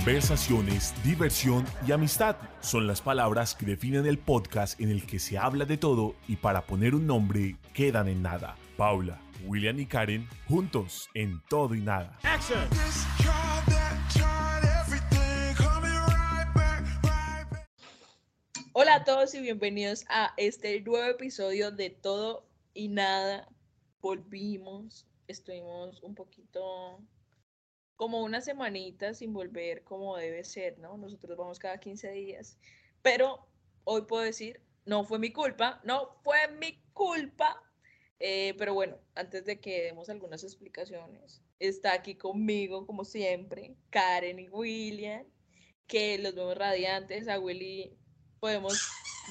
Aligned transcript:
Conversaciones, 0.00 0.94
diversión 1.04 1.66
y 1.86 1.92
amistad 1.92 2.34
son 2.62 2.86
las 2.86 3.02
palabras 3.02 3.54
que 3.54 3.66
definen 3.66 4.06
el 4.06 4.18
podcast 4.18 4.80
en 4.80 4.88
el 4.88 5.04
que 5.04 5.18
se 5.18 5.36
habla 5.36 5.66
de 5.66 5.76
todo 5.76 6.14
y 6.26 6.36
para 6.36 6.64
poner 6.64 6.94
un 6.94 7.06
nombre 7.06 7.56
quedan 7.74 8.08
en 8.08 8.22
nada. 8.22 8.56
Paula, 8.78 9.20
William 9.44 9.78
y 9.78 9.84
Karen 9.84 10.26
juntos 10.48 11.10
en 11.12 11.42
todo 11.50 11.74
y 11.74 11.82
nada. 11.82 12.18
Hola 18.72 18.94
a 18.94 19.04
todos 19.04 19.34
y 19.34 19.42
bienvenidos 19.42 20.06
a 20.08 20.32
este 20.38 20.80
nuevo 20.80 21.10
episodio 21.10 21.72
de 21.72 21.90
Todo 21.90 22.46
y 22.72 22.88
Nada. 22.88 23.46
Volvimos, 24.00 25.06
estuvimos 25.28 26.02
un 26.02 26.14
poquito 26.14 27.02
como 28.00 28.22
una 28.22 28.40
semanita 28.40 29.12
sin 29.12 29.34
volver 29.34 29.84
como 29.84 30.16
debe 30.16 30.42
ser, 30.42 30.78
¿no? 30.78 30.96
Nosotros 30.96 31.36
vamos 31.36 31.58
cada 31.58 31.78
15 31.78 32.10
días, 32.12 32.56
pero 33.02 33.46
hoy 33.84 34.06
puedo 34.06 34.22
decir, 34.22 34.62
no 34.86 35.04
fue 35.04 35.18
mi 35.18 35.34
culpa, 35.34 35.82
no 35.84 36.16
fue 36.24 36.48
mi 36.58 36.82
culpa. 36.94 37.62
Eh, 38.18 38.54
pero 38.56 38.72
bueno, 38.72 38.96
antes 39.14 39.44
de 39.44 39.60
que 39.60 39.82
demos 39.82 40.08
algunas 40.08 40.42
explicaciones, 40.44 41.42
está 41.58 41.92
aquí 41.92 42.14
conmigo, 42.14 42.86
como 42.86 43.04
siempre, 43.04 43.76
Karen 43.90 44.38
y 44.38 44.48
William, 44.48 45.26
que 45.86 46.16
los 46.16 46.34
vemos 46.34 46.56
radiantes. 46.56 47.28
A 47.28 47.38
Willy 47.38 47.98
podemos 48.40 48.80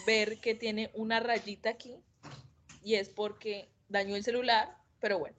ver 0.06 0.40
que 0.42 0.54
tiene 0.54 0.92
una 0.94 1.20
rayita 1.20 1.72
aquí 1.72 2.04
y 2.84 2.94
es 2.94 3.10
porque 3.10 3.72
dañó 3.88 4.16
el 4.16 4.24
celular, 4.24 4.78
pero 5.00 5.18
bueno, 5.18 5.38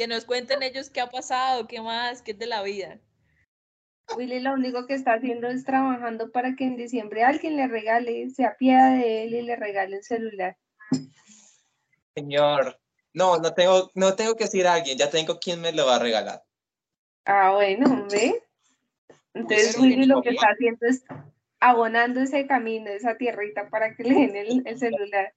que 0.00 0.08
nos 0.08 0.24
cuenten 0.24 0.62
ellos 0.62 0.88
qué 0.88 1.02
ha 1.02 1.10
pasado, 1.10 1.66
qué 1.66 1.78
más, 1.78 2.22
qué 2.22 2.30
es 2.30 2.38
de 2.38 2.46
la 2.46 2.62
vida. 2.62 2.98
Willy 4.16 4.40
lo 4.40 4.54
único 4.54 4.86
que 4.86 4.94
está 4.94 5.12
haciendo 5.12 5.46
es 5.48 5.66
trabajando 5.66 6.32
para 6.32 6.56
que 6.56 6.64
en 6.64 6.78
diciembre 6.78 7.22
alguien 7.22 7.54
le 7.58 7.66
regale, 7.66 8.30
se 8.30 8.46
apiada 8.46 8.94
de 8.94 9.24
él 9.24 9.34
y 9.34 9.42
le 9.42 9.56
regale 9.56 9.98
el 9.98 10.02
celular. 10.02 10.56
Señor, 12.14 12.80
no, 13.12 13.36
no 13.36 13.52
tengo, 13.52 13.90
no 13.94 14.14
tengo 14.14 14.36
que 14.36 14.44
decir 14.44 14.66
a 14.66 14.72
alguien, 14.72 14.96
ya 14.96 15.10
tengo 15.10 15.38
quien 15.38 15.60
me 15.60 15.70
lo 15.70 15.84
va 15.84 15.96
a 15.96 15.98
regalar. 15.98 16.44
Ah, 17.26 17.52
bueno, 17.52 18.06
¿ve? 18.10 18.42
Entonces 19.34 19.78
Willy 19.78 20.06
lo 20.06 20.22
que 20.22 20.30
está 20.30 20.46
haciendo 20.46 20.86
es 20.86 21.04
abonando 21.60 22.20
ese 22.20 22.46
camino, 22.46 22.88
esa 22.88 23.18
tierrita 23.18 23.68
para 23.68 23.94
que 23.94 24.04
le 24.04 24.14
den 24.14 24.34
el, 24.34 24.62
el 24.64 24.78
celular. 24.78 25.34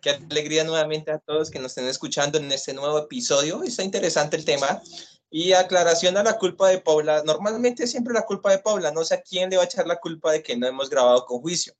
Qué 0.00 0.10
alegría 0.10 0.64
nuevamente 0.64 1.10
a 1.10 1.18
todos 1.18 1.50
que 1.50 1.58
nos 1.58 1.72
estén 1.72 1.86
escuchando 1.86 2.38
en 2.38 2.50
este 2.52 2.74
nuevo 2.74 2.98
episodio. 2.98 3.62
Está 3.62 3.82
interesante 3.82 4.36
el 4.36 4.44
tema. 4.44 4.82
Y 5.30 5.52
aclaración 5.52 6.16
a 6.16 6.22
la 6.22 6.38
culpa 6.38 6.68
de 6.68 6.78
Paula. 6.78 7.22
Normalmente 7.24 7.86
siempre 7.86 8.14
la 8.14 8.22
culpa 8.22 8.50
de 8.50 8.58
Paula. 8.58 8.92
No 8.92 9.04
sé 9.04 9.14
a 9.14 9.22
quién 9.22 9.50
le 9.50 9.56
va 9.56 9.62
a 9.62 9.66
echar 9.66 9.86
la 9.86 9.96
culpa 9.96 10.30
de 10.32 10.42
que 10.42 10.56
no 10.56 10.66
hemos 10.66 10.90
grabado 10.90 11.24
con 11.24 11.40
juicio. 11.40 11.74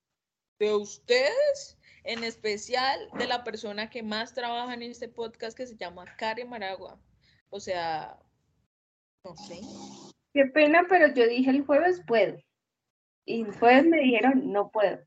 De 0.59 0.75
ustedes, 0.75 1.77
en 2.05 2.25
especial 2.25 3.09
de 3.19 3.27
la 3.27 3.45
persona 3.45 3.91
que 3.91 4.03
más 4.03 4.35
trabaja 4.35 4.75
en 4.75 4.83
este 4.83 5.09
podcast 5.09 5.57
que 5.57 5.67
se 5.67 5.77
llama 5.77 6.05
Karen 6.17 6.49
Maragua. 6.49 6.99
O 7.51 7.61
sea, 7.61 8.19
no 9.23 9.37
sé. 9.37 9.61
Qué 10.33 10.47
pena, 10.47 10.87
pero 10.89 11.15
yo 11.15 11.29
dije 11.29 11.51
el 11.51 11.65
jueves 11.65 12.01
puedo. 12.07 12.37
Y 13.25 13.43
el 13.43 13.57
jueves 13.59 13.85
me 13.87 13.99
dijeron 13.99 14.53
no 14.53 14.71
puedo. 14.71 14.99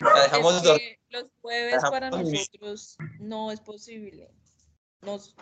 La 0.00 0.22
dejamos 0.24 0.56
Es 0.56 0.78
que 0.78 1.01
los 1.12 1.30
jueves 1.40 1.82
para 1.90 2.10
nosotros 2.10 2.96
no 3.20 3.52
es 3.52 3.60
posible. 3.60 4.30
Nos, 5.02 5.34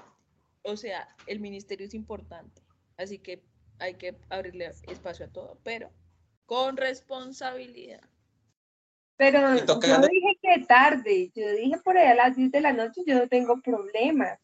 o 0.62 0.76
sea, 0.76 1.08
el 1.26 1.40
ministerio 1.40 1.86
es 1.86 1.94
importante, 1.94 2.62
así 2.96 3.18
que 3.18 3.42
hay 3.78 3.94
que 3.94 4.16
abrirle 4.28 4.72
espacio 4.88 5.26
a 5.26 5.32
todo, 5.32 5.58
pero 5.62 5.90
con 6.46 6.76
responsabilidad. 6.76 8.00
Pero 9.16 9.54
yo 9.56 9.78
dije 9.78 10.38
que 10.42 10.64
tarde, 10.66 11.30
yo 11.34 11.50
dije 11.52 11.76
por 11.84 11.98
ahí 11.98 12.08
a 12.08 12.14
las 12.14 12.36
10 12.36 12.52
de 12.52 12.60
la 12.62 12.72
noche, 12.72 13.02
yo 13.06 13.18
no 13.18 13.28
tengo 13.28 13.60
problemas. 13.60 14.38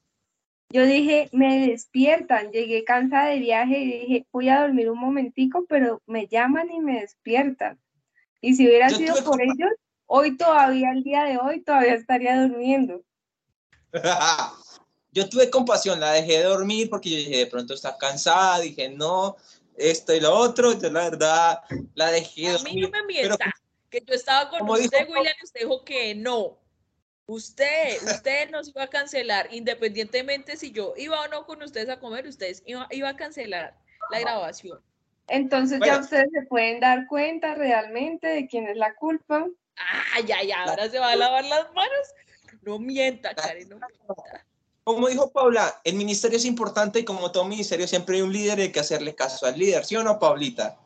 Yo 0.69 0.85
dije, 0.85 1.31
me 1.33 1.69
despiertan, 1.69 2.51
llegué 2.51 2.85
cansada 2.85 3.29
de 3.29 3.39
viaje 3.39 3.79
y 3.79 4.01
dije, 4.01 4.27
voy 4.33 4.49
a 4.49 4.61
dormir 4.61 4.91
un 4.91 4.99
momentico, 4.99 5.65
pero 5.69 6.03
me 6.07 6.27
llaman 6.27 6.71
y 6.71 6.81
me 6.81 7.01
despiertan. 7.01 7.81
Y 8.41 8.55
si 8.55 8.67
hubiera 8.67 8.89
Yo 8.89 8.97
sido 8.97 9.25
por 9.25 9.41
ellos, 9.41 9.71
hoy 10.07 10.37
todavía, 10.37 10.91
el 10.93 11.03
día 11.03 11.25
de 11.25 11.39
hoy, 11.39 11.63
todavía 11.63 11.95
estaría 11.95 12.41
durmiendo. 12.41 13.03
yo 15.13 15.29
tuve 15.29 15.51
compasión, 15.51 16.01
la 16.01 16.13
dejé 16.13 16.43
dormir 16.43 16.91
porque 16.91 17.11
yo 17.11 17.17
dije, 17.17 17.39
de 17.39 17.47
pronto 17.47 17.75
está 17.75 17.97
cansada, 17.97 18.61
dije, 18.61 18.89
no, 18.89 19.37
esto 19.77 20.15
y 20.15 20.21
lo 20.21 20.35
otro. 20.35 20.73
Yo 20.79 20.91
la 20.91 21.05
verdad 21.11 21.61
la 21.95 22.11
dejé 22.11 22.49
A 22.49 22.53
mí 22.53 22.59
dormir. 22.59 22.83
no 22.83 22.89
me 22.91 22.99
pero 23.07 23.07
mienta, 23.07 23.53
que 23.91 24.03
yo 24.07 24.15
estaba 24.15 24.51
con 24.51 24.61
como 24.61 24.73
usted, 24.75 25.07
dijo- 25.07 25.13
William, 25.13 25.35
y 25.41 25.45
usted 25.45 25.61
dijo 25.61 25.85
que 25.85 26.15
no. 26.15 26.59
Usted, 27.29 28.03
usted 28.05 28.51
nos 28.51 28.69
iba 28.69 28.85
a 28.85 28.89
cancelar, 28.89 29.49
independientemente 29.53 30.57
si 30.57 30.71
yo 30.71 30.95
iba 30.97 31.21
o 31.21 31.29
no 31.29 31.45
con 31.47 31.63
ustedes 31.63 31.89
a 31.89 31.99
comer, 31.99 32.27
ustedes 32.27 32.63
iba, 32.67 32.87
iba 32.91 33.09
a 33.09 33.17
cancelar 33.17 33.77
la 34.11 34.21
grabación. 34.21 34.81
Entonces 35.29 35.81
ya 35.85 35.99
ustedes 35.99 36.29
se 36.33 36.47
pueden 36.47 36.79
dar 36.79 37.09
cuenta 37.09 37.55
realmente 37.57 38.29
de 38.29 38.47
quién 38.47 38.69
es 38.69 38.77
la 38.77 38.95
culpa. 38.95 39.47
Ah, 39.77 40.21
ya, 40.27 40.43
ya, 40.43 40.65
ahora 40.65 40.89
se 40.89 40.99
va 40.99 41.13
a 41.13 41.17
lavar 41.17 41.45
las 41.45 41.73
manos. 41.75 42.15
No 42.63 42.79
mienta, 42.79 43.35
Karen, 43.35 43.69
no 43.69 43.77
mienta. 44.07 44.47
Como 44.85 45.09
dijo 45.09 45.33
Paula, 45.33 45.81
el 45.83 45.97
ministerio 45.97 46.39
es 46.39 46.45
importante 46.45 47.01
y 47.01 47.05
como 47.05 47.33
todo 47.33 47.45
ministerio 47.45 47.89
siempre 47.89 48.17
hay 48.17 48.23
un 48.23 48.33
líder 48.33 48.61
y 48.61 48.63
hay 48.63 48.73
que 48.73 48.81
hacerle 48.81 49.17
caso 49.17 49.45
al 49.45 49.59
líder, 49.59 49.85
¿sí 49.85 49.97
o 49.97 50.03
no, 50.05 50.21
Paulita? 50.21 50.79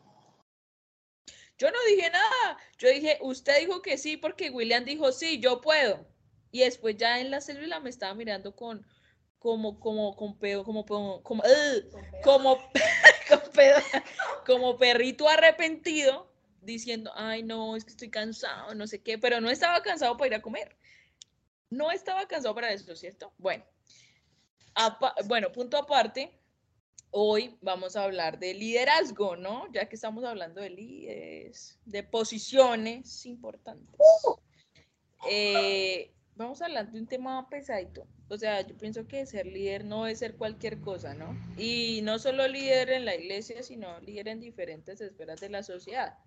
Yo 1.59 1.69
no 1.69 1.77
dije 1.87 2.09
nada. 2.09 2.57
Yo 2.79 2.89
dije, 2.89 3.19
usted 3.21 3.59
dijo 3.59 3.83
que 3.83 3.99
sí 3.99 4.17
porque 4.17 4.49
William 4.49 4.83
dijo 4.85 5.11
sí, 5.11 5.39
yo 5.39 5.61
puedo. 5.61 6.07
Y 6.51 6.61
después 6.61 6.97
ya 6.97 7.19
en 7.19 7.29
la 7.29 7.41
célula 7.41 7.79
me 7.79 7.91
estaba 7.91 8.15
mirando 8.15 8.55
con 8.55 8.83
como 9.37 9.79
como 9.79 10.15
con 10.15 10.37
pedo, 10.39 10.63
como 10.63 10.83
como 10.83 11.21
como 11.21 11.43
ugh, 11.43 12.23
como, 12.23 12.57
con 13.29 13.51
pedo, 13.53 13.79
como 14.47 14.77
perrito 14.77 15.29
arrepentido 15.29 16.30
diciendo, 16.61 17.11
"Ay, 17.15 17.43
no, 17.43 17.75
es 17.75 17.83
que 17.83 17.91
estoy 17.91 18.09
cansado, 18.09 18.73
no 18.75 18.87
sé 18.87 19.01
qué", 19.01 19.17
pero 19.17 19.41
no 19.41 19.49
estaba 19.49 19.81
cansado 19.81 20.15
para 20.17 20.27
ir 20.27 20.35
a 20.35 20.41
comer. 20.41 20.75
No 21.69 21.91
estaba 21.91 22.27
cansado 22.27 22.53
para 22.55 22.71
eso, 22.71 22.95
¿cierto? 22.95 23.33
Bueno. 23.37 23.63
apa- 24.73 25.15
bueno, 25.25 25.51
punto 25.51 25.75
aparte, 25.77 26.31
Hoy 27.13 27.57
vamos 27.61 27.97
a 27.97 28.05
hablar 28.05 28.39
de 28.39 28.53
liderazgo, 28.53 29.35
¿no? 29.35 29.69
Ya 29.73 29.89
que 29.89 29.95
estamos 29.95 30.23
hablando 30.23 30.61
de 30.61 30.69
líderes, 30.69 31.77
de 31.83 32.03
posiciones 32.03 33.25
importantes. 33.25 33.99
Eh, 35.29 36.13
vamos 36.35 36.61
a 36.61 36.65
hablar 36.65 36.89
de 36.89 36.99
un 36.99 37.07
tema 37.07 37.49
pesadito. 37.49 38.07
O 38.29 38.37
sea, 38.37 38.61
yo 38.65 38.77
pienso 38.77 39.05
que 39.07 39.25
ser 39.25 39.45
líder 39.45 39.83
no 39.83 40.07
es 40.07 40.19
ser 40.19 40.37
cualquier 40.37 40.79
cosa, 40.79 41.13
¿no? 41.13 41.35
Y 41.57 41.99
no 42.03 42.17
solo 42.17 42.47
líder 42.47 42.91
en 42.91 43.03
la 43.03 43.15
iglesia, 43.15 43.61
sino 43.61 43.99
líder 43.99 44.29
en 44.29 44.39
diferentes 44.39 45.01
esferas 45.01 45.41
de 45.41 45.49
la 45.49 45.63
sociedad. 45.63 46.17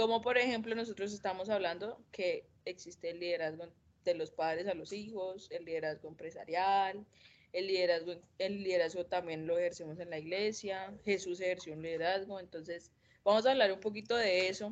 Como 0.00 0.22
por 0.22 0.38
ejemplo, 0.38 0.74
nosotros 0.74 1.12
estamos 1.12 1.50
hablando 1.50 2.02
que 2.10 2.46
existe 2.64 3.10
el 3.10 3.20
liderazgo 3.20 3.66
de 4.02 4.14
los 4.14 4.30
padres 4.30 4.66
a 4.66 4.72
los 4.72 4.94
hijos, 4.94 5.50
el 5.50 5.66
liderazgo 5.66 6.08
empresarial, 6.08 7.04
el 7.52 7.66
liderazgo, 7.66 8.14
el 8.38 8.62
liderazgo 8.62 9.04
también 9.04 9.46
lo 9.46 9.58
ejercemos 9.58 10.00
en 10.00 10.08
la 10.08 10.18
iglesia, 10.18 10.90
Jesús 11.04 11.42
ejerció 11.42 11.74
un 11.74 11.82
liderazgo, 11.82 12.40
entonces 12.40 12.90
vamos 13.24 13.44
a 13.44 13.50
hablar 13.50 13.74
un 13.74 13.80
poquito 13.80 14.16
de 14.16 14.48
eso 14.48 14.70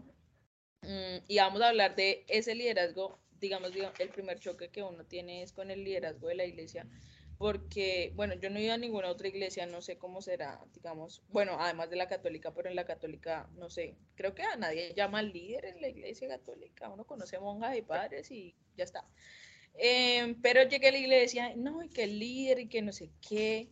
mm, 0.81 1.19
y 1.29 1.37
vamos 1.37 1.61
a 1.61 1.69
hablar 1.69 1.95
de 1.95 2.25
ese 2.29 2.55
liderazgo, 2.55 3.19
digamos, 3.39 3.75
digamos, 3.75 4.01
el 4.01 4.09
primer 4.09 4.41
choque 4.41 4.71
que 4.71 4.83
uno 4.83 5.05
tiene 5.05 5.43
es 5.43 5.53
con 5.53 5.71
el 5.71 5.85
liderazgo 5.85 6.29
de 6.29 6.37
la 6.37 6.47
iglesia, 6.47 6.87
porque, 7.39 8.13
bueno, 8.17 8.35
yo 8.35 8.51
no 8.51 8.59
he 8.59 8.65
ido 8.65 8.75
a 8.75 8.79
ninguna 8.79 9.09
otra 9.09 9.29
iglesia, 9.29 9.65
no 9.67 9.81
sé 9.81 9.97
cómo 9.97 10.21
será, 10.21 10.61
digamos, 10.75 11.23
bueno, 11.29 11.57
además 11.59 11.89
de 11.89 11.97
la 11.97 12.09
católica, 12.09 12.53
pero 12.53 12.69
en 12.69 12.75
la 12.77 12.85
católica, 12.85 13.49
no 13.55 13.71
sé, 13.71 13.97
creo 14.17 14.35
que 14.35 14.43
a 14.43 14.57
nadie 14.57 14.93
llama 14.95 15.23
líder 15.23 15.67
en 15.67 15.81
la 15.81 15.89
iglesia 15.89 16.29
católica, 16.29 16.89
uno 16.89 17.07
conoce 17.07 17.39
monjas 17.39 17.77
y 17.77 17.83
padres 17.83 18.31
y 18.33 18.57
ya 18.77 18.85
está. 18.85 19.07
Eh, 19.75 20.35
pero 20.43 20.65
llegué 20.65 20.89
a 20.89 20.93
la 20.93 20.99
iglesia, 20.99 21.55
no, 21.57 21.83
y 21.85 21.89
que 21.89 22.07
líder 22.09 22.59
y 22.59 22.69
que 22.69 22.83
no 22.83 22.93
sé 22.93 23.11
qué. 23.27 23.71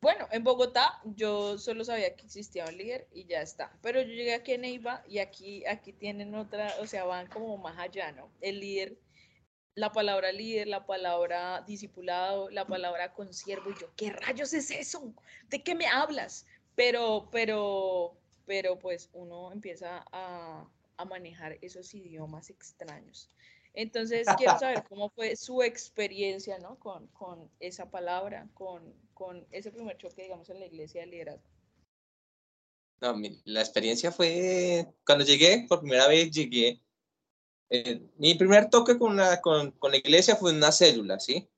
Bueno, 0.00 0.26
en 0.30 0.44
Bogotá 0.44 1.00
yo 1.04 1.58
solo 1.58 1.84
sabía 1.84 2.14
que 2.16 2.24
existía 2.24 2.64
un 2.66 2.76
líder 2.76 3.08
y 3.12 3.26
ya 3.26 3.42
está. 3.42 3.76
Pero 3.82 4.00
yo 4.00 4.08
llegué 4.08 4.34
aquí 4.34 4.52
en 4.52 4.62
Neiva 4.62 5.02
y 5.08 5.18
aquí, 5.18 5.66
aquí 5.66 5.92
tienen 5.92 6.34
otra, 6.34 6.74
o 6.80 6.86
sea, 6.86 7.04
van 7.04 7.26
como 7.28 7.58
más 7.58 7.78
allá, 7.78 8.12
¿no? 8.12 8.30
El 8.40 8.60
líder, 8.60 8.98
la 9.76 9.92
palabra 9.92 10.32
líder, 10.32 10.66
la 10.66 10.86
palabra 10.86 11.62
discipulado, 11.66 12.50
la 12.50 12.66
palabra 12.66 13.12
consiervo. 13.12 13.70
Y 13.70 13.74
yo, 13.80 13.88
¿qué 13.94 14.10
rayos 14.10 14.52
es 14.54 14.70
eso? 14.70 15.12
¿De 15.50 15.62
qué 15.62 15.74
me 15.74 15.86
hablas? 15.86 16.46
Pero, 16.74 17.28
pero, 17.30 18.16
pero 18.46 18.78
pues 18.78 19.10
uno 19.12 19.52
empieza 19.52 20.04
a, 20.10 20.66
a 20.96 21.04
manejar 21.04 21.58
esos 21.60 21.94
idiomas 21.94 22.48
extraños. 22.48 23.28
Entonces, 23.74 24.26
quiero 24.38 24.58
saber 24.58 24.82
cómo 24.88 25.10
fue 25.10 25.36
su 25.36 25.62
experiencia, 25.62 26.58
¿no? 26.58 26.78
Con, 26.78 27.06
con 27.08 27.50
esa 27.60 27.90
palabra, 27.90 28.48
con, 28.54 28.94
con 29.12 29.46
ese 29.50 29.70
primer 29.70 29.98
choque, 29.98 30.22
digamos, 30.22 30.48
en 30.48 30.58
la 30.58 30.66
iglesia 30.66 31.02
de 31.02 31.08
liderazgo. 31.08 31.50
No, 33.02 33.14
la 33.44 33.60
experiencia 33.60 34.10
fue 34.10 34.86
cuando 35.04 35.22
llegué, 35.22 35.66
por 35.68 35.80
primera 35.80 36.08
vez 36.08 36.30
llegué. 36.30 36.80
Eh, 37.68 38.00
mi 38.18 38.34
primer 38.34 38.70
toque 38.70 38.98
con, 38.98 39.16
la, 39.16 39.40
con, 39.40 39.74
la 39.82 39.96
iglesia 39.96 40.36
fue 40.36 40.50
en 40.50 40.58
una 40.58 40.72
célula, 40.72 41.18
¿sí? 41.18 41.48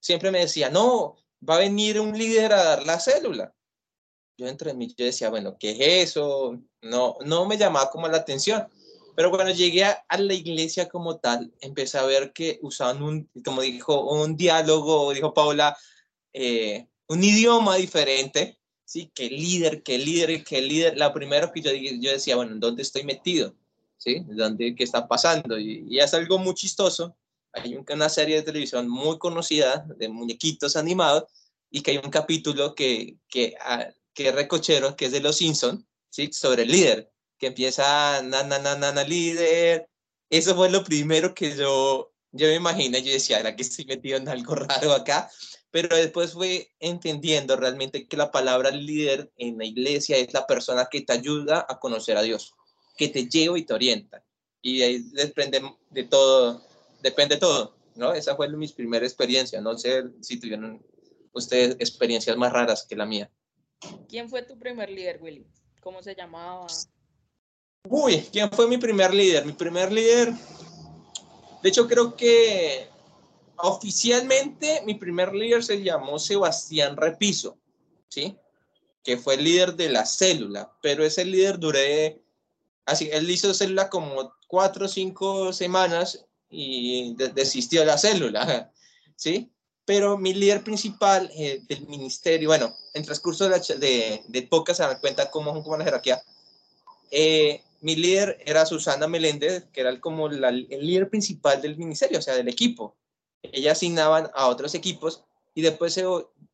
Siempre 0.00 0.30
me 0.30 0.40
decía, 0.40 0.70
no, 0.70 1.16
va 1.48 1.56
a 1.56 1.60
venir 1.60 2.00
un 2.00 2.16
líder 2.16 2.52
a 2.52 2.62
dar 2.62 2.86
la 2.86 3.00
célula. 3.00 3.54
Yo 4.36 4.48
entre 4.48 4.74
mí, 4.74 4.92
yo 4.96 5.04
decía, 5.04 5.30
bueno, 5.30 5.56
¿qué 5.58 5.70
es 5.70 6.10
eso? 6.10 6.60
No, 6.82 7.16
no 7.24 7.46
me 7.46 7.56
llamaba 7.56 7.90
como 7.90 8.08
la 8.08 8.18
atención. 8.18 8.68
Pero 9.16 9.30
cuando 9.30 9.52
llegué 9.52 9.84
a, 9.84 10.04
la 10.18 10.34
iglesia 10.34 10.88
como 10.88 11.18
tal, 11.18 11.52
empecé 11.60 11.98
a 11.98 12.04
ver 12.04 12.32
que 12.32 12.58
usaban 12.62 13.02
un, 13.02 13.30
como 13.44 13.62
dijo, 13.62 14.12
un 14.12 14.36
diálogo, 14.36 15.12
dijo 15.12 15.32
Paula, 15.32 15.76
eh, 16.32 16.88
un 17.06 17.22
idioma 17.22 17.76
diferente, 17.76 18.58
¿sí? 18.84 19.10
Que 19.14 19.30
líder, 19.30 19.82
que 19.84 19.98
líder, 19.98 20.42
que 20.42 20.60
líder. 20.60 20.96
La 20.96 21.12
primera 21.12 21.52
que 21.52 21.60
yo, 21.60 21.70
yo 21.72 22.10
decía, 22.10 22.36
bueno, 22.36 22.56
¿dónde 22.56 22.82
estoy 22.82 23.04
metido? 23.04 23.54
¿Sí? 24.04 24.22
¿Dónde, 24.26 24.74
¿Qué 24.74 24.84
está 24.84 25.08
pasando? 25.08 25.58
Y, 25.58 25.86
y 25.88 25.98
es 25.98 26.12
algo 26.12 26.38
muy 26.38 26.52
chistoso. 26.52 27.16
Hay 27.54 27.82
una 27.90 28.10
serie 28.10 28.36
de 28.36 28.42
televisión 28.42 28.86
muy 28.86 29.16
conocida 29.18 29.86
de 29.96 30.10
muñequitos 30.10 30.76
animados 30.76 31.24
y 31.70 31.80
que 31.80 31.92
hay 31.92 31.96
un 31.96 32.10
capítulo 32.10 32.74
que, 32.74 33.16
que, 33.30 33.54
ah, 33.60 33.88
que 34.12 34.28
es 34.28 34.34
recochero, 34.34 34.94
que 34.94 35.06
es 35.06 35.12
de 35.12 35.20
Los 35.20 35.36
Simpson, 35.36 35.88
¿sí? 36.10 36.30
Sobre 36.32 36.64
el 36.64 36.70
líder 36.70 37.10
que 37.38 37.46
empieza, 37.46 38.20
na, 38.22 38.42
na, 38.42 38.58
na, 38.58 38.92
na, 38.92 39.04
líder. 39.04 39.88
Eso 40.28 40.54
fue 40.54 40.70
lo 40.70 40.84
primero 40.84 41.34
que 41.34 41.56
yo, 41.56 42.12
yo 42.30 42.46
me 42.48 42.56
imaginé, 42.56 43.02
yo 43.02 43.10
decía, 43.10 43.40
¿era 43.40 43.56
que 43.56 43.62
estoy 43.62 43.86
metido 43.86 44.18
en 44.18 44.28
algo 44.28 44.54
raro 44.54 44.92
acá? 44.92 45.30
Pero 45.70 45.96
después 45.96 46.32
fue 46.32 46.72
entendiendo 46.78 47.56
realmente 47.56 48.06
que 48.06 48.16
la 48.18 48.30
palabra 48.30 48.70
líder 48.70 49.32
en 49.38 49.56
la 49.56 49.64
iglesia 49.64 50.18
es 50.18 50.34
la 50.34 50.46
persona 50.46 50.88
que 50.90 51.00
te 51.00 51.14
ayuda 51.14 51.64
a 51.68 51.78
conocer 51.78 52.18
a 52.18 52.22
Dios, 52.22 52.54
que 52.96 53.08
te 53.08 53.26
lleva 53.28 53.58
y 53.58 53.64
te 53.64 53.74
orienta. 53.74 54.24
Y 54.62 54.82
ahí 54.82 54.98
depende 55.12 55.62
de 55.90 56.04
todo, 56.04 56.62
depende 57.02 57.36
todo, 57.36 57.76
¿no? 57.94 58.14
Esa 58.14 58.34
fue 58.36 58.48
mi 58.48 58.68
primera 58.68 59.04
experiencia. 59.04 59.60
No 59.60 59.76
sé 59.76 60.04
si 60.20 60.38
tuvieron 60.38 60.82
ustedes 61.32 61.76
experiencias 61.78 62.36
más 62.36 62.52
raras 62.52 62.86
que 62.88 62.96
la 62.96 63.06
mía. 63.06 63.30
¿Quién 64.08 64.28
fue 64.28 64.42
tu 64.42 64.58
primer 64.58 64.88
líder, 64.88 65.18
Willy? 65.20 65.46
¿Cómo 65.80 66.02
se 66.02 66.14
llamaba? 66.14 66.66
Uy, 67.88 68.26
¿quién 68.32 68.50
fue 68.50 68.66
mi 68.66 68.78
primer 68.78 69.12
líder? 69.12 69.44
Mi 69.44 69.52
primer 69.52 69.92
líder, 69.92 70.32
de 71.62 71.68
hecho 71.68 71.86
creo 71.86 72.16
que 72.16 72.88
oficialmente 73.58 74.82
mi 74.86 74.94
primer 74.94 75.34
líder 75.34 75.62
se 75.62 75.82
llamó 75.82 76.18
Sebastián 76.18 76.96
Repiso, 76.96 77.58
¿sí? 78.08 78.36
Que 79.02 79.18
fue 79.18 79.34
el 79.34 79.44
líder 79.44 79.74
de 79.74 79.90
la 79.90 80.06
célula, 80.06 80.72
pero 80.80 81.04
ese 81.04 81.26
líder 81.26 81.58
duré, 81.58 82.22
así, 82.86 83.08
él 83.12 83.30
hizo 83.30 83.54
célula 83.54 83.88
como 83.88 84.34
cuatro 84.46 84.86
o 84.86 84.88
cinco 84.88 85.52
semanas 85.52 86.24
y 86.48 87.14
desistió 87.34 87.80
de 87.80 87.86
la 87.86 87.98
célula, 87.98 88.72
¿sí? 89.16 89.50
Pero 89.84 90.16
mi 90.16 90.32
líder 90.32 90.64
principal 90.64 91.30
eh, 91.36 91.60
del 91.68 91.86
ministerio, 91.86 92.48
bueno, 92.48 92.74
en 92.94 93.04
transcurso 93.04 93.48
de, 93.48 93.58
de, 93.78 94.22
de 94.28 94.74
se 94.74 94.82
dan 94.82 95.00
cuenta 95.00 95.30
cómo, 95.30 95.62
cómo 95.62 95.76
la 95.76 95.84
jerarquía, 95.84 96.22
eh, 97.10 97.62
mi 97.80 97.96
líder 97.96 98.38
era 98.46 98.64
Susana 98.64 99.06
Meléndez, 99.06 99.66
que 99.72 99.82
era 99.82 100.00
como 100.00 100.28
el 100.28 100.66
líder 100.80 101.10
principal 101.10 101.60
del 101.60 101.76
ministerio, 101.76 102.18
o 102.18 102.22
sea, 102.22 102.34
del 102.34 102.48
equipo. 102.48 102.96
Ella 103.42 103.72
asignaban 103.72 104.30
a 104.34 104.48
otros 104.48 104.74
equipos 104.74 105.22
y 105.54 105.60
después 105.60 106.02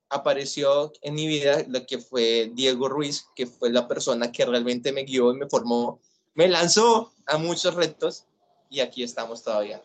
apareció 0.08 0.92
en 1.02 1.14
mi 1.14 1.28
vida 1.28 1.64
lo 1.68 1.86
que 1.86 1.98
fue 1.98 2.50
Diego 2.52 2.88
Ruiz, 2.88 3.26
que 3.36 3.46
fue 3.46 3.70
la 3.70 3.86
persona 3.86 4.32
que 4.32 4.44
realmente 4.44 4.90
me 4.90 5.04
guió 5.04 5.32
y 5.32 5.36
me 5.36 5.48
formó, 5.48 6.00
me 6.34 6.48
lanzó 6.48 7.12
a 7.26 7.38
muchos 7.38 7.74
retos 7.74 8.26
y 8.68 8.80
aquí 8.80 9.02
estamos 9.02 9.42
todavía. 9.42 9.82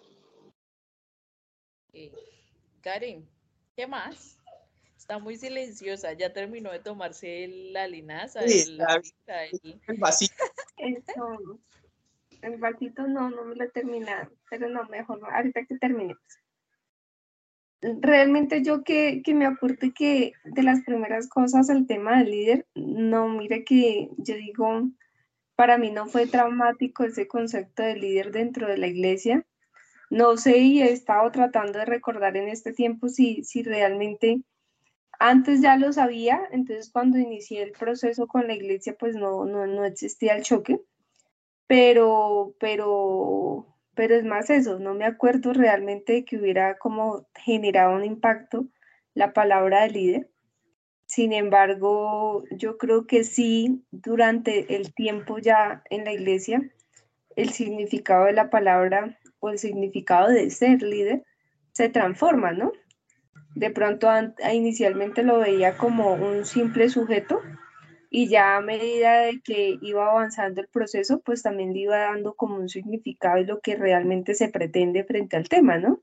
Karen, 2.82 3.28
¿qué 3.76 3.88
más? 3.88 4.38
Está 4.98 5.20
muy 5.20 5.38
silenciosa, 5.38 6.14
ya 6.14 6.34
terminó 6.34 6.72
de 6.72 6.80
tomarse 6.80 7.48
la 7.72 7.88
linaza. 7.88 8.42
el, 8.42 8.80
el 9.88 9.98
vasito. 9.98 10.44
el 12.42 12.58
vasito 12.58 13.08
no, 13.08 13.30
no 13.30 13.46
me 13.46 13.56
lo 13.56 13.64
he 13.64 13.70
terminado, 13.70 14.32
pero 14.50 14.70
no, 14.70 14.84
mejor 14.86 15.20
ahorita 15.32 15.66
que 15.66 15.78
terminemos. 15.78 16.22
Realmente 17.82 18.64
yo 18.64 18.84
que, 18.84 19.22
que 19.24 19.34
me 19.36 19.46
aporte 19.46 19.94
que 19.94 20.34
de 20.44 20.64
las 20.64 20.84
primeras 20.84 21.28
cosas 21.28 21.70
el 21.70 21.86
tema 21.86 22.18
del 22.18 22.32
líder, 22.32 22.68
no, 22.74 23.28
mire 23.28 23.64
que 23.64 24.10
yo 24.18 24.36
digo, 24.36 24.90
para 25.56 25.78
mí 25.78 25.92
no 25.92 26.08
fue 26.08 26.28
traumático 26.28 27.04
ese 27.04 27.28
concepto 27.28 27.84
de 27.84 27.96
líder 27.96 28.32
dentro 28.32 28.68
de 28.68 28.78
la 28.78 28.88
iglesia. 28.88 29.46
No 30.10 30.38
sé 30.38 30.58
y 30.58 30.82
he 30.82 30.92
estado 30.92 31.32
tratando 31.32 31.80
de 31.80 31.86
recordar 31.86 32.38
en 32.38 32.48
este 32.50 32.74
tiempo 32.74 33.10
si, 33.10 33.44
si 33.44 33.64
realmente 33.64 34.42
antes 35.20 35.62
ya 35.62 35.78
lo 35.78 35.94
sabía, 35.94 36.42
entonces 36.52 36.92
cuando 36.92 37.18
inicié 37.18 37.64
el 37.64 37.72
proceso 37.72 38.28
con 38.28 38.48
la 38.48 38.54
iglesia, 38.54 38.96
pues 39.00 39.16
no, 39.16 39.46
no, 39.46 39.66
no 39.66 39.86
existía 39.86 40.36
el 40.36 40.44
choque, 40.44 40.82
pero, 41.68 42.56
pero, 42.60 43.66
pero 43.96 44.16
es 44.16 44.26
más 44.26 44.50
eso, 44.50 44.80
no 44.80 44.94
me 44.94 45.06
acuerdo 45.06 45.54
realmente 45.54 46.14
de 46.14 46.26
que 46.26 46.38
hubiera 46.38 46.78
como 46.78 47.28
generado 47.34 47.96
un 47.96 48.04
impacto 48.06 48.68
la 49.14 49.34
palabra 49.34 49.84
de 49.84 49.90
líder. 49.92 50.30
Sin 51.06 51.34
embargo, 51.34 52.44
yo 52.52 52.78
creo 52.78 53.06
que 53.08 53.24
sí, 53.24 53.84
durante 53.92 54.76
el 54.76 54.94
tiempo 54.94 55.38
ya 55.38 55.84
en 55.90 56.06
la 56.06 56.14
iglesia, 56.14 56.62
el 57.36 57.50
significado 57.50 58.26
de 58.26 58.34
la 58.34 58.50
palabra 58.50 59.20
o 59.40 59.50
el 59.50 59.60
significado 59.60 60.30
de 60.30 60.50
ser 60.50 60.82
líder 60.82 61.24
se 61.74 61.90
transforma, 61.90 62.54
¿no? 62.54 62.72
de 63.56 63.72
pronto 63.72 64.10
inicialmente 64.54 65.24
lo 65.24 65.40
veía 65.40 65.78
como 65.78 66.14
un 66.14 66.46
simple 66.46 66.90
sujeto 66.90 67.42
y 68.10 68.28
ya 68.28 68.58
a 68.58 68.62
medida 68.62 69.22
de 69.22 69.42
que 69.42 69.78
iba 69.82 70.10
avanzando 70.10 70.62
el 70.62 70.68
proceso, 70.68 71.22
pues 71.22 71.42
también 71.42 71.74
le 71.74 71.80
iba 71.80 71.98
dando 71.98 72.34
como 72.36 72.58
un 72.58 72.70
significado 72.70 73.40
y 73.40 73.46
lo 73.46 73.62
que 73.62 73.76
realmente 73.76 74.36
se 74.36 74.50
pretende 74.50 75.04
frente 75.04 75.38
al 75.38 75.50
tema, 75.50 75.78
¿no? 75.78 76.02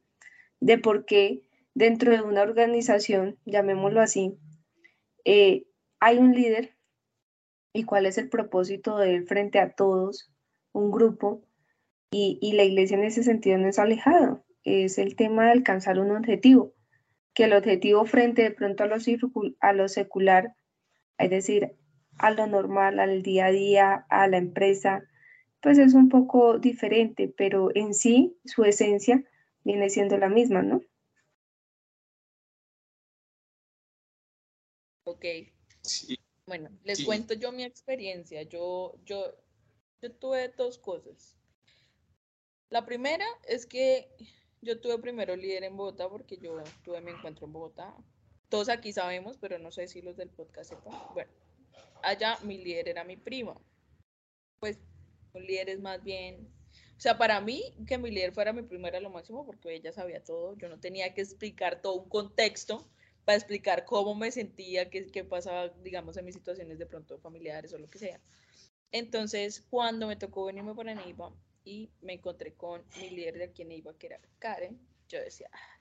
De 0.60 0.78
por 0.78 1.04
qué 1.04 1.42
dentro 1.74 2.12
de 2.12 2.22
una 2.22 2.42
organización, 2.42 3.38
llamémoslo 3.44 4.00
así, 4.00 4.36
eh, 5.24 5.66
hay 6.00 6.18
un 6.18 6.32
líder. 6.32 6.76
Y 7.74 7.84
cuál 7.84 8.06
es 8.06 8.18
el 8.18 8.28
propósito 8.28 8.98
de 8.98 9.14
él 9.14 9.26
frente 9.26 9.58
a 9.58 9.72
todos, 9.74 10.30
un 10.72 10.90
grupo, 10.90 11.42
y, 12.10 12.38
y 12.42 12.52
la 12.52 12.64
iglesia 12.64 12.98
en 12.98 13.04
ese 13.04 13.22
sentido 13.22 13.56
no 13.56 13.68
es 13.68 13.78
alejado, 13.78 14.44
es 14.64 14.98
el 14.98 15.16
tema 15.16 15.46
de 15.46 15.52
alcanzar 15.52 15.98
un 15.98 16.10
objetivo. 16.10 16.74
Que 17.34 17.44
el 17.44 17.54
objetivo 17.54 18.04
frente 18.04 18.42
de 18.42 18.50
pronto 18.50 18.84
a 18.84 18.86
lo, 18.86 18.96
a 19.60 19.72
lo 19.72 19.88
secular, 19.88 20.54
es 21.16 21.30
decir, 21.30 21.72
a 22.18 22.30
lo 22.30 22.46
normal, 22.46 23.00
al 23.00 23.22
día 23.22 23.46
a 23.46 23.50
día, 23.50 24.06
a 24.10 24.28
la 24.28 24.36
empresa, 24.36 25.02
pues 25.62 25.78
es 25.78 25.94
un 25.94 26.08
poco 26.08 26.58
diferente, 26.58 27.32
pero 27.34 27.70
en 27.74 27.94
sí 27.94 28.36
su 28.44 28.64
esencia 28.64 29.24
viene 29.64 29.88
siendo 29.88 30.18
la 30.18 30.28
misma, 30.28 30.62
¿no? 30.62 30.82
Ok. 35.12 35.24
Bueno, 36.46 36.70
les 36.84 37.04
cuento 37.04 37.34
yo 37.34 37.52
mi 37.52 37.64
experiencia. 37.64 38.42
Yo, 38.42 38.94
yo, 39.04 39.36
yo 40.00 40.12
tuve 40.12 40.48
dos 40.48 40.78
cosas. 40.78 41.36
La 42.70 42.86
primera 42.86 43.26
es 43.46 43.66
que 43.66 44.08
yo 44.62 44.80
tuve 44.80 44.98
primero 44.98 45.36
líder 45.36 45.64
en 45.64 45.76
Bogotá 45.76 46.08
porque 46.08 46.38
yo 46.38 46.62
tuve 46.82 47.00
mi 47.02 47.10
encuentro 47.10 47.46
en 47.46 47.52
Bogotá. 47.52 47.94
Todos 48.48 48.68
aquí 48.68 48.92
sabemos, 48.92 49.36
pero 49.38 49.58
no 49.58 49.70
sé 49.70 49.86
si 49.86 50.00
los 50.00 50.16
del 50.16 50.30
podcast 50.30 50.70
sepan. 50.70 50.94
Bueno, 51.12 51.30
allá 52.02 52.38
mi 52.42 52.58
líder 52.58 52.88
era 52.88 53.04
mi 53.04 53.16
prima. 53.16 53.60
Pues 54.58 54.78
un 55.34 55.46
líder 55.46 55.68
es 55.68 55.80
más 55.80 56.02
bien, 56.02 56.48
o 56.96 57.00
sea, 57.00 57.18
para 57.18 57.40
mí 57.40 57.74
que 57.86 57.98
mi 57.98 58.10
líder 58.10 58.32
fuera 58.32 58.52
mi 58.52 58.62
prima 58.62 58.88
era 58.88 59.00
lo 59.00 59.10
máximo 59.10 59.44
porque 59.44 59.74
ella 59.74 59.92
sabía 59.92 60.24
todo. 60.24 60.56
Yo 60.56 60.68
no 60.68 60.80
tenía 60.80 61.12
que 61.14 61.20
explicar 61.20 61.82
todo 61.82 61.94
un 61.94 62.08
contexto 62.08 62.88
para 63.24 63.36
explicar 63.36 63.84
cómo 63.84 64.14
me 64.14 64.30
sentía, 64.30 64.90
qué, 64.90 65.06
qué 65.06 65.24
pasaba, 65.24 65.68
digamos, 65.82 66.16
en 66.16 66.24
mis 66.24 66.34
situaciones 66.34 66.78
de 66.78 66.86
pronto 66.86 67.18
familiares 67.18 67.72
o 67.72 67.78
lo 67.78 67.88
que 67.90 67.98
sea. 67.98 68.20
Entonces, 68.90 69.64
cuando 69.70 70.06
me 70.06 70.16
tocó 70.16 70.46
venirme 70.46 70.74
para 70.74 70.94
Neiva, 70.94 71.32
y 71.64 71.90
me 72.00 72.14
encontré 72.14 72.54
con 72.54 72.82
mi 72.98 73.10
líder 73.10 73.38
de 73.38 73.44
aquí 73.44 73.62
en 73.62 73.72
iba, 73.72 73.96
que 73.96 74.08
era 74.08 74.20
Karen. 74.38 74.78
Yo 75.08 75.20
decía, 75.20 75.48
ah, 75.52 75.80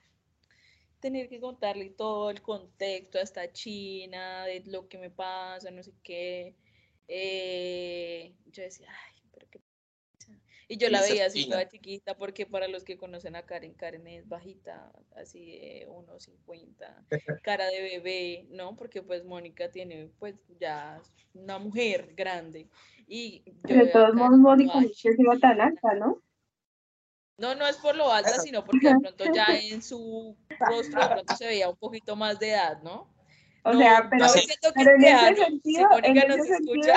tener 1.00 1.28
que 1.28 1.40
contarle 1.40 1.90
todo 1.90 2.30
el 2.30 2.42
contexto 2.42 3.18
a 3.18 3.22
esta 3.22 3.50
china, 3.52 4.44
de 4.46 4.62
lo 4.66 4.88
que 4.88 4.98
me 4.98 5.10
pasa, 5.10 5.70
no 5.70 5.82
sé 5.82 5.92
qué. 6.02 6.54
Eh, 7.08 8.34
yo 8.46 8.62
decía, 8.62 8.88
ay, 8.90 9.11
Y 10.68 10.76
yo 10.76 10.88
la 10.88 11.00
veía 11.02 11.26
así 11.26 11.48
toda 11.48 11.68
chiquita, 11.68 12.16
porque 12.16 12.46
para 12.46 12.68
los 12.68 12.84
que 12.84 12.96
conocen 12.96 13.36
a 13.36 13.42
Karen, 13.42 13.74
Karen 13.74 14.06
es 14.06 14.28
bajita, 14.28 14.92
así 15.16 15.58
de 15.58 15.88
1,50, 15.88 17.06
cara 17.42 17.66
de 17.66 17.82
bebé, 17.82 18.46
¿no? 18.50 18.76
Porque 18.76 19.02
pues 19.02 19.24
Mónica 19.24 19.70
tiene 19.70 20.10
pues 20.18 20.36
ya 20.58 21.00
una 21.34 21.58
mujer 21.58 22.14
grande. 22.14 22.68
Y 23.06 23.42
yo 23.64 23.76
De 23.76 23.86
todos 23.86 24.14
modos, 24.14 24.38
Mónica 24.38 24.80
se 24.94 25.14
iba 25.18 25.36
tan 25.38 25.60
alta, 25.60 25.94
¿no? 25.94 26.22
No, 27.38 27.54
no 27.54 27.66
es 27.66 27.76
por 27.76 27.96
lo 27.96 28.12
alta, 28.12 28.38
sino 28.38 28.64
porque 28.64 28.88
de 28.88 28.94
pronto 29.00 29.24
ya 29.34 29.58
en 29.58 29.82
su 29.82 30.36
rostro 30.60 31.02
de 31.02 31.08
pronto 31.08 31.34
se 31.36 31.46
veía 31.46 31.68
un 31.68 31.76
poquito 31.76 32.14
más 32.14 32.38
de 32.38 32.50
edad, 32.50 32.80
¿no? 32.82 33.12
O 33.64 33.72
No, 33.72 33.78
sea, 33.78 34.06
pero, 34.10 34.24
no 34.24 34.28
Sí. 34.28 34.40
siento 34.40 34.72
que 34.72 34.84
pero 34.84 34.96
en 34.96 35.04
ese 35.04 35.30
¿no? 35.30 35.36
Si 35.36 35.42
sentido, 35.44 35.88
Mónica 35.90 36.22
en 36.22 36.28
nos 36.28 36.38
ese 36.38 36.48
sentido, 36.54 36.74
escucha. 36.74 36.94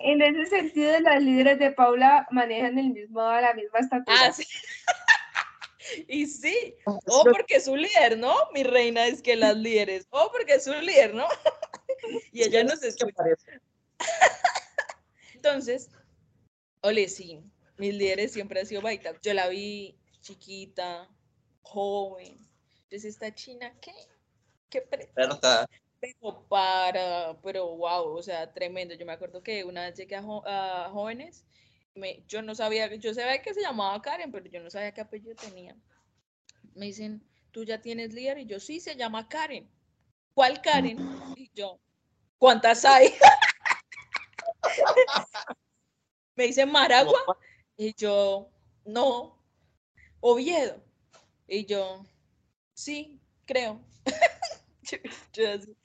En 0.00 0.22
ese 0.22 0.46
sentido, 0.46 0.98
las 1.00 1.22
líderes 1.22 1.58
de 1.58 1.70
Paula 1.72 2.26
manejan 2.30 2.78
el 2.78 2.90
mismo, 2.90 3.20
la 3.20 3.52
misma 3.54 3.80
estatura. 3.80 4.16
Ah, 4.26 4.32
sí. 4.32 4.44
Y 6.08 6.26
sí, 6.26 6.76
o 6.86 7.24
porque 7.24 7.56
es 7.56 7.64
su 7.64 7.76
líder, 7.76 8.16
¿no? 8.16 8.34
Mi 8.54 8.62
reina 8.62 9.04
es 9.06 9.20
que 9.20 9.36
las 9.36 9.56
líderes, 9.56 10.06
o 10.10 10.30
porque 10.32 10.54
es 10.54 10.64
su 10.64 10.72
líder, 10.72 11.12
¿no? 11.12 11.26
Y 12.32 12.42
ella 12.44 12.64
nos 12.64 12.80
¿Qué 12.80 12.88
escucha. 12.88 13.14
parece? 13.14 13.60
Entonces, 15.34 15.90
ole, 16.80 17.08
sí, 17.08 17.42
mis 17.76 17.94
líderes 17.94 18.32
siempre 18.32 18.60
han 18.60 18.66
sido 18.66 18.80
bajita. 18.80 19.12
Yo 19.22 19.34
la 19.34 19.48
vi 19.48 19.98
chiquita, 20.20 21.08
joven. 21.62 22.38
Entonces, 22.84 23.04
esta 23.04 23.34
china, 23.34 23.74
¿qué? 23.80 23.92
¿Qué 24.70 24.80
pre- 24.82 25.12
¿Verdad? 25.14 25.66
Pero 26.02 26.44
para, 26.48 27.38
pero 27.42 27.76
wow, 27.76 28.16
o 28.18 28.22
sea, 28.22 28.52
tremendo. 28.52 28.94
Yo 28.96 29.06
me 29.06 29.12
acuerdo 29.12 29.42
que 29.42 29.62
una 29.64 29.82
vez 29.86 29.96
llegué 29.96 30.16
a, 30.16 30.22
jo- 30.22 30.42
a 30.46 30.90
jóvenes, 30.90 31.44
me, 31.94 32.24
yo 32.28 32.42
no 32.42 32.54
sabía, 32.56 32.92
yo 32.96 33.14
sabía 33.14 33.40
que 33.42 33.54
se 33.54 33.62
llamaba 33.62 34.02
Karen, 34.02 34.32
pero 34.32 34.46
yo 34.50 34.60
no 34.62 34.68
sabía 34.70 34.92
qué 34.94 35.00
apellido 35.02 35.36
tenía. 35.36 35.76
Me 36.74 36.86
dicen, 36.86 37.22
¿tú 37.52 37.64
ya 37.64 37.80
tienes 37.82 38.14
líder? 38.14 38.38
Y 38.38 38.46
yo, 38.46 38.58
sí, 38.60 38.80
se 38.80 38.96
llama 38.96 39.28
Karen. 39.28 39.68
¿Cuál 40.34 40.62
Karen? 40.62 40.98
Y 41.36 41.50
yo, 41.54 41.80
¿cuántas 42.38 42.84
hay? 42.86 43.14
me 46.36 46.44
dicen 46.46 46.70
Maragua. 46.70 47.18
Y 47.76 47.94
yo, 47.94 48.48
no, 48.84 49.38
Oviedo. 50.20 50.82
Y 51.48 51.66
yo, 51.66 52.06
sí, 52.74 53.20
creo. 53.46 53.80
Yo- 54.82 54.98
yo 55.34 55.52
así, 55.52 55.76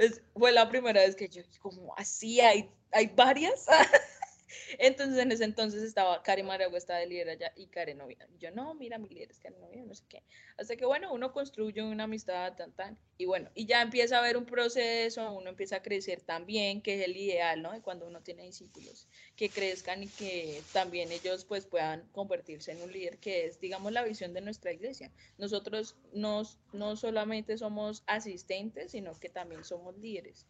es- 0.00 0.22
fue 0.34 0.52
la 0.52 0.68
primera 0.68 1.00
vez 1.02 1.14
que 1.16 1.28
yo, 1.28 1.42
como 1.60 1.94
así, 1.96 2.40
hay, 2.40 2.70
hay 2.92 3.06
varias. 3.08 3.66
Entonces 4.78 5.18
en 5.18 5.32
ese 5.32 5.44
entonces 5.44 5.82
estaba 5.82 6.22
Karen 6.22 6.46
Maragua, 6.46 6.78
estaba 6.78 7.00
de 7.00 7.06
líder 7.06 7.30
allá 7.30 7.52
y 7.56 7.66
Karen. 7.66 8.00
Y 8.08 8.38
yo, 8.38 8.50
no, 8.50 8.74
mira, 8.74 8.98
mi 8.98 9.08
líder 9.08 9.30
es 9.30 9.38
Karen 9.38 9.62
Oviedo, 9.62 9.86
no 9.86 9.94
sé 9.94 10.04
qué. 10.08 10.22
Hasta 10.56 10.76
que 10.76 10.84
bueno, 10.84 11.12
uno 11.12 11.32
construye 11.32 11.82
una 11.82 12.04
amistad 12.04 12.54
tan 12.56 12.72
tan. 12.72 12.98
Y 13.18 13.26
bueno, 13.26 13.50
y 13.54 13.66
ya 13.66 13.82
empieza 13.82 14.16
a 14.16 14.20
haber 14.20 14.36
un 14.36 14.46
proceso, 14.46 15.32
uno 15.32 15.50
empieza 15.50 15.76
a 15.76 15.82
crecer 15.82 16.22
también, 16.22 16.80
que 16.80 16.94
es 16.98 17.04
el 17.04 17.16
ideal, 17.16 17.60
¿no? 17.60 17.72
De 17.72 17.82
cuando 17.82 18.06
uno 18.06 18.22
tiene 18.22 18.44
discípulos, 18.44 19.08
que 19.36 19.50
crezcan 19.50 20.02
y 20.02 20.08
que 20.08 20.62
también 20.72 21.12
ellos 21.12 21.44
pues 21.44 21.66
puedan 21.66 22.08
convertirse 22.12 22.72
en 22.72 22.80
un 22.82 22.92
líder, 22.92 23.18
que 23.18 23.46
es, 23.46 23.60
digamos, 23.60 23.92
la 23.92 24.04
visión 24.04 24.32
de 24.32 24.40
nuestra 24.40 24.72
iglesia. 24.72 25.12
Nosotros 25.38 25.96
no, 26.12 26.42
no 26.72 26.96
solamente 26.96 27.58
somos 27.58 28.02
asistentes, 28.06 28.92
sino 28.92 29.18
que 29.18 29.28
también 29.28 29.64
somos 29.64 29.96
líderes. 29.98 30.46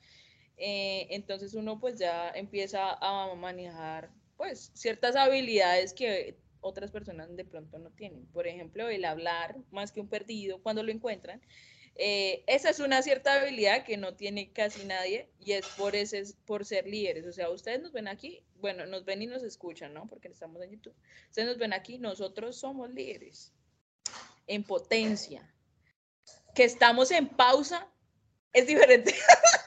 Eh, 0.62 1.06
entonces 1.08 1.54
uno 1.54 1.80
pues 1.80 1.98
ya 1.98 2.30
empieza 2.30 2.92
a 3.00 3.34
manejar 3.34 4.10
pues 4.36 4.70
ciertas 4.74 5.16
habilidades 5.16 5.94
que 5.94 6.36
otras 6.60 6.90
personas 6.90 7.34
de 7.34 7.46
pronto 7.46 7.78
no 7.78 7.90
tienen. 7.90 8.26
Por 8.26 8.46
ejemplo, 8.46 8.88
el 8.90 9.06
hablar 9.06 9.56
más 9.70 9.90
que 9.90 10.00
un 10.00 10.08
perdido 10.08 10.62
cuando 10.62 10.82
lo 10.82 10.92
encuentran. 10.92 11.40
Eh, 11.96 12.44
esa 12.46 12.68
es 12.68 12.78
una 12.78 13.02
cierta 13.02 13.40
habilidad 13.40 13.84
que 13.84 13.96
no 13.96 14.14
tiene 14.14 14.52
casi 14.52 14.84
nadie 14.84 15.30
y 15.38 15.52
es 15.52 15.66
por, 15.78 15.96
ese, 15.96 16.24
por 16.44 16.66
ser 16.66 16.86
líderes. 16.86 17.26
O 17.26 17.32
sea, 17.32 17.48
ustedes 17.48 17.80
nos 17.80 17.92
ven 17.92 18.08
aquí, 18.08 18.44
bueno, 18.56 18.84
nos 18.84 19.06
ven 19.06 19.22
y 19.22 19.26
nos 19.26 19.42
escuchan, 19.42 19.94
¿no? 19.94 20.08
Porque 20.08 20.28
estamos 20.28 20.62
en 20.62 20.72
YouTube. 20.72 20.94
Ustedes 21.28 21.48
nos 21.48 21.58
ven 21.58 21.72
aquí, 21.72 21.98
nosotros 21.98 22.56
somos 22.56 22.90
líderes 22.90 23.54
en 24.46 24.62
potencia. 24.62 25.50
Que 26.54 26.64
estamos 26.64 27.10
en 27.12 27.28
pausa 27.28 27.90
es 28.52 28.66
diferente. 28.66 29.14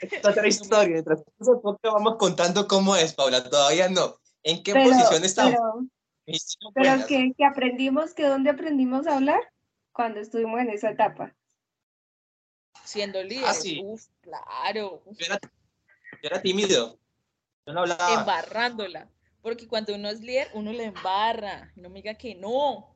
Es 0.00 0.24
otra 0.24 0.46
historia. 0.48 0.92
Mientras 0.94 1.22
vamos 1.82 2.16
contando 2.16 2.66
cómo 2.66 2.96
es, 2.96 3.14
Paula. 3.14 3.42
Todavía 3.44 3.88
no. 3.88 4.18
¿En 4.42 4.62
qué 4.62 4.72
Pero, 4.72 4.90
posición 4.90 5.24
estamos? 5.24 5.84
pero, 6.74 7.06
que, 7.06 7.32
que 7.36 7.44
aprendimos, 7.44 8.14
que 8.14 8.24
dónde 8.24 8.50
aprendimos 8.50 9.06
a 9.06 9.16
hablar 9.16 9.40
cuando 9.92 10.20
estuvimos 10.20 10.60
en 10.60 10.70
esa 10.70 10.90
etapa. 10.90 11.34
Siendo 12.84 13.22
líderes. 13.22 13.60
sí. 13.60 13.80
Uf, 13.84 14.06
claro. 14.20 15.02
Yo 15.06 15.26
era, 15.26 15.38
yo 15.42 16.18
era 16.22 16.40
tímido. 16.40 16.98
Yo 17.66 17.72
no 17.74 17.80
hablaba. 17.80 18.20
embarrándola. 18.20 19.08
Porque 19.42 19.66
cuando 19.68 19.94
uno 19.94 20.08
es 20.08 20.20
líder, 20.20 20.48
uno 20.54 20.72
le 20.72 20.84
embarra. 20.84 21.70
No 21.76 21.88
me 21.90 22.00
diga 22.00 22.14
que 22.14 22.34
no. 22.34 22.94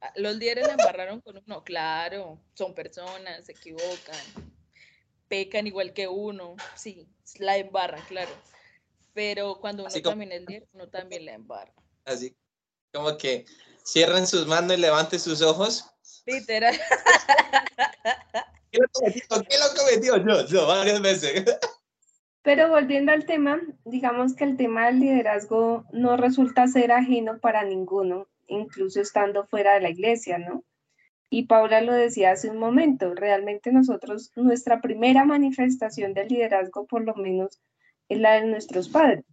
Ah, 0.00 0.12
Los 0.16 0.36
líderes 0.36 0.66
le 0.66 0.72
embarraron 0.72 1.20
con 1.20 1.36
uno. 1.36 1.62
Claro, 1.64 2.40
son 2.54 2.74
personas, 2.74 3.44
se 3.44 3.52
equivocan, 3.52 4.16
pecan 5.30 5.66
igual 5.68 5.94
que 5.94 6.08
uno. 6.08 6.56
Sí, 6.74 7.08
la 7.38 7.56
embarran, 7.56 8.02
claro. 8.08 8.32
Pero 9.14 9.58
cuando 9.60 9.84
uno 9.84 9.92
como- 9.92 10.02
también 10.02 10.32
es 10.32 10.40
líder, 10.42 10.68
uno 10.74 10.88
también 10.88 11.24
la 11.24 11.32
embarra. 11.32 11.72
Así 12.04 12.36
como 12.92 13.16
que 13.16 13.46
cierren 13.84 14.26
sus 14.26 14.46
manos 14.46 14.76
y 14.76 14.80
levanten 14.80 15.20
sus 15.20 15.40
ojos. 15.40 15.86
Literal. 16.26 16.74
¿Qué 18.72 18.78
lo 18.78 18.88
cometió? 18.92 19.22
¿Qué 19.48 19.58
lo 19.58 19.74
cometió? 19.76 20.16
Yo, 20.16 20.46
yo, 20.46 20.66
varias 20.66 21.00
veces. 21.00 21.44
Pero 22.42 22.68
volviendo 22.68 23.12
al 23.12 23.26
tema, 23.26 23.60
digamos 23.84 24.34
que 24.34 24.44
el 24.44 24.56
tema 24.56 24.86
del 24.86 25.00
liderazgo 25.00 25.84
no 25.92 26.16
resulta 26.16 26.66
ser 26.66 26.90
ajeno 26.90 27.38
para 27.38 27.64
ninguno, 27.64 28.28
incluso 28.46 29.00
estando 29.00 29.46
fuera 29.46 29.74
de 29.74 29.80
la 29.80 29.90
iglesia, 29.90 30.38
¿no? 30.38 30.64
Y 31.32 31.46
Paula 31.46 31.80
lo 31.80 31.92
decía 31.94 32.32
hace 32.32 32.50
un 32.50 32.58
momento, 32.58 33.14
realmente 33.14 33.70
nosotros, 33.70 34.32
nuestra 34.34 34.80
primera 34.80 35.24
manifestación 35.24 36.12
del 36.12 36.26
liderazgo 36.26 36.86
por 36.86 37.04
lo 37.04 37.14
menos 37.14 37.60
es 38.08 38.18
la 38.18 38.32
de 38.32 38.46
nuestros 38.46 38.88
padres, 38.88 39.24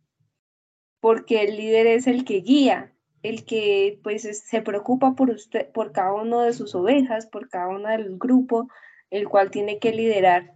porque 1.00 1.42
el 1.42 1.58
líder 1.58 1.88
es 1.88 2.06
el 2.06 2.24
que 2.24 2.42
guía, 2.42 2.94
el 3.24 3.46
que 3.46 4.00
pues 4.04 4.26
es- 4.26 4.42
se 4.48 4.62
preocupa 4.62 5.16
por 5.16 5.32
usted, 5.32 5.72
por 5.72 5.92
cada 5.92 6.14
uno 6.14 6.42
de 6.42 6.54
sus 6.54 6.76
ovejas, 6.76 7.26
por 7.26 7.50
cada 7.50 7.70
uno 7.70 7.90
del 7.90 8.18
grupo, 8.20 8.70
el 9.10 9.28
cual 9.28 9.50
tiene 9.50 9.80
que 9.80 9.92
liderar. 9.92 10.54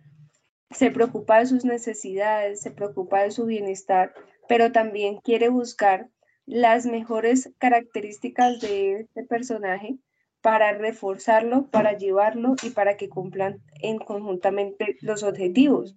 Se 0.70 0.92
preocupa 0.92 1.40
de 1.40 1.48
sus 1.48 1.66
necesidades, 1.66 2.62
se 2.62 2.70
preocupa 2.70 3.24
de 3.24 3.32
su 3.32 3.46
bienestar, 3.46 4.14
pero 4.48 4.72
también 4.72 5.18
quiere 5.22 5.50
buscar 5.50 6.08
las 6.46 6.86
mejores 6.86 7.52
características 7.58 8.60
de 8.62 9.02
este 9.02 9.24
personaje 9.24 9.98
para 10.42 10.74
reforzarlo, 10.74 11.68
para 11.70 11.98
llevarlo 11.98 12.56
y 12.64 12.72
para 12.72 12.98
que 12.98 13.10
cumplan 13.10 13.62
en 13.82 14.00
conjuntamente 14.00 14.98
los 15.02 15.24
objetivos. 15.24 15.96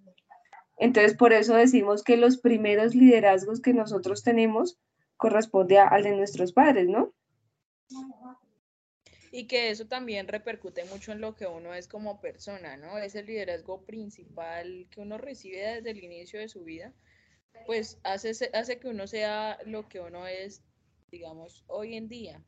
Entonces, 0.77 1.15
por 1.15 1.33
eso 1.33 1.55
decimos 1.55 2.03
que 2.03 2.17
los 2.17 2.37
primeros 2.37 2.95
liderazgos 2.95 3.61
que 3.61 3.73
nosotros 3.73 4.23
tenemos 4.23 4.79
corresponde 5.17 5.79
al 5.79 6.03
de 6.03 6.15
nuestros 6.15 6.53
padres, 6.53 6.87
¿no? 6.87 7.13
Y 9.31 9.47
que 9.47 9.69
eso 9.69 9.87
también 9.87 10.27
repercute 10.27 10.85
mucho 10.85 11.11
en 11.11 11.21
lo 11.21 11.35
que 11.35 11.47
uno 11.47 11.73
es 11.73 11.87
como 11.87 12.21
persona, 12.21 12.77
¿no? 12.77 12.97
Es 12.97 13.15
el 13.15 13.25
liderazgo 13.25 13.85
principal 13.85 14.87
que 14.91 15.01
uno 15.01 15.17
recibe 15.17 15.59
desde 15.59 15.91
el 15.91 16.03
inicio 16.03 16.39
de 16.39 16.49
su 16.49 16.63
vida, 16.63 16.93
pues 17.65 17.99
hace, 18.03 18.31
hace 18.53 18.79
que 18.79 18.87
uno 18.89 19.07
sea 19.07 19.57
lo 19.65 19.87
que 19.87 19.99
uno 19.99 20.27
es, 20.27 20.61
digamos, 21.09 21.63
hoy 21.67 21.95
en 21.95 22.07
día. 22.07 22.43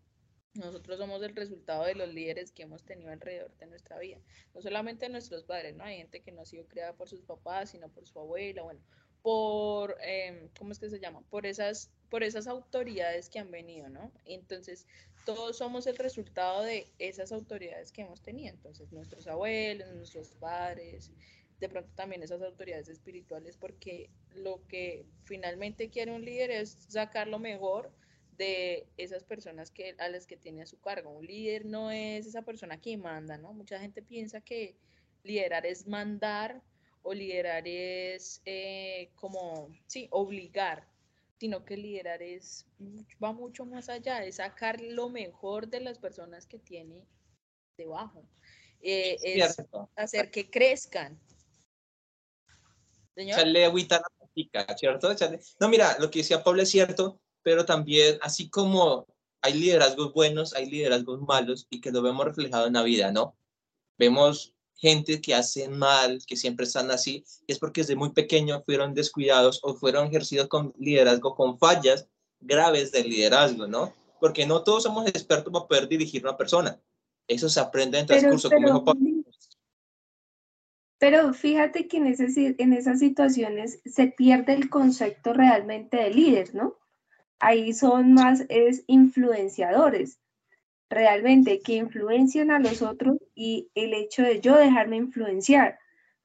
Nosotros 0.57 0.97
somos 0.97 1.21
el 1.23 1.35
resultado 1.35 1.85
de 1.85 1.95
los 1.95 2.13
líderes 2.13 2.51
que 2.51 2.63
hemos 2.63 2.83
tenido 2.83 3.11
alrededor 3.11 3.55
de 3.57 3.67
nuestra 3.67 3.99
vida. 3.99 4.19
No 4.53 4.61
solamente 4.61 5.09
nuestros 5.09 5.43
padres, 5.43 5.75
¿no? 5.75 5.83
Hay 5.83 5.97
gente 5.97 6.21
que 6.21 6.31
no 6.31 6.41
ha 6.41 6.45
sido 6.45 6.65
creada 6.67 6.93
por 6.93 7.07
sus 7.07 7.21
papás, 7.21 7.71
sino 7.71 7.89
por 7.89 8.07
su 8.07 8.19
abuela, 8.19 8.63
bueno, 8.63 8.81
por, 9.21 9.97
em, 10.01 10.49
¿cómo 10.57 10.71
es 10.71 10.79
que 10.79 10.89
se 10.89 10.99
llama? 10.99 11.21
Por 11.29 11.45
esas, 11.45 11.91
por 12.09 12.23
esas 12.23 12.47
autoridades 12.47 13.29
que 13.29 13.39
han 13.39 13.51
venido, 13.51 13.89
¿no? 13.89 14.11
Entonces, 14.25 14.85
todos 15.25 15.57
somos 15.57 15.87
el 15.87 15.97
resultado 15.97 16.63
de 16.63 16.87
esas 16.99 17.31
autoridades 17.31 17.91
que 17.91 18.01
hemos 18.01 18.21
tenido. 18.21 18.53
Entonces, 18.53 18.91
nuestros 18.91 19.27
abuelos, 19.27 19.93
nuestros 19.93 20.31
padres, 20.35 21.11
de 21.59 21.69
pronto 21.69 21.91
también 21.95 22.23
esas 22.23 22.41
autoridades 22.41 22.87
espirituales, 22.87 23.57
porque 23.57 24.09
lo 24.35 24.65
que 24.67 25.05
finalmente 25.25 25.89
quiere 25.89 26.13
un 26.13 26.23
líder 26.23 26.51
es 26.51 26.77
sacar 26.87 27.27
lo 27.27 27.39
mejor 27.39 27.91
de 28.37 28.87
esas 28.97 29.23
personas 29.23 29.71
que, 29.71 29.95
a 29.99 30.09
las 30.09 30.27
que 30.27 30.37
tiene 30.37 30.61
a 30.61 30.67
su 30.67 30.79
cargo. 30.79 31.11
Un 31.11 31.25
líder 31.25 31.65
no 31.65 31.91
es 31.91 32.25
esa 32.25 32.43
persona 32.43 32.79
que 32.79 32.97
manda, 32.97 33.37
¿no? 33.37 33.53
Mucha 33.53 33.79
gente 33.79 34.01
piensa 34.01 34.41
que 34.41 34.77
liderar 35.23 35.65
es 35.65 35.87
mandar 35.87 36.61
o 37.01 37.13
liderar 37.13 37.67
es 37.67 38.41
eh, 38.45 39.11
como, 39.15 39.69
sí, 39.87 40.07
obligar. 40.11 40.87
sino 41.39 41.63
que 41.63 41.77
liderar 41.77 42.21
es, 42.21 42.65
va 43.23 43.31
mucho 43.31 43.65
más 43.65 43.89
allá, 43.89 44.23
es 44.23 44.35
sacar 44.35 44.81
lo 44.81 45.09
mejor 45.09 45.67
de 45.67 45.81
las 45.81 45.99
personas 45.99 46.47
que 46.47 46.57
tiene 46.57 47.05
debajo, 47.77 48.27
eh, 48.81 49.17
es 49.21 49.55
hacer 49.95 50.31
que 50.31 50.49
crezcan. 50.49 51.19
Señor. 53.15 53.39
agüita 53.39 54.01
la 54.01 54.75
¿cierto? 54.77 55.09
No, 55.59 55.69
mira, 55.69 55.97
lo 55.99 56.09
que 56.11 56.19
decía 56.19 56.43
Pablo 56.43 56.61
es 56.61 56.69
cierto, 56.69 57.19
pero 57.47 57.63
también, 57.63 58.17
así 58.21 58.49
como 58.49 59.07
hay 59.41 59.53
liderazgos 59.53 60.11
buenos, 60.11 60.53
hay 60.53 60.69
liderazgos 60.69 61.21
malos 61.21 61.65
y 61.69 61.79
que 61.79 61.93
lo 61.93 62.01
vemos 62.01 62.25
reflejado 62.25 62.67
en 62.67 62.73
la 62.73 62.83
vida, 62.83 63.09
¿no? 63.13 63.37
Vemos 63.97 64.53
gente 64.75 65.21
que 65.21 65.33
hace 65.33 65.69
mal, 65.69 66.19
que 66.27 66.35
siempre 66.35 66.65
están 66.65 66.91
así, 66.91 67.23
y 67.47 67.53
es 67.53 67.57
porque 67.57 67.79
desde 67.79 67.95
muy 67.95 68.09
pequeño 68.09 68.61
fueron 68.65 68.93
descuidados 68.93 69.61
o 69.63 69.75
fueron 69.75 70.07
ejercidos 70.07 70.49
con 70.49 70.73
liderazgo, 70.77 71.37
con 71.37 71.57
fallas 71.57 72.09
graves 72.41 72.91
del 72.91 73.09
liderazgo, 73.09 73.65
¿no? 73.65 73.93
Porque 74.19 74.45
no 74.45 74.65
todos 74.65 74.83
somos 74.83 75.07
expertos 75.07 75.53
para 75.53 75.67
poder 75.67 75.87
dirigir 75.87 76.25
a 76.25 76.31
una 76.31 76.37
persona. 76.37 76.77
Eso 77.29 77.47
se 77.47 77.61
aprende 77.61 77.99
en 77.99 78.07
transcurso. 78.07 78.49
Pero, 78.49 78.83
pero 80.99 81.33
fíjate 81.33 81.87
que 81.87 81.95
en, 81.95 82.07
ese, 82.07 82.55
en 82.57 82.73
esas 82.73 82.99
situaciones 82.99 83.79
se 83.85 84.07
pierde 84.07 84.51
el 84.51 84.69
concepto 84.69 85.31
realmente 85.31 85.95
de 85.95 86.09
líder, 86.09 86.53
¿no? 86.53 86.75
Ahí 87.39 87.73
son 87.73 88.13
más 88.13 88.45
es 88.49 88.83
influenciadores 88.87 90.19
realmente 90.89 91.59
que 91.59 91.73
influencian 91.75 92.51
a 92.51 92.59
los 92.59 92.81
otros 92.81 93.17
y 93.35 93.69
el 93.75 93.93
hecho 93.93 94.23
de 94.23 94.39
yo 94.39 94.55
dejarme 94.55 94.97
influenciar. 94.97 95.79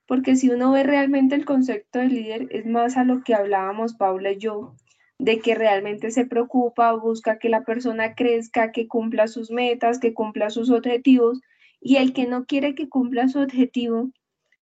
Porque 0.07 0.37
si 0.37 0.51
uno 0.51 0.73
ve 0.73 0.83
realmente 0.83 1.35
el 1.35 1.45
concepto 1.45 1.99
de 1.99 2.09
líder, 2.09 2.49
es 2.51 2.67
más 2.67 2.97
a 2.97 3.05
lo 3.05 3.23
que 3.23 3.35
hablábamos 3.35 3.95
Paula 3.95 4.33
y 4.33 4.39
yo, 4.39 4.75
de 5.19 5.39
que 5.39 5.55
realmente 5.55 6.11
se 6.11 6.27
preocupa, 6.27 6.93
busca 6.93 7.39
que 7.39 7.49
la 7.49 7.65
persona 7.65 8.15
crezca, 8.15 8.73
que 8.73 8.89
cumpla 8.89 9.29
sus 9.29 9.51
metas, 9.51 10.01
que 10.01 10.13
cumpla 10.13 10.51
sus 10.51 10.71
objetivos, 10.71 11.41
y 11.81 11.97
el 11.97 12.13
que 12.13 12.27
no 12.27 12.45
quiere 12.45 12.75
que 12.75 12.89
cumpla 12.89 13.29
su 13.29 13.41
objetivo, 13.41 14.11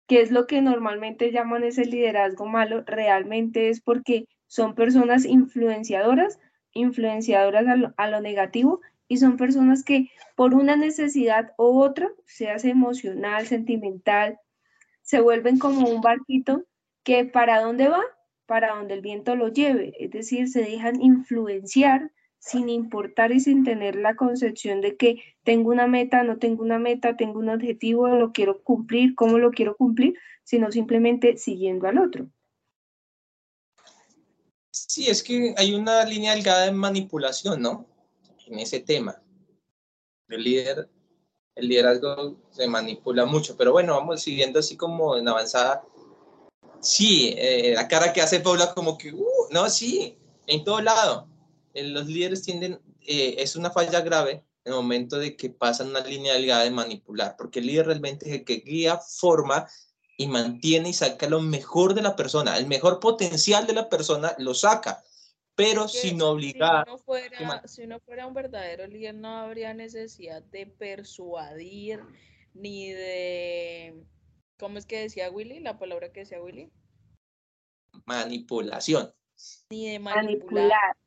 que 0.08 0.22
es 0.22 0.32
lo 0.32 0.46
que 0.46 0.62
normalmente 0.62 1.32
llaman 1.32 1.64
ese 1.64 1.86
liderazgo 1.86 2.46
malo, 2.46 2.84
realmente 2.86 3.70
es 3.70 3.82
porque 3.82 4.26
son 4.54 4.76
personas 4.76 5.26
influenciadoras, 5.26 6.40
influenciadoras 6.74 7.66
a 7.98 8.08
lo, 8.08 8.22
negativo 8.22 8.82
y 9.08 9.18
son 9.18 9.36
personas 9.36 9.84
que 9.84 10.12
por 10.36 10.54
una 10.54 10.76
necesidad 10.76 11.54
u 11.58 11.80
otra, 11.82 12.12
sea 12.28 12.58
emocional, 12.58 13.48
sentimental, 13.48 14.38
se 15.02 15.22
vuelven 15.22 15.58
como 15.58 15.90
un 15.90 16.02
barquito 16.02 16.66
que 17.02 17.26
para 17.26 17.62
dónde 17.62 17.88
va, 17.88 18.04
para 18.46 18.76
donde 18.76 18.94
el 18.94 19.02
viento 19.02 19.36
lo 19.36 19.48
lleve, 19.48 19.96
es 19.98 20.12
decir, 20.12 20.48
se 20.48 20.62
dejan 20.62 21.02
influenciar 21.02 22.12
sin 22.38 22.70
importar 22.70 23.32
y 23.32 23.40
sin 23.40 23.64
tener 23.64 23.96
la 23.96 24.16
concepción 24.16 24.82
de 24.82 24.98
que 24.98 25.24
tengo 25.44 25.72
una 25.72 25.88
meta, 25.88 26.22
no 26.22 26.38
tengo 26.38 26.62
una 26.62 26.78
meta, 26.78 27.18
tengo 27.18 27.40
un 27.40 27.50
objetivo, 27.50 28.08
lo 28.08 28.32
quiero 28.32 28.62
cumplir, 28.62 29.16
cómo 29.16 29.40
lo 29.40 29.50
quiero 29.50 29.76
cumplir, 29.76 30.14
sino 30.44 30.72
simplemente 30.72 31.38
siguiendo 31.38 31.88
al 31.88 31.98
otro. 31.98 32.28
Sí, 34.94 35.10
es 35.10 35.24
que 35.24 35.56
hay 35.58 35.74
una 35.74 36.06
línea 36.06 36.36
delgada 36.36 36.66
de 36.66 36.72
manipulación, 36.72 37.60
¿no? 37.64 37.88
en 38.46 38.60
ese 38.60 38.80
tema. 38.80 39.20
El 40.30 40.44
líder, 40.44 40.88
el 41.56 41.68
liderazgo 41.68 42.38
se 42.52 42.68
manipula 42.68 43.26
mucho, 43.26 43.58
pero 43.58 43.72
bueno, 43.72 43.96
vamos 43.96 44.22
siguiendo 44.22 44.60
así 44.60 44.78
como 44.78 45.18
en 45.18 45.28
avanzada. 45.28 45.84
Sí, 46.80 47.34
eh, 47.36 47.74
la 47.74 47.88
cara 47.88 48.14
que 48.14 48.22
hace 48.22 48.40
Paula 48.40 48.72
como 48.76 48.96
que, 48.96 49.12
uh, 49.12 49.48
no, 49.50 49.68
sí, 49.68 50.16
en 50.46 50.64
todo 50.64 50.80
lado. 50.80 51.28
Eh, 51.74 51.88
los 51.88 52.06
líderes 52.06 52.44
tienden, 52.44 52.80
eh, 53.02 53.34
es 53.40 53.56
una 53.56 53.72
falla 53.72 54.02
grave 54.02 54.46
en 54.64 54.74
el 54.74 54.76
momento 54.76 55.18
de 55.18 55.36
que 55.36 55.50
pasan 55.50 55.88
una 55.88 56.02
línea 56.02 56.36
delgada 56.36 56.66
de 56.66 56.70
manipular, 56.70 57.36
porque 57.36 57.62
el 57.62 57.66
líder 57.66 57.88
realmente 57.88 58.28
es 58.28 58.36
el 58.36 58.46
que 58.46 58.58
guía, 58.58 59.00
forma 59.00 59.68
y 60.18 60.28
mantiene 60.28 60.90
y 60.90 60.94
saca 60.94 61.28
lo 61.28 61.42
mejor 61.42 61.94
de 61.94 62.02
la 62.02 62.16
persona, 62.16 62.58
el 62.58 62.68
mejor 62.68 63.00
potencial 63.00 63.66
de 63.68 63.74
la 63.74 63.90
persona 63.90 64.36
lo 64.38 64.54
saca 64.54 65.04
pero 65.56 65.88
sin 65.88 66.22
obligar. 66.22 66.86
Si 67.66 67.84
uno, 67.84 68.00
fuera, 68.00 68.28
un 68.28 68.34
verdadero 68.34 68.88
líder, 68.88 69.16
no 69.16 69.38
habría 69.38 69.74
necesidad 69.74 70.42
de 70.44 70.66
persuadir 70.66 72.02
ni 72.54 72.92
de. 72.92 74.04
¿Cómo 74.58 74.78
es 74.78 74.86
que 74.86 75.00
decía 75.00 75.30
Willy? 75.30 75.60
La 75.60 75.78
palabra 75.78 76.12
que 76.12 76.22
decía 76.22 76.42
Willy. 76.42 76.72
Manipulación. 78.06 79.14
Ni 79.70 79.90
de 79.90 80.00
manipular. 80.00 80.98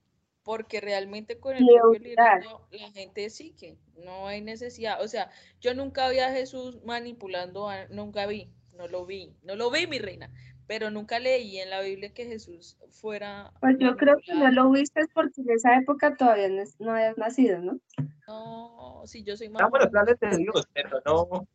Porque 0.43 0.81
realmente 0.81 1.41
con 1.41 1.57
el 1.57 1.67
propio 1.67 1.99
liderazgo 1.99 2.69
la 2.71 2.93
gente 2.93 3.31
sí 3.31 3.53
que 3.59 3.77
no 3.97 4.29
hay 4.29 4.43
necesidad. 4.43 5.03
O 5.03 5.09
sea, 5.09 5.29
yo 5.61 5.75
nunca 5.75 6.09
vi 6.09 6.21
a 6.21 6.31
Jesús 6.31 6.81
manipulando, 6.85 7.69
nunca 7.91 8.27
vi, 8.27 8.53
no 8.77 8.89
lo 8.89 9.07
vi, 9.07 9.35
no 9.43 9.57
lo 9.57 9.71
vi, 9.71 9.87
mi 9.87 9.99
reina 9.99 10.31
pero 10.67 10.91
nunca 10.91 11.19
leí 11.19 11.59
en 11.59 11.71
la 11.71 11.81
Biblia 11.81 12.13
que 12.13 12.27
Jesús 12.27 12.77
fuera... 12.91 13.53
Pues 13.61 13.77
yo 13.79 13.97
creo 13.97 14.17
que 14.25 14.35
no 14.35 14.51
lo 14.51 14.71
viste 14.71 15.03
porque 15.15 15.41
en 15.43 15.51
esa 15.51 15.77
época 15.77 16.17
todavía 16.17 16.49
no, 16.49 16.63
no 16.81 16.93
habías 16.93 17.17
nacido, 17.17 17.61
¿no? 17.61 17.79
No, 18.27 19.03
sí, 19.07 19.23
yo 19.23 19.37
soy 19.37 19.49
más... 19.49 19.63
Estamos 19.63 19.79
en 19.79 19.85
los 19.85 19.91
planes 19.91 20.21
de 20.21 20.37
Dios, 20.39 20.69
pero 20.73 21.01
no... 21.05 21.49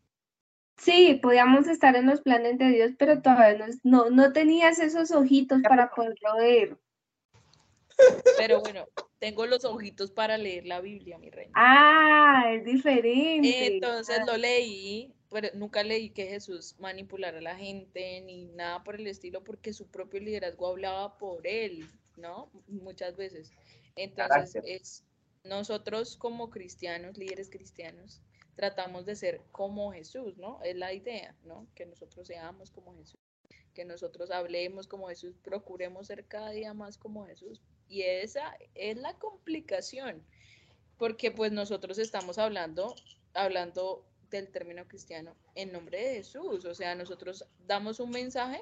Sí, 0.78 1.20
podíamos 1.22 1.68
estar 1.68 1.96
en 1.96 2.08
los 2.08 2.22
planes 2.22 2.58
de 2.58 2.70
Dios, 2.70 2.92
pero 2.98 3.22
todavía 3.22 3.68
no, 3.84 4.10
no, 4.10 4.34
tenías 4.34 4.80
esos 4.80 5.12
ojitos 5.12 5.62
para 5.62 5.92
poderlo 5.92 6.38
ver. 6.38 6.78
Pero 8.38 8.62
bueno, 8.62 8.88
tengo 9.20 9.46
los 9.46 9.64
ojitos 9.64 10.10
para 10.10 10.40
leer 10.40 10.66
la 10.66 10.82
Biblia, 10.82 11.20
mi 11.20 11.30
reina. 11.30 11.52
Ah, 11.54 12.46
es 12.52 12.66
diferente. 12.66 13.76
Entonces 13.76 14.22
lo 14.26 14.38
leí 14.38 15.14
pero 15.32 15.48
nunca 15.54 15.82
leí 15.82 16.10
que 16.10 16.28
Jesús 16.28 16.76
manipulara 16.78 17.38
a 17.38 17.42
la 17.42 17.56
gente 17.56 18.20
ni 18.22 18.46
nada 18.46 18.84
por 18.84 18.96
el 18.96 19.08
estilo 19.08 19.44
porque 19.44 19.72
su 19.72 19.88
propio 19.88 20.20
liderazgo 20.20 20.68
hablaba 20.68 21.18
por 21.18 21.48
él, 21.48 21.90
¿no? 22.18 22.52
Muchas 22.68 23.16
veces. 23.16 23.50
Entonces, 23.96 24.62
es, 24.66 25.04
nosotros 25.46 26.18
como 26.18 26.50
cristianos, 26.50 27.18
líderes 27.18 27.50
cristianos, 27.50 28.22
tratamos 28.56 29.06
de 29.06 29.16
ser 29.16 29.42
como 29.54 29.94
Jesús, 29.94 30.38
¿no? 30.38 30.62
Es 30.64 30.76
la 30.76 30.92
idea, 30.92 31.34
¿no? 31.46 31.66
Que 31.76 31.86
nosotros 31.86 32.28
seamos 32.28 32.70
como 32.70 32.94
Jesús, 32.98 33.22
que 33.74 33.86
nosotros 33.86 34.32
hablemos 34.32 34.86
como 34.86 35.08
Jesús, 35.08 35.38
procuremos 35.42 36.08
ser 36.08 36.26
cada 36.26 36.52
día 36.52 36.74
más 36.74 36.98
como 36.98 37.26
Jesús. 37.26 37.62
Y 37.88 38.02
esa 38.02 38.58
es 38.76 38.98
la 38.98 39.18
complicación, 39.18 40.26
porque 40.98 41.32
pues 41.32 41.54
nosotros 41.54 41.98
estamos 42.00 42.38
hablando, 42.38 42.96
hablando 43.34 44.06
del 44.32 44.48
término 44.48 44.88
cristiano 44.88 45.36
en 45.56 45.72
nombre 45.72 46.02
de 46.02 46.16
Jesús. 46.16 46.66
O 46.66 46.74
sea, 46.74 46.96
nosotros 46.96 47.46
damos 47.68 48.00
un 48.00 48.10
mensaje, 48.10 48.62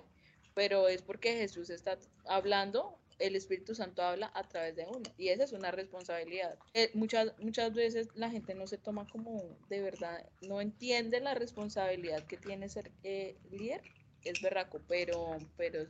pero 0.53 0.87
es 0.87 1.01
porque 1.01 1.37
Jesús 1.37 1.69
está 1.69 1.97
hablando, 2.25 2.97
el 3.19 3.35
Espíritu 3.35 3.75
Santo 3.75 4.01
habla 4.01 4.31
a 4.33 4.47
través 4.47 4.75
de 4.75 4.85
uno. 4.87 5.03
Y 5.17 5.29
esa 5.29 5.43
es 5.43 5.53
una 5.53 5.71
responsabilidad. 5.71 6.57
Eh, 6.73 6.89
muchas, 6.93 7.37
muchas 7.39 7.73
veces 7.73 8.09
la 8.15 8.29
gente 8.29 8.55
no 8.55 8.65
se 8.65 8.77
toma 8.77 9.05
como 9.07 9.57
de 9.69 9.81
verdad, 9.81 10.25
no 10.41 10.61
entiende 10.61 11.19
la 11.19 11.35
responsabilidad 11.35 12.25
que 12.25 12.37
tiene 12.37 12.69
ser 12.69 12.91
eh, 13.03 13.37
líder. 13.51 13.81
Es 14.23 14.41
berraco, 14.41 14.81
pero, 14.87 15.37
pero. 15.55 15.85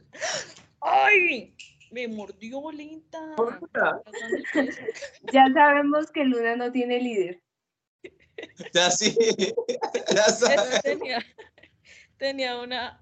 ¡Ay! 0.82 1.56
Me 1.92 2.08
mordió 2.08 2.72
Linda. 2.72 3.36
Ya 5.34 5.46
sabemos 5.52 6.12
que 6.12 6.24
Luna 6.24 6.56
no 6.56 6.72
tiene 6.72 7.02
líder. 7.02 7.42
Ya 8.73 8.89
sí, 8.91 9.15
ya 10.15 10.81
Tenía, 10.81 11.25
tenía 12.17 12.59
una. 12.59 13.01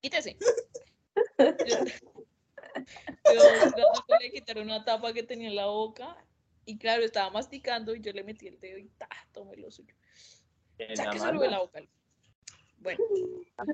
Quítese. 0.00 0.36
Yo, 3.24 3.34
yo 3.34 4.16
le 4.20 4.30
quitar 4.30 4.58
una 4.58 4.84
tapa 4.84 5.12
que 5.12 5.22
tenía 5.22 5.48
en 5.48 5.56
la 5.56 5.66
boca 5.66 6.16
y 6.64 6.78
claro, 6.78 7.02
estaba 7.02 7.30
masticando 7.30 7.94
y 7.94 8.00
yo 8.00 8.12
le 8.12 8.22
metí 8.22 8.46
el 8.46 8.60
dedo 8.60 8.78
y 8.78 8.88
ta, 8.90 9.08
tomé 9.32 9.56
lo 9.56 9.70
suyo. 9.70 9.94
Sáqueselo 10.94 11.40
de 11.40 11.48
la 11.48 11.60
boca. 11.60 11.82
Bueno, 12.78 13.00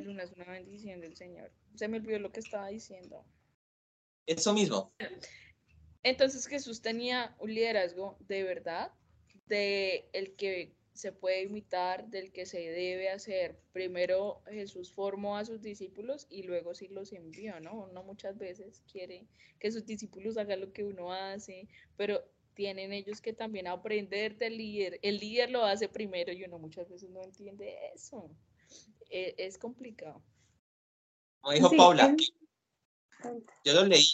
Luna 0.01 0.23
es 0.23 0.33
una 0.33 0.45
bendición 0.47 1.01
del 1.01 1.17
Señor. 1.17 1.53
Se 1.75 1.89
me 1.89 1.99
olvidó 1.99 2.19
lo 2.21 2.33
que 2.33 2.41
estaba 2.41 2.69
diciendo. 2.69 3.25
Eso 4.27 4.55
mismo. 4.55 4.95
Entonces 6.03 6.47
Jesús 6.47 6.81
tenía 6.81 7.35
un 7.39 7.53
liderazgo 7.53 8.17
de 8.21 8.45
verdad, 8.45 8.93
de 9.47 10.09
el 10.13 10.35
que 10.37 10.75
se 10.93 11.11
puede 11.11 11.43
imitar, 11.43 12.09
del 12.09 12.33
que 12.33 12.47
se 12.47 12.59
debe 12.59 13.11
hacer. 13.11 13.59
Primero 13.73 14.43
Jesús 14.47 14.93
formó 14.93 15.37
a 15.37 15.45
sus 15.45 15.61
discípulos 15.61 16.27
y 16.31 16.45
luego 16.45 16.75
sí 16.75 16.89
los 16.89 17.13
envió, 17.13 17.59
¿no? 17.61 17.87
Uno 17.91 18.05
muchas 18.05 18.39
veces 18.39 18.83
quiere 18.91 19.27
que 19.59 19.73
sus 19.73 19.85
discípulos 19.85 20.37
hagan 20.37 20.61
lo 20.61 20.73
que 20.73 20.85
uno 20.85 21.13
hace, 21.13 21.69
pero 21.97 22.23
tienen 22.55 22.93
ellos 22.93 23.21
que 23.21 23.33
también 23.33 23.67
aprender 23.67 24.37
del 24.39 24.57
líder. 24.57 25.01
El 25.03 25.19
líder 25.19 25.51
lo 25.51 25.65
hace 25.65 25.89
primero 25.89 26.33
y 26.33 26.45
uno 26.45 26.59
muchas 26.59 26.89
veces 26.89 27.11
no 27.11 27.23
entiende 27.23 27.77
eso. 27.93 28.31
E, 29.11 29.35
es, 29.37 29.59
complicado. 29.59 30.23
Como 31.41 31.55
dijo 31.55 31.71
Paula, 31.77 32.17
yo 33.65 33.73
lo 33.75 33.85
leí 33.85 34.07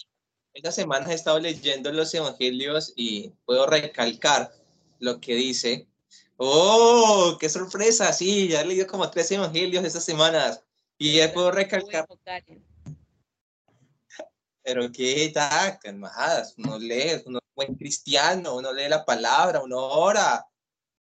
esta 0.52 0.72
semana 0.72 1.10
he 1.10 1.14
estado 1.14 1.38
leyendo 1.38 1.92
los 1.92 2.12
evangelios 2.12 2.92
y 2.96 3.30
puedo 3.44 3.66
recalcar 3.66 4.52
lo 5.00 5.20
que 5.20 5.34
dice. 5.34 5.88
¡Oh, 6.36 7.36
qué 7.38 7.48
sorpresa! 7.48 8.12
Sí, 8.12 8.48
ya 8.48 8.60
he 8.60 8.66
leído 8.66 8.86
como 8.86 9.10
tres 9.10 9.30
evangelios 9.32 9.84
estas 9.84 10.04
semanas 10.04 10.62
y 10.96 11.16
ya 11.16 11.32
puedo 11.32 11.50
recalcar. 11.50 12.06
Pero 14.62 14.92
qué 14.92 15.30
tal, 15.34 15.78
calmadas, 15.80 16.54
uno 16.58 16.78
lee, 16.78 17.22
uno 17.26 17.38
es 17.38 17.54
buen 17.54 17.74
cristiano, 17.74 18.56
uno 18.56 18.72
lee 18.72 18.88
la 18.88 19.04
palabra, 19.04 19.60
uno 19.62 19.78
ora, 19.78 20.46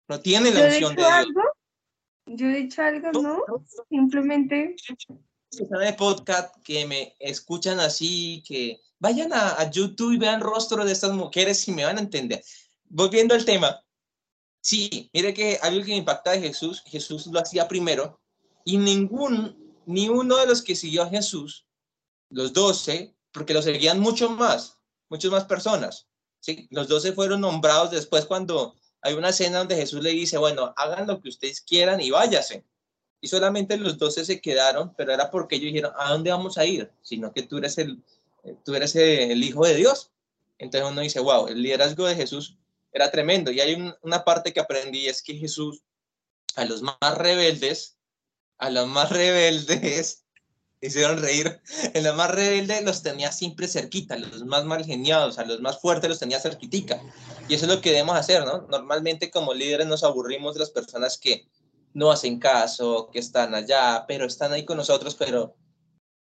no 0.08 0.20
tiene 0.20 0.52
la 0.52 0.66
opción 0.66 0.96
de 0.96 1.04
algo? 1.04 1.42
Yo 2.28 2.48
he 2.48 2.56
dicho 2.56 2.82
algo, 2.82 3.12
¿no? 3.22 3.44
Simplemente. 3.90 4.76
de 5.52 5.94
podcast 5.94 6.56
que 6.64 6.86
me 6.86 7.16
escuchan 7.20 7.80
así, 7.80 8.44
que 8.48 8.82
vayan 9.00 9.32
a, 9.34 9.70
YouTube 9.70 10.14
y 10.14 10.18
vean 10.18 10.42
rostro 10.42 10.84
de 10.84 10.92
estas 10.92 11.14
mujeres 11.14 11.68
y 11.68 11.72
me 11.72 11.86
van 11.86 11.98
a 11.98 12.02
entender. 12.02 12.44
Volviendo 12.86 13.36
al 13.36 13.46
tema, 13.46 13.84
sí, 14.66 15.12
mire 15.14 15.32
que 15.32 15.60
algo 15.62 15.86
que 15.86 15.96
impacta 15.96 16.32
de 16.32 16.42
Jesús, 16.42 16.82
Jesús 16.88 17.28
lo 17.28 17.40
hacía 17.40 17.68
primero 17.68 18.20
y 18.64 18.78
ningún, 18.78 19.56
ni 19.86 20.10
uno 20.10 20.38
de 20.38 20.48
los 20.48 20.64
que 20.64 20.76
siguió 20.76 21.04
a 21.04 21.10
Jesús, 21.10 21.68
los 22.32 22.52
doce, 22.52 23.16
porque 23.32 23.54
lo 23.54 23.62
seguían 23.62 24.00
mucho 24.00 24.28
más, 24.28 24.80
muchas 25.08 25.30
más 25.30 25.46
personas. 25.46 26.08
¿sí? 26.40 26.68
Los 26.72 26.88
doce 26.88 27.14
fueron 27.14 27.42
nombrados 27.42 27.92
después 27.92 28.26
cuando 28.26 28.76
hay 29.02 29.14
una 29.14 29.30
escena 29.30 29.60
donde 29.60 29.76
Jesús 29.76 30.02
le 30.02 30.10
dice, 30.10 30.40
bueno, 30.40 30.74
hagan 30.78 31.06
lo 31.06 31.22
que 31.22 31.30
ustedes 31.30 31.62
quieran 31.62 32.02
y 32.02 32.10
váyase. 32.10 32.66
Y 33.22 33.28
solamente 33.28 33.78
los 33.78 34.00
doce 34.00 34.26
se 34.26 34.42
quedaron, 34.42 34.96
pero 34.96 35.14
era 35.14 35.30
porque 35.30 35.58
ellos 35.58 35.68
dijeron, 35.68 35.94
¿a 35.96 36.12
dónde 36.12 36.32
vamos 36.32 36.58
a 36.58 36.66
ir? 36.66 36.92
Sino 37.04 37.32
que 37.32 37.44
tú 37.44 37.60
eres 37.60 37.78
el, 37.78 38.04
tú 38.64 38.74
eres 38.74 38.96
el 38.96 39.44
hijo 39.44 39.64
de 39.64 39.76
Dios. 39.76 40.10
Entonces 40.58 40.90
uno 40.90 41.02
dice, 41.02 41.20
wow, 41.20 41.50
el 41.50 41.62
liderazgo 41.62 42.08
de 42.08 42.16
Jesús 42.16 42.58
era 42.96 43.12
tremendo. 43.12 43.52
Y 43.52 43.60
hay 43.60 43.94
una 44.02 44.24
parte 44.24 44.54
que 44.54 44.62
aprendí, 44.62 45.08
es 45.08 45.22
que 45.22 45.36
Jesús 45.36 45.84
a 46.56 46.64
los 46.64 46.82
más 46.82 47.18
rebeldes, 47.18 47.98
a 48.58 48.70
los 48.70 48.88
más 48.88 49.10
rebeldes, 49.10 50.24
hicieron 50.82 51.22
reír. 51.22 51.62
En 51.94 52.06
los 52.06 52.16
más 52.16 52.32
rebeldes 52.32 52.84
los 52.84 53.04
tenía 53.04 53.34
siempre 53.34 53.68
cerquita, 53.68 54.16
los 54.16 54.46
más 54.46 54.64
mal 54.64 54.86
geniados, 54.86 55.38
a 55.40 55.44
los 55.44 55.60
más 55.60 55.82
fuertes 55.82 56.10
los 56.10 56.20
tenía 56.20 56.40
cerquitica. 56.40 57.02
Y 57.50 57.56
eso 57.56 57.66
es 57.66 57.76
lo 57.76 57.82
que 57.82 57.92
debemos 57.92 58.16
hacer, 58.16 58.46
¿no? 58.46 58.66
Normalmente 58.70 59.30
como 59.30 59.54
líderes 59.54 59.88
nos 59.88 60.06
aburrimos 60.06 60.54
de 60.54 60.62
las 60.62 60.70
personas 60.70 61.18
que 61.18 61.50
no 61.94 62.12
hacen 62.12 62.40
caso, 62.40 63.10
que 63.12 63.20
están 63.20 63.56
allá, 63.56 64.06
pero 64.08 64.26
están 64.26 64.54
ahí 64.54 64.64
con 64.64 64.78
nosotros, 64.78 65.16
pero 65.16 65.58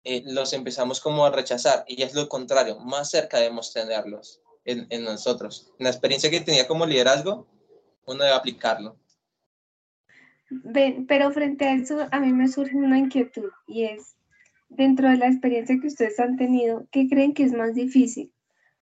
eh, 0.03 0.23
los 0.25 0.51
empezamos 0.51 0.99
como 0.99 1.25
a 1.25 1.31
rechazar. 1.31 1.85
Y 1.87 2.03
es 2.03 2.13
lo 2.13 2.27
contrario, 2.27 2.79
más 2.79 3.09
cerca 3.11 3.37
debemos 3.37 3.71
tenerlos 3.71 4.41
en, 4.65 4.87
en 4.89 5.03
nosotros. 5.03 5.71
En 5.79 5.85
la 5.85 5.91
experiencia 5.91 6.29
que 6.29 6.41
tenía 6.41 6.67
como 6.67 6.85
liderazgo, 6.85 7.47
uno 8.05 8.23
debe 8.23 8.35
aplicarlo. 8.35 8.97
pero 11.07 11.31
frente 11.31 11.65
a 11.65 11.73
eso, 11.73 12.07
a 12.11 12.19
mí 12.19 12.33
me 12.33 12.47
surge 12.47 12.75
una 12.75 12.99
inquietud 12.99 13.49
y 13.67 13.85
es, 13.85 14.15
dentro 14.69 15.09
de 15.09 15.17
la 15.17 15.27
experiencia 15.27 15.77
que 15.79 15.87
ustedes 15.87 16.19
han 16.19 16.37
tenido, 16.37 16.87
¿qué 16.91 17.07
creen 17.07 17.33
que 17.33 17.43
es 17.43 17.53
más 17.53 17.73
difícil? 17.73 18.33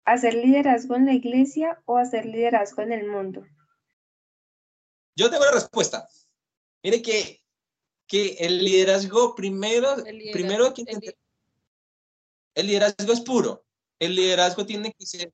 ¿Hacer 0.05 0.35
liderazgo 0.35 0.97
en 0.97 1.07
la 1.07 1.15
iglesia 1.15 1.81
o 1.85 1.97
hacer 1.97 2.27
liderazgo 2.27 2.83
en 2.83 2.93
el 2.93 3.09
mundo? 3.09 3.45
Yo 5.17 5.31
tengo 5.31 5.45
la 5.45 5.53
respuesta. 5.53 6.07
Mire 6.83 7.03
que, 7.03 7.41
que 8.07 8.37
el 8.39 8.63
liderazgo 8.63 9.35
primero, 9.35 9.97
primero 10.33 10.73
que 10.73 10.85
el 12.55 12.67
liderazgo 12.67 13.13
es 13.13 13.21
puro. 13.21 13.65
El 13.99 14.15
liderazgo 14.15 14.67
tiene 14.67 14.93
que 14.93 15.07
ser, 15.07 15.33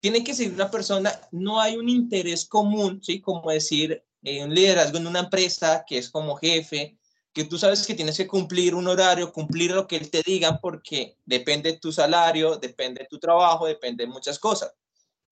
tiene 0.00 0.24
que 0.24 0.34
ser 0.34 0.52
una 0.52 0.70
persona, 0.70 1.12
no 1.30 1.60
hay 1.60 1.76
un 1.76 1.88
interés 1.88 2.46
común, 2.46 3.00
¿sí? 3.02 3.20
Como 3.20 3.50
decir, 3.50 4.02
eh, 4.22 4.42
un 4.44 4.54
liderazgo 4.54 4.98
en 4.98 5.06
una 5.06 5.20
empresa 5.20 5.84
que 5.86 5.98
es 5.98 6.10
como 6.10 6.36
jefe, 6.36 6.98
que 7.32 7.44
tú 7.44 7.58
sabes 7.58 7.86
que 7.86 7.94
tienes 7.94 8.16
que 8.16 8.26
cumplir 8.26 8.74
un 8.74 8.88
horario, 8.88 9.32
cumplir 9.32 9.70
lo 9.72 9.86
que 9.86 9.96
él 9.96 10.10
te 10.10 10.22
diga, 10.24 10.58
porque 10.60 11.16
depende 11.24 11.72
de 11.72 11.78
tu 11.78 11.92
salario, 11.92 12.56
depende 12.56 13.02
de 13.02 13.08
tu 13.08 13.18
trabajo, 13.18 13.66
depende 13.66 14.04
de 14.04 14.10
muchas 14.10 14.38
cosas. 14.38 14.72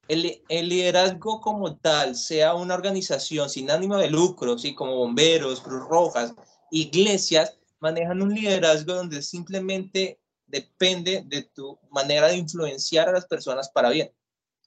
El, 0.07 0.43
el, 0.49 0.69
liderazgo 0.69 1.41
como 1.41 1.77
tal, 1.77 2.15
sea 2.17 2.55
una 2.55 2.75
organización 2.75 3.51
sin 3.51 3.71
ánimo 3.71 3.97
de 3.97 4.09
lucro, 4.09 4.57
¿sí? 4.59 4.75
como 4.75 4.97
bomberos, 4.97 5.61
Cruz 5.61 5.87
Rojas, 5.87 6.35
iglesias, 6.71 7.59
manejan 7.81 8.23
un 8.23 8.35
liderazgo 8.35 8.95
donde 8.95 9.21
simplemente 9.23 10.19
depende 10.47 11.25
de 11.27 11.43
tu 11.43 11.79
manera 11.91 12.29
de 12.29 12.37
influenciar 12.37 13.09
a 13.09 13.13
las 13.13 13.27
personas 13.27 13.69
para 13.69 13.91
bien, 13.91 14.11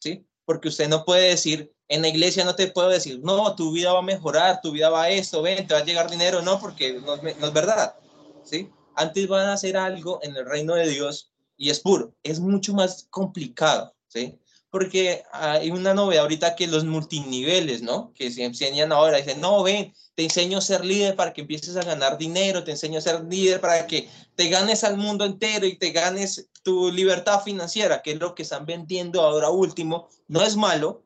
¿sí? 0.02 0.26
Porque 0.46 0.68
usted 0.68 0.90
no 0.90 1.06
puede 1.06 1.30
decir, 1.30 1.72
en 1.88 2.02
la 2.02 2.10
iglesia 2.10 2.44
no 2.44 2.56
te 2.56 2.68
puedo 2.68 2.90
decir, 2.90 3.20
no, 3.24 3.56
tu 3.56 3.72
vida 3.72 3.94
va 3.94 4.00
a 4.00 4.04
mejorar, 4.04 4.60
tu 4.62 4.72
vida 4.72 4.90
va 4.90 5.04
a 5.04 5.10
esto, 5.10 5.42
ven, 5.42 5.68
te 5.68 5.74
va 5.74 5.82
a 5.82 5.86
llegar 5.86 6.10
dinero, 6.10 6.42
no, 6.42 6.60
porque 6.60 6.94
no, 6.94 7.18
no 7.18 7.48
es 7.48 7.54
verdad, 7.54 7.96
¿sí? 8.44 8.70
Antes 8.96 9.28
van 9.28 9.48
a 9.48 9.54
hacer 9.54 9.78
algo 9.78 10.20
en 10.24 10.36
el 10.36 10.46
reino 10.46 10.74
de 10.76 10.90
Dios 10.90 11.32
y 11.56 11.70
es 11.70 11.80
puro, 11.80 12.14
es 12.24 12.40
mucho 12.40 12.74
más 12.74 13.08
complicado, 13.10 13.94
¿sí? 14.08 14.40
Porque 14.72 15.24
hay 15.34 15.70
una 15.70 15.94
novedad 15.94 16.24
ahorita 16.24 16.56
que 16.56 16.66
los 16.66 16.86
multiniveles, 16.86 17.82
¿no? 17.82 18.14
Que 18.14 18.32
se 18.32 18.46
enseñan 18.46 18.92
ahora, 18.92 19.18
dicen, 19.18 19.42
no, 19.42 19.62
ven, 19.64 19.94
te 20.16 20.24
enseño 20.24 20.58
a 20.58 20.62
ser 20.62 20.86
líder 20.86 21.16
para 21.16 21.34
que 21.34 21.42
empieces 21.42 21.76
a 21.76 21.84
ganar 21.84 22.18
dinero, 22.18 22.64
te 22.64 22.72
enseño 22.72 22.98
a 22.98 23.02
ser 23.02 23.24
líder 23.26 23.60
para 23.60 23.86
que 23.86 24.10
te 24.36 24.48
ganes 24.48 24.84
al 24.84 24.98
mundo 24.98 25.26
entero 25.26 25.66
y 25.66 25.78
te 25.78 25.92
ganes 25.92 26.48
tu 26.64 26.92
libertad 26.92 27.44
financiera, 27.44 28.02
que 28.02 28.12
es 28.12 28.20
lo 28.20 28.34
que 28.34 28.44
están 28.44 28.66
vendiendo 28.66 29.22
ahora 29.22 29.50
último. 29.50 30.08
No 30.30 30.42
es 30.42 30.56
malo, 30.56 31.04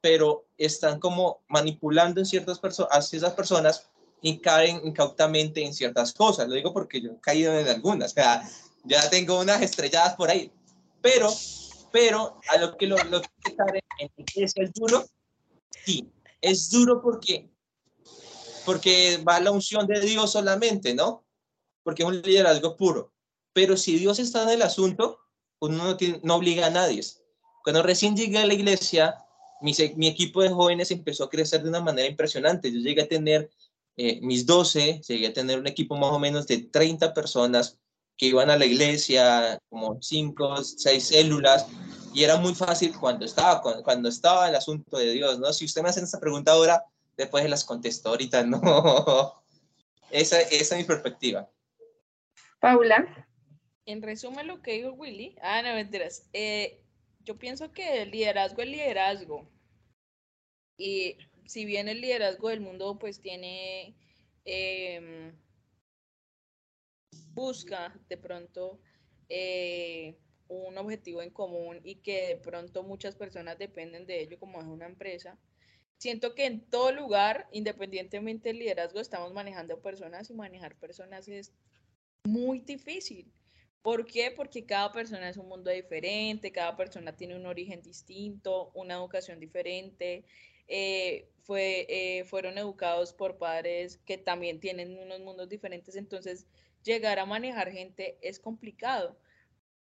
pero 0.00 0.46
están 0.56 1.00
como 1.00 1.40
manipulando 1.48 2.20
en 2.20 2.26
ciertas 2.26 2.58
personas, 2.58 2.92
a 2.92 3.16
esas 3.16 3.32
personas 3.32 3.88
y 4.22 4.38
caen 4.38 4.80
incautamente 4.84 5.64
en 5.64 5.74
ciertas 5.74 6.12
cosas. 6.12 6.48
Lo 6.48 6.54
digo 6.54 6.72
porque 6.72 7.00
yo 7.00 7.12
he 7.12 7.20
caído 7.20 7.52
en 7.58 7.68
algunas, 7.68 8.12
o 8.12 8.14
sea, 8.14 8.48
ya 8.84 9.08
tengo 9.10 9.40
unas 9.40 9.62
estrelladas 9.62 10.14
por 10.14 10.30
ahí. 10.30 10.50
Pero, 11.00 11.32
pero 11.90 12.40
a 12.48 12.58
lo 12.58 12.76
que 12.76 12.86
lo, 12.86 12.96
lo 13.04 13.20
que 13.20 13.56
cae 13.56 13.82
en 13.98 14.10
iglesia 14.16 14.64
es 14.64 14.72
duro, 14.72 15.04
sí, 15.84 16.10
es 16.40 16.70
duro 16.70 17.00
porque, 17.00 17.48
porque 18.64 19.18
va 19.26 19.40
la 19.40 19.50
unción 19.50 19.86
de 19.86 20.00
Dios 20.00 20.32
solamente, 20.32 20.94
¿no? 20.94 21.24
Porque 21.82 22.02
es 22.02 22.08
un 22.08 22.20
liderazgo 22.20 22.76
puro. 22.76 23.12
Pero 23.52 23.76
si 23.76 23.98
Dios 23.98 24.18
está 24.18 24.42
en 24.44 24.50
el 24.50 24.62
asunto, 24.62 25.18
uno 25.60 25.78
no, 25.78 25.96
tiene, 25.96 26.20
no 26.22 26.36
obliga 26.36 26.66
a 26.66 26.70
nadie. 26.70 27.02
Cuando 27.64 27.82
recién 27.82 28.16
llegué 28.16 28.38
a 28.38 28.46
la 28.46 28.54
iglesia, 28.54 29.16
mi, 29.60 29.72
equipo 30.06 30.42
de 30.42 30.50
jóvenes 30.50 30.90
empezó 30.90 31.24
a 31.24 31.30
crecer 31.30 31.62
de 31.62 31.68
una 31.68 31.80
manera 31.80 32.08
impresionante. 32.08 32.72
Yo 32.72 32.78
llegué 32.78 33.02
a 33.02 33.08
tener 33.08 33.50
eh, 33.96 34.20
mis 34.22 34.46
12, 34.46 35.02
llegué 35.06 35.28
a 35.28 35.32
tener 35.32 35.58
un 35.58 35.66
equipo 35.66 35.96
más 35.96 36.12
o 36.12 36.18
menos 36.18 36.46
de 36.46 36.58
30 36.58 37.12
personas 37.12 37.78
que 38.18 38.26
iban 38.26 38.50
a 38.50 38.56
la 38.58 38.66
iglesia, 38.66 39.58
como 39.70 40.02
5, 40.02 40.64
6 40.64 41.06
células, 41.06 41.66
y 42.12 42.24
era 42.24 42.36
muy 42.36 42.54
fácil 42.54 42.92
cuando 42.98 43.24
estaba, 43.24 43.62
cuando, 43.82 44.08
estaba 44.08 44.48
el 44.48 44.56
asunto 44.56 44.98
de 44.98 45.12
Dios, 45.12 45.38
¿no? 45.38 45.52
Si 45.52 45.64
usted 45.64 45.82
me 45.82 45.88
hace 45.88 46.00
esta 46.00 46.18
pregunta 46.20 46.52
ahora, 46.52 46.84
después 47.16 47.48
las 47.48 47.64
contesto 47.64 48.10
ahorita, 48.10 48.42
no. 48.44 48.60
Esa, 50.10 50.40
esa 50.40 50.74
es 50.74 50.80
mi 50.80 50.84
perspectiva. 50.84 51.50
Paula. 52.60 53.26
En 53.84 54.00
resumen, 54.00 54.46
lo 54.46 54.62
que 54.62 54.72
dijo 54.72 54.92
Willy, 54.92 55.36
ah, 55.42 55.60
no 55.60 55.74
mentiras, 55.74 56.28
eh, 56.32 56.82
yo 57.24 57.38
pienso 57.38 57.72
que 57.72 58.02
el 58.02 58.10
liderazgo 58.10 58.62
es 58.62 58.68
liderazgo. 58.68 59.46
Y 60.78 61.18
si 61.44 61.66
bien 61.66 61.88
el 61.88 62.00
liderazgo 62.00 62.48
del 62.48 62.60
mundo 62.60 62.98
pues 62.98 63.20
tiene, 63.20 63.94
em, 64.44 65.34
busca 67.38 67.94
de 68.08 68.16
pronto 68.16 68.80
eh, 69.28 70.18
un 70.48 70.76
objetivo 70.76 71.22
en 71.22 71.30
común 71.30 71.80
y 71.84 71.96
que 71.96 72.26
de 72.26 72.36
pronto 72.36 72.82
muchas 72.82 73.14
personas 73.14 73.56
dependen 73.58 74.06
de 74.06 74.22
ello 74.22 74.40
como 74.40 74.60
es 74.60 74.66
una 74.66 74.86
empresa, 74.86 75.38
siento 75.98 76.34
que 76.34 76.46
en 76.46 76.68
todo 76.68 76.90
lugar, 76.90 77.46
independientemente 77.52 78.48
del 78.48 78.58
liderazgo, 78.58 78.98
estamos 78.98 79.32
manejando 79.32 79.80
personas 79.80 80.28
y 80.30 80.34
manejar 80.34 80.74
personas 80.76 81.28
es 81.28 81.52
muy 82.24 82.58
difícil. 82.58 83.32
¿Por 83.82 84.04
qué? 84.04 84.32
Porque 84.32 84.66
cada 84.66 84.90
persona 84.90 85.28
es 85.28 85.36
un 85.36 85.48
mundo 85.48 85.70
diferente, 85.70 86.50
cada 86.50 86.76
persona 86.76 87.14
tiene 87.14 87.36
un 87.36 87.46
origen 87.46 87.80
distinto, 87.82 88.72
una 88.74 88.94
educación 88.94 89.38
diferente, 89.38 90.24
eh, 90.66 91.28
fue, 91.44 91.86
eh, 91.88 92.24
fueron 92.24 92.58
educados 92.58 93.12
por 93.12 93.38
padres 93.38 93.98
que 94.04 94.18
también 94.18 94.58
tienen 94.58 94.98
unos 94.98 95.20
mundos 95.20 95.48
diferentes, 95.48 95.94
entonces 95.94 96.48
llegar 96.82 97.18
a 97.18 97.26
manejar 97.26 97.70
gente 97.70 98.18
es 98.22 98.38
complicado. 98.38 99.18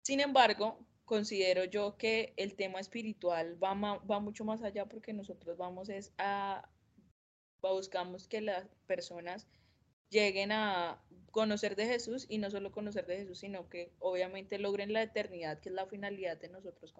Sin 0.02 0.20
embargo, 0.20 0.78
considero 1.04 1.64
yo 1.64 1.96
que 1.96 2.32
el 2.36 2.54
tema 2.54 2.80
espiritual 2.80 3.62
va, 3.62 3.74
va 3.74 4.20
mucho 4.20 4.44
más 4.44 4.62
allá 4.62 4.86
porque 4.86 5.12
nosotros 5.12 5.56
vamos 5.56 5.88
es 5.88 6.12
a, 6.18 6.68
buscamos 7.60 8.28
que 8.28 8.40
las 8.40 8.66
personas 8.86 9.46
lleguen 10.10 10.52
a 10.52 11.02
conocer 11.30 11.76
de 11.76 11.86
Jesús 11.86 12.26
y 12.28 12.38
no 12.38 12.50
solo 12.50 12.72
conocer 12.72 13.06
de 13.06 13.18
Jesús, 13.18 13.38
sino 13.38 13.68
que 13.68 13.92
obviamente 13.98 14.58
logren 14.58 14.92
la 14.92 15.02
eternidad, 15.02 15.60
que 15.60 15.68
es 15.68 15.74
la 15.74 15.86
finalidad 15.86 16.38
de 16.38 16.48
nosotros 16.48 16.92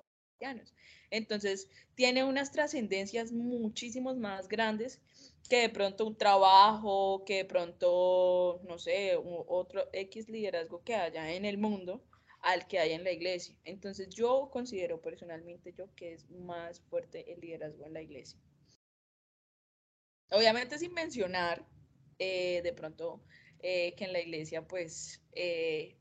Entonces, 1.11 1.69
tiene 1.95 2.25
unas 2.25 2.53
trascendencias 2.53 3.33
muchísimos 3.33 4.17
más 4.17 4.49
grandes 4.49 5.01
que 5.49 5.61
de 5.63 5.69
pronto 5.69 6.07
un 6.07 6.17
trabajo, 6.17 7.25
que 7.27 7.39
de 7.39 7.45
pronto, 7.45 8.61
no 8.65 8.79
sé, 8.79 9.17
otro 9.17 9.89
X 9.93 10.29
liderazgo 10.29 10.83
que 10.83 10.95
haya 10.95 11.33
en 11.33 11.45
el 11.45 11.59
mundo 11.59 12.03
al 12.41 12.67
que 12.67 12.79
hay 12.79 12.93
en 12.93 13.05
la 13.05 13.13
iglesia. 13.13 13.55
Entonces, 13.65 14.09
yo 14.11 14.49
considero 14.53 15.01
personalmente 15.01 15.73
yo 15.77 15.95
que 15.95 16.15
es 16.15 16.29
más 16.31 16.81
fuerte 16.81 17.33
el 17.33 17.41
liderazgo 17.41 17.87
en 17.87 17.93
la 17.93 18.03
iglesia. 18.03 18.39
Obviamente 20.31 20.79
sin 20.79 20.95
mencionar 20.95 21.65
eh, 22.19 22.63
de 22.63 22.73
pronto 22.73 23.23
eh, 23.61 23.95
que 23.97 24.05
en 24.05 24.13
la 24.13 24.21
iglesia 24.21 24.67
pues 24.67 25.23
eh, 25.33 25.97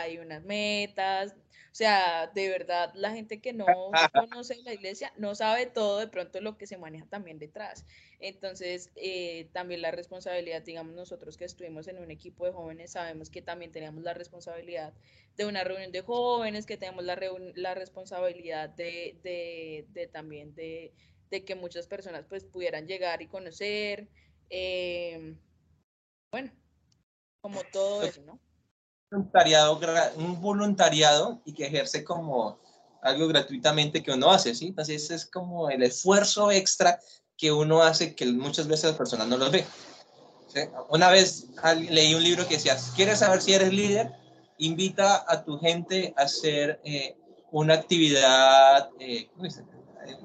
hay 0.00 0.18
unas 0.18 0.44
metas, 0.44 1.32
o 1.32 1.74
sea, 1.74 2.26
de 2.34 2.48
verdad, 2.48 2.92
la 2.94 3.12
gente 3.12 3.40
que 3.40 3.52
no 3.52 3.66
conoce 4.14 4.56
la 4.62 4.74
iglesia 4.74 5.12
no 5.16 5.34
sabe 5.34 5.66
todo 5.66 5.98
de 5.98 6.08
pronto 6.08 6.40
lo 6.40 6.58
que 6.58 6.66
se 6.66 6.76
maneja 6.78 7.06
también 7.06 7.38
detrás. 7.38 7.86
Entonces, 8.20 8.90
también 9.52 9.82
la 9.82 9.90
responsabilidad, 9.90 10.62
digamos, 10.62 10.94
nosotros 10.94 11.36
que 11.36 11.44
estuvimos 11.44 11.88
en 11.88 11.98
un 11.98 12.10
equipo 12.10 12.46
de 12.46 12.52
jóvenes, 12.52 12.92
sabemos 12.92 13.30
que 13.30 13.42
también 13.42 13.72
teníamos 13.72 14.02
la 14.02 14.14
responsabilidad 14.14 14.92
de 15.36 15.46
una 15.46 15.64
reunión 15.64 15.92
de 15.92 16.02
jóvenes, 16.02 16.66
que 16.66 16.76
tenemos 16.76 17.04
la, 17.04 17.18
la 17.54 17.74
responsabilidad 17.74 18.68
de, 18.68 19.18
de, 19.22 19.86
de 19.92 20.06
también 20.08 20.54
de 20.54 20.92
de 21.32 21.44
que 21.46 21.54
muchas 21.54 21.86
personas 21.86 22.26
pues 22.28 22.44
pudieran 22.44 22.86
llegar 22.86 23.22
y 23.22 23.26
conocer. 23.26 24.06
Eh, 24.50 25.34
bueno, 26.30 26.52
como 27.40 27.64
todo 27.72 28.02
eso, 28.02 28.22
¿no? 28.22 28.38
Voluntariado, 29.12 29.78
un 30.16 30.40
voluntariado 30.40 31.42
y 31.44 31.52
que 31.52 31.66
ejerce 31.66 32.02
como 32.02 32.58
algo 33.02 33.28
gratuitamente 33.28 34.02
que 34.02 34.10
uno 34.10 34.30
hace, 34.30 34.54
¿sí? 34.54 34.68
Entonces 34.68 35.10
es 35.10 35.26
como 35.26 35.68
el 35.68 35.82
esfuerzo 35.82 36.50
extra 36.50 36.98
que 37.36 37.52
uno 37.52 37.82
hace 37.82 38.14
que 38.14 38.24
muchas 38.26 38.66
veces 38.68 38.86
las 38.86 38.96
personas 38.96 39.28
no 39.28 39.36
lo 39.36 39.50
ven. 39.50 39.66
Una 40.88 41.10
vez 41.10 41.48
leí 41.90 42.14
un 42.14 42.22
libro 42.22 42.48
que 42.48 42.54
decía, 42.54 42.78
¿quieres 42.96 43.18
saber 43.18 43.42
si 43.42 43.52
eres 43.52 43.72
líder? 43.72 44.12
Invita 44.56 45.26
a 45.28 45.44
tu 45.44 45.58
gente 45.58 46.14
a 46.16 46.22
hacer 46.22 46.80
eh, 46.82 47.14
una 47.50 47.74
actividad, 47.74 48.88
eh, 48.98 49.30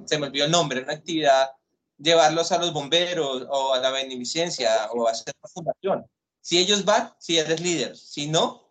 se 0.06 0.18
me 0.18 0.28
olvidó 0.28 0.46
el 0.46 0.52
nombre, 0.52 0.82
una 0.82 0.94
actividad, 0.94 1.52
llevarlos 1.98 2.54
a 2.54 2.58
los 2.58 2.72
bomberos 2.72 3.48
o 3.50 3.74
a 3.74 3.80
la 3.80 3.92
beneficencia 3.92 4.90
o 4.94 5.08
a 5.08 5.12
hacer 5.12 5.34
una 5.42 5.50
fundación. 5.50 6.06
Si 6.40 6.58
ellos 6.58 6.86
van, 6.86 7.14
si 7.20 7.38
eres 7.38 7.60
líder, 7.60 7.98
si 7.98 8.28
no, 8.28 8.67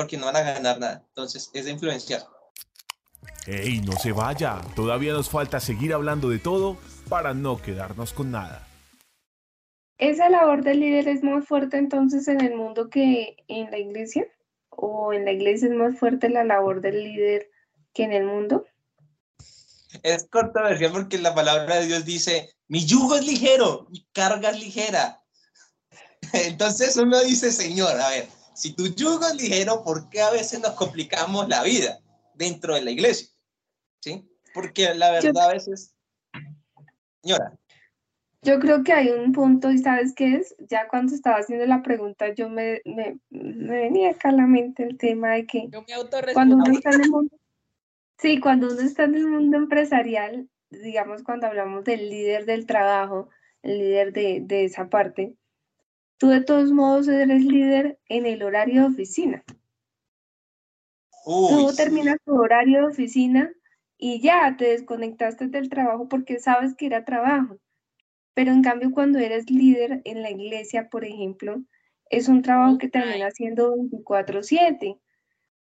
porque 0.00 0.16
no 0.16 0.24
van 0.24 0.36
a 0.36 0.40
ganar 0.40 0.80
nada. 0.80 1.04
Entonces, 1.08 1.50
es 1.52 1.66
de 1.66 1.72
influenciar. 1.72 2.22
¡Ey, 3.46 3.82
no 3.82 3.92
se 3.92 4.12
vaya! 4.12 4.58
Todavía 4.74 5.12
nos 5.12 5.28
falta 5.28 5.60
seguir 5.60 5.92
hablando 5.92 6.30
de 6.30 6.38
todo 6.38 6.78
para 7.10 7.34
no 7.34 7.60
quedarnos 7.60 8.14
con 8.14 8.30
nada. 8.30 8.66
¿Esa 9.98 10.30
labor 10.30 10.64
del 10.64 10.80
líder 10.80 11.06
es 11.08 11.22
más 11.22 11.46
fuerte 11.46 11.76
entonces 11.76 12.28
en 12.28 12.40
el 12.40 12.54
mundo 12.54 12.88
que 12.88 13.44
en 13.46 13.70
la 13.70 13.76
iglesia? 13.76 14.26
¿O 14.70 15.12
en 15.12 15.26
la 15.26 15.32
iglesia 15.32 15.68
es 15.68 15.74
más 15.74 15.98
fuerte 15.98 16.30
la 16.30 16.44
labor 16.44 16.80
del 16.80 17.04
líder 17.04 17.50
que 17.92 18.04
en 18.04 18.14
el 18.14 18.24
mundo? 18.24 18.64
Es 20.02 20.26
controversial 20.30 20.92
porque 20.92 21.18
la 21.18 21.34
palabra 21.34 21.76
de 21.76 21.88
Dios 21.88 22.06
dice, 22.06 22.54
mi 22.68 22.86
yugo 22.86 23.16
es 23.16 23.26
ligero, 23.26 23.86
mi 23.90 24.06
carga 24.14 24.48
es 24.48 24.60
ligera. 24.60 25.22
Entonces 26.32 26.96
uno 26.96 27.20
dice, 27.20 27.52
Señor, 27.52 28.00
a 28.00 28.08
ver, 28.08 28.39
si 28.60 28.74
tu 28.74 28.86
yugo 28.88 29.26
es 29.26 29.34
ligero, 29.36 29.82
¿por 29.82 30.10
qué 30.10 30.20
a 30.20 30.30
veces 30.30 30.60
nos 30.60 30.72
complicamos 30.72 31.48
la 31.48 31.62
vida 31.62 31.98
dentro 32.34 32.74
de 32.74 32.82
la 32.82 32.90
iglesia? 32.90 33.28
¿Sí? 34.00 34.28
Porque 34.52 34.94
la 34.94 35.10
verdad 35.10 35.50
a 35.50 35.52
veces... 35.52 35.94
Señora. 37.22 37.56
Yo 38.42 38.58
creo 38.58 38.82
que 38.82 38.92
hay 38.92 39.08
un 39.10 39.32
punto, 39.32 39.70
y 39.70 39.78
sabes 39.78 40.14
qué 40.14 40.36
es, 40.36 40.54
ya 40.58 40.88
cuando 40.88 41.14
estaba 41.14 41.36
haciendo 41.38 41.66
la 41.66 41.82
pregunta, 41.82 42.34
yo 42.34 42.48
me, 42.48 42.80
me, 42.84 43.18
venía 43.30 44.10
acá 44.10 44.30
a 44.30 44.32
la 44.32 44.46
mente 44.46 44.82
el 44.82 44.96
tema 44.96 45.32
de 45.32 45.46
que 45.46 45.68
cuando 46.32 46.56
uno 46.56 46.72
está 46.72 46.90
en 46.90 47.02
el 47.02 47.10
mundo 47.10 47.36
Sí, 48.20 48.38
cuando 48.38 48.68
uno 48.70 48.82
está 48.82 49.04
en 49.04 49.14
el 49.14 49.26
mundo 49.26 49.56
empresarial, 49.56 50.46
digamos 50.68 51.22
cuando 51.22 51.46
hablamos 51.46 51.84
del 51.84 52.10
líder 52.10 52.44
del 52.44 52.66
trabajo, 52.66 53.30
el 53.62 53.78
líder 53.78 54.12
de, 54.12 54.64
esa 54.64 54.90
parte, 54.90 55.34
tú 56.20 56.28
de 56.28 56.42
todos 56.42 56.70
modos 56.70 57.08
eres 57.08 57.42
líder 57.42 57.98
en 58.10 58.26
el 58.26 58.42
horario 58.42 58.82
de 58.82 58.88
oficina. 58.88 59.42
tú 61.24 61.72
terminas 61.74 62.18
tu 62.26 62.34
horario 62.34 62.80
de 62.80 62.86
oficina 62.88 63.50
y 63.96 64.20
ya 64.20 64.54
te 64.58 64.66
desconectaste 64.66 65.48
del 65.48 65.70
trabajo 65.70 66.08
porque 66.08 66.38
sabes 66.38 66.76
que 66.76 66.86
era 66.86 67.06
trabajo. 67.06 67.58
Pero 68.34 68.52
en 68.52 68.62
cambio 68.62 68.90
cuando 68.90 69.18
eres 69.18 69.50
líder 69.50 70.02
en 70.04 70.22
la 70.22 70.30
iglesia, 70.30 70.90
por 70.90 71.06
ejemplo, 71.06 71.62
es 72.10 72.28
un 72.28 72.42
trabajo 72.42 72.76
que 72.76 72.90
termina 72.90 73.30
siendo 73.30 73.74
24/7 73.74 75.00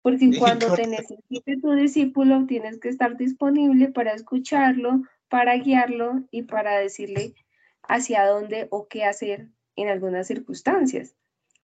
porque 0.02 0.32
cuando 0.40 0.74
te 0.74 0.88
necesite 0.88 1.58
tu 1.62 1.74
discípulo 1.74 2.48
tienes 2.48 2.80
que 2.80 2.90
estar 2.90 3.16
disponible 3.16 3.90
para 3.90 4.14
escucharlo, 4.14 5.04
para 5.28 5.56
guiarlo 5.58 6.24
y 6.32 6.44
para 6.44 6.80
decirle 6.80 7.36
hacia 7.84 8.26
dónde 8.26 8.68
o 8.72 8.88
qué 8.88 9.04
hacer 9.04 9.50
en 9.78 9.88
algunas 9.88 10.28
circunstancias. 10.28 11.16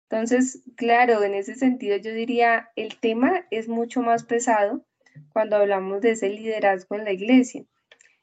Entonces, 0.09 0.63
claro, 0.75 1.23
en 1.23 1.35
ese 1.35 1.55
sentido 1.55 1.95
yo 1.97 2.11
diría, 2.11 2.71
el 2.75 2.99
tema 2.99 3.45
es 3.51 3.69
mucho 3.69 4.01
más 4.01 4.23
pesado 4.23 4.83
cuando 5.33 5.55
hablamos 5.55 6.01
de 6.01 6.11
ese 6.11 6.29
liderazgo 6.29 6.95
en 6.95 7.05
la 7.05 7.13
iglesia. 7.13 7.63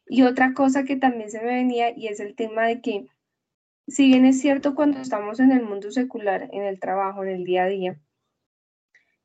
Y 0.09 0.23
otra 0.23 0.53
cosa 0.53 0.85
que 0.85 0.97
también 0.97 1.31
se 1.31 1.41
me 1.41 1.55
venía 1.55 1.97
y 1.97 2.09
es 2.09 2.21
el 2.21 2.35
tema 2.35 2.67
de 2.67 2.81
que, 2.81 3.07
si 3.87 4.09
bien 4.09 4.27
es 4.27 4.41
cierto 4.41 4.75
cuando 4.75 5.01
estamos 5.01 5.39
en 5.39 5.53
el 5.53 5.63
mundo 5.63 5.91
secular, 5.93 6.49
en 6.53 6.65
el 6.65 6.81
trabajo, 6.81 7.23
en 7.23 7.31
el 7.31 7.45
día 7.45 7.65
a 7.65 7.69
día, 7.69 8.01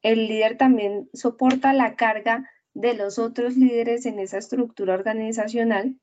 el 0.04 0.28
líder 0.28 0.58
también 0.58 1.10
soporta 1.14 1.74
la 1.74 1.96
carga 1.96 2.50
de 2.74 2.94
los 2.94 3.20
otros 3.20 3.58
líderes 3.58 4.06
en 4.06 4.20
esa 4.20 4.38
estructura 4.38 4.94
organizacional. 4.94 6.00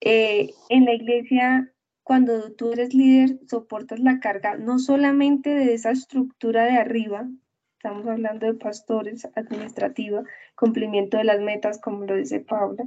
Eh, 0.00 0.50
en 0.68 0.84
la 0.84 0.94
iglesia, 0.94 1.72
cuando 2.02 2.52
tú 2.52 2.72
eres 2.72 2.94
líder, 2.94 3.38
soportas 3.48 4.00
la 4.00 4.20
carga 4.20 4.56
no 4.56 4.78
solamente 4.78 5.50
de 5.50 5.74
esa 5.74 5.90
estructura 5.90 6.64
de 6.64 6.72
arriba, 6.72 7.28
estamos 7.76 8.06
hablando 8.06 8.46
de 8.46 8.54
pastores, 8.54 9.28
administrativa, 9.34 10.22
cumplimiento 10.54 11.16
de 11.18 11.24
las 11.24 11.40
metas, 11.40 11.80
como 11.80 12.04
lo 12.04 12.16
dice 12.16 12.40
Paula, 12.40 12.84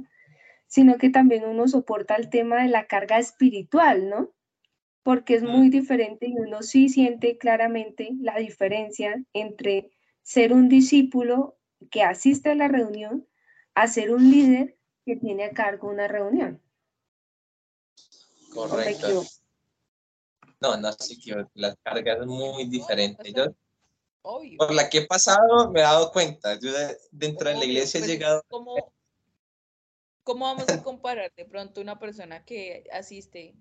sino 0.66 0.96
que 0.98 1.10
también 1.10 1.44
uno 1.44 1.68
soporta 1.68 2.16
el 2.16 2.30
tema 2.30 2.62
de 2.62 2.68
la 2.68 2.86
carga 2.86 3.18
espiritual, 3.18 4.08
¿no? 4.08 4.36
porque 5.06 5.36
es 5.36 5.44
muy 5.44 5.70
diferente 5.70 6.26
y 6.26 6.36
uno 6.36 6.62
sí 6.62 6.88
siente 6.88 7.38
claramente 7.38 8.08
la 8.18 8.38
diferencia 8.38 9.22
entre 9.34 9.92
ser 10.22 10.52
un 10.52 10.68
discípulo 10.68 11.56
que 11.92 12.02
asiste 12.02 12.50
a 12.50 12.56
la 12.56 12.66
reunión 12.66 13.24
a 13.76 13.86
ser 13.86 14.12
un 14.12 14.28
líder 14.28 14.76
que 15.04 15.14
tiene 15.14 15.44
a 15.44 15.50
cargo 15.50 15.88
una 15.88 16.08
reunión. 16.08 16.60
Correcto. 18.56 19.24
No, 20.60 20.76
no 20.76 20.92
sé 20.92 21.18
que 21.18 21.44
la 21.54 21.76
carga 21.76 22.14
es 22.14 22.26
muy 22.26 22.64
diferente. 22.66 23.32
Yo, 23.32 23.46
por 24.22 24.74
la 24.74 24.88
que 24.88 24.98
he 24.98 25.06
pasado, 25.06 25.70
me 25.70 25.80
he 25.80 25.82
dado 25.82 26.10
cuenta. 26.10 26.58
Yo 26.58 26.72
dentro 27.10 27.48
de 27.50 27.56
la 27.56 27.64
iglesia 27.64 27.98
he 27.98 28.00
pues, 28.00 28.10
llegado. 28.10 28.42
¿cómo, 28.48 28.92
¿Cómo 30.24 30.46
vamos 30.46 30.68
a 30.68 30.82
comparar 30.82 31.32
de 31.36 31.44
pronto 31.44 31.80
una 31.80 31.98
persona 31.98 32.44
que 32.44 32.84
asiste 32.92 33.54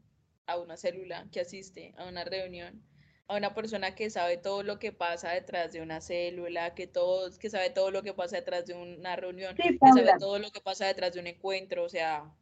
a 0.48 0.58
una 0.58 0.78
célula, 0.78 1.28
que 1.32 1.42
asiste 1.42 1.94
a 1.98 2.06
una 2.06 2.24
reunión, 2.24 2.82
a 3.28 3.36
una 3.36 3.54
persona 3.54 3.94
que 3.94 4.10
sabe 4.10 4.38
todo 4.38 4.64
lo 4.64 4.80
que 4.80 4.92
pasa 4.92 5.32
detrás 5.32 5.74
de 5.74 5.82
una 5.82 6.02
célula, 6.02 6.74
que, 6.74 6.88
todos, 6.88 7.38
que 7.38 7.50
sabe 7.50 7.70
todo 7.70 7.92
lo 7.92 8.04
que 8.04 8.14
pasa 8.14 8.38
detrás 8.38 8.66
de 8.66 8.74
una 8.74 9.16
reunión, 9.16 9.56
que 9.56 9.78
sabe 9.78 10.14
todo 10.20 10.40
lo 10.40 10.50
que 10.52 10.62
pasa 10.62 10.86
detrás 10.88 11.14
de 11.14 11.20
un 11.20 11.28
encuentro, 11.28 11.84
o 11.84 11.90
sea... 11.90 12.34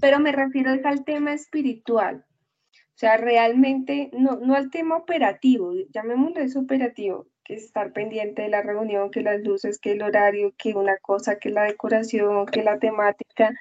Pero 0.00 0.18
me 0.18 0.32
refiero 0.32 0.70
al 0.70 1.04
tema 1.04 1.32
espiritual, 1.32 2.24
o 2.94 2.96
sea, 2.96 3.16
realmente, 3.16 4.10
no, 4.12 4.36
no 4.36 4.54
al 4.54 4.70
tema 4.70 4.96
operativo, 4.96 5.72
llamémoslo 5.92 6.40
eso 6.40 6.60
operativo, 6.60 7.26
que 7.42 7.54
es 7.54 7.64
estar 7.64 7.92
pendiente 7.92 8.42
de 8.42 8.48
la 8.48 8.62
reunión, 8.62 9.10
que 9.10 9.22
las 9.22 9.40
luces, 9.42 9.80
que 9.80 9.92
el 9.92 10.02
horario, 10.02 10.54
que 10.56 10.74
una 10.74 10.96
cosa, 10.98 11.38
que 11.38 11.50
la 11.50 11.64
decoración, 11.64 12.46
que 12.46 12.62
la 12.62 12.78
temática. 12.78 13.52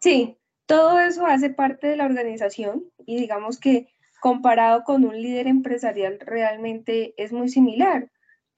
Sí, 0.00 0.38
todo 0.64 0.98
eso 0.98 1.26
hace 1.26 1.50
parte 1.50 1.88
de 1.88 1.96
la 1.96 2.06
organización 2.06 2.84
y 3.04 3.18
digamos 3.18 3.58
que 3.58 3.88
comparado 4.20 4.82
con 4.84 5.04
un 5.04 5.20
líder 5.20 5.46
empresarial 5.46 6.18
realmente 6.20 7.12
es 7.16 7.32
muy 7.32 7.48
similar, 7.50 8.10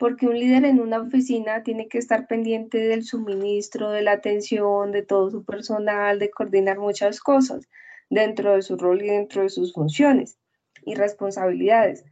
porque 0.03 0.27
un 0.27 0.37
líder 0.37 0.65
en 0.65 0.81
una 0.81 1.01
oficina 1.01 1.63
tiene 1.63 1.87
que 1.87 1.99
estar 1.99 2.27
pendiente 2.27 2.79
del 2.79 3.05
suministro, 3.05 3.91
de 3.91 4.03
la 4.03 4.11
atención, 4.11 4.91
de 4.91 5.05
todo 5.05 5.31
su 5.31 5.45
personal, 5.45 6.19
de 6.19 6.29
coordinar 6.29 6.81
muchas 6.81 7.21
cosas 7.21 7.69
dentro 8.11 8.57
de 8.57 8.63
su 8.63 8.77
rol 8.77 9.01
y 9.01 9.07
dentro 9.07 9.43
de 9.43 9.49
sus 9.49 9.73
funciones. 9.73 10.41
y 10.85 10.97
responsabilidades. 10.97 12.05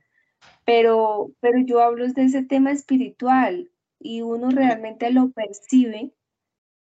Pero, 0.64 1.32
pero 1.40 1.58
yo 1.58 1.80
hablo 1.80 2.06
de 2.06 2.22
ese 2.22 2.44
tema 2.44 2.70
espiritual 2.70 3.72
y 3.98 4.22
uno 4.22 4.50
realmente 4.50 5.10
lo 5.10 5.32
percibe 5.32 6.12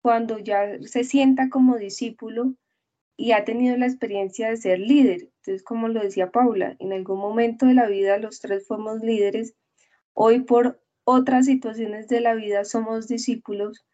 cuando 0.03 0.37
ya 0.37 0.77
se 0.83 1.03
sienta 1.03 1.49
como 1.49 1.77
discípulo 1.77 2.53
y 3.17 3.31
ha 3.31 3.43
tenido 3.43 3.75
la 3.75 3.87
experiencia 3.87 4.51
de 4.51 4.57
ser 4.57 4.77
líder. 4.77 5.31
Entonces, 5.37 5.63
como 5.63 5.87
lo 5.87 6.03
decía 6.03 6.29
Paula, 6.29 6.75
en 6.77 6.93
algún 6.93 7.17
momento 7.17 7.65
de 7.65 7.73
la 7.73 7.87
vida 7.87 8.19
los 8.19 8.39
tres 8.39 8.67
fuimos 8.67 8.99
líderes, 9.01 9.55
hoy 10.13 10.41
por 10.41 10.80
otras 11.03 11.45
situaciones 11.45 12.07
de 12.07 12.21
la 12.21 12.33
vida 12.35 12.63
somos 12.65 13.07
discípulos 13.07 13.85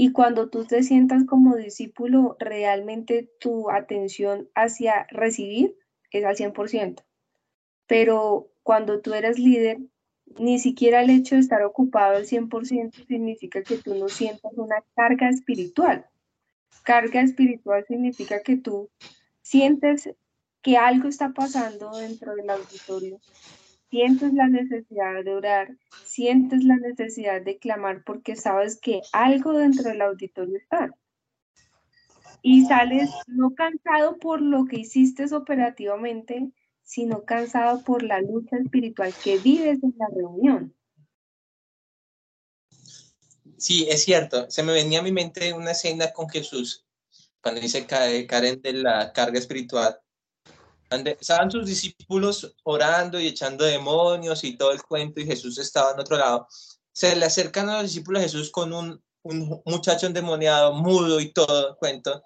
y 0.00 0.12
cuando 0.12 0.48
tú 0.48 0.64
te 0.64 0.84
sientas 0.84 1.24
como 1.24 1.56
discípulo, 1.56 2.36
realmente 2.38 3.28
tu 3.40 3.68
atención 3.68 4.48
hacia 4.54 5.08
recibir 5.10 5.76
es 6.12 6.24
al 6.24 6.36
100%. 6.36 7.02
Pero 7.88 8.48
cuando 8.62 9.00
tú 9.00 9.14
eres 9.14 9.40
líder, 9.40 9.78
ni 10.38 10.58
siquiera 10.58 11.02
el 11.02 11.10
hecho 11.10 11.34
de 11.34 11.40
estar 11.40 11.62
ocupado 11.64 12.16
al 12.16 12.26
100% 12.26 13.06
significa 13.06 13.62
que 13.62 13.78
tú 13.78 13.94
no 13.94 14.08
sientas 14.08 14.52
una 14.56 14.84
carga 14.94 15.30
espiritual. 15.30 16.06
Carga 16.84 17.20
espiritual 17.22 17.84
significa 17.88 18.42
que 18.42 18.56
tú 18.56 18.90
sientes 19.42 20.10
que 20.62 20.76
algo 20.76 21.08
está 21.08 21.30
pasando 21.30 21.90
dentro 21.96 22.34
del 22.36 22.50
auditorio, 22.50 23.20
sientes 23.90 24.32
la 24.34 24.48
necesidad 24.48 25.24
de 25.24 25.34
orar, 25.34 25.76
sientes 26.04 26.64
la 26.64 26.76
necesidad 26.76 27.42
de 27.42 27.58
clamar 27.58 28.02
porque 28.04 28.36
sabes 28.36 28.78
que 28.80 29.00
algo 29.12 29.52
dentro 29.52 29.84
del 29.84 30.02
auditorio 30.02 30.56
está. 30.58 30.94
Y 32.42 32.66
sales 32.66 33.10
no 33.26 33.54
cansado 33.54 34.18
por 34.18 34.40
lo 34.40 34.66
que 34.66 34.80
hiciste 34.80 35.24
operativamente, 35.34 36.52
sino 36.82 37.24
cansado 37.24 37.82
por 37.82 38.02
la 38.02 38.20
lucha 38.20 38.56
espiritual 38.56 39.12
que 39.22 39.38
vives 39.38 39.82
en 39.82 39.94
la 39.98 40.06
reunión. 40.14 40.74
Sí, 43.58 43.88
es 43.90 44.04
cierto. 44.04 44.48
Se 44.50 44.62
me 44.62 44.72
venía 44.72 45.00
a 45.00 45.02
mi 45.02 45.10
mente 45.10 45.52
una 45.52 45.72
escena 45.72 46.12
con 46.12 46.28
Jesús, 46.28 46.86
cuando 47.40 47.60
dice 47.60 47.86
Karen 47.86 48.62
de 48.62 48.72
la 48.72 49.12
carga 49.12 49.38
espiritual. 49.38 49.98
Estaban 50.90 51.50
sus 51.50 51.66
discípulos 51.66 52.54
orando 52.64 53.20
y 53.20 53.26
echando 53.26 53.64
demonios 53.64 54.44
y 54.44 54.56
todo 54.56 54.72
el 54.72 54.82
cuento, 54.82 55.20
y 55.20 55.26
Jesús 55.26 55.58
estaba 55.58 55.92
en 55.92 56.00
otro 56.00 56.16
lado. 56.16 56.48
Se 56.92 57.14
le 57.14 57.26
acercan 57.26 57.68
a 57.68 57.74
los 57.74 57.90
discípulos 57.90 58.22
de 58.22 58.28
Jesús 58.28 58.50
con 58.50 58.72
un, 58.72 59.02
un 59.22 59.62
muchacho 59.66 60.06
endemoniado, 60.06 60.72
mudo 60.72 61.20
y 61.20 61.32
todo 61.32 61.70
el 61.70 61.76
cuento, 61.76 62.22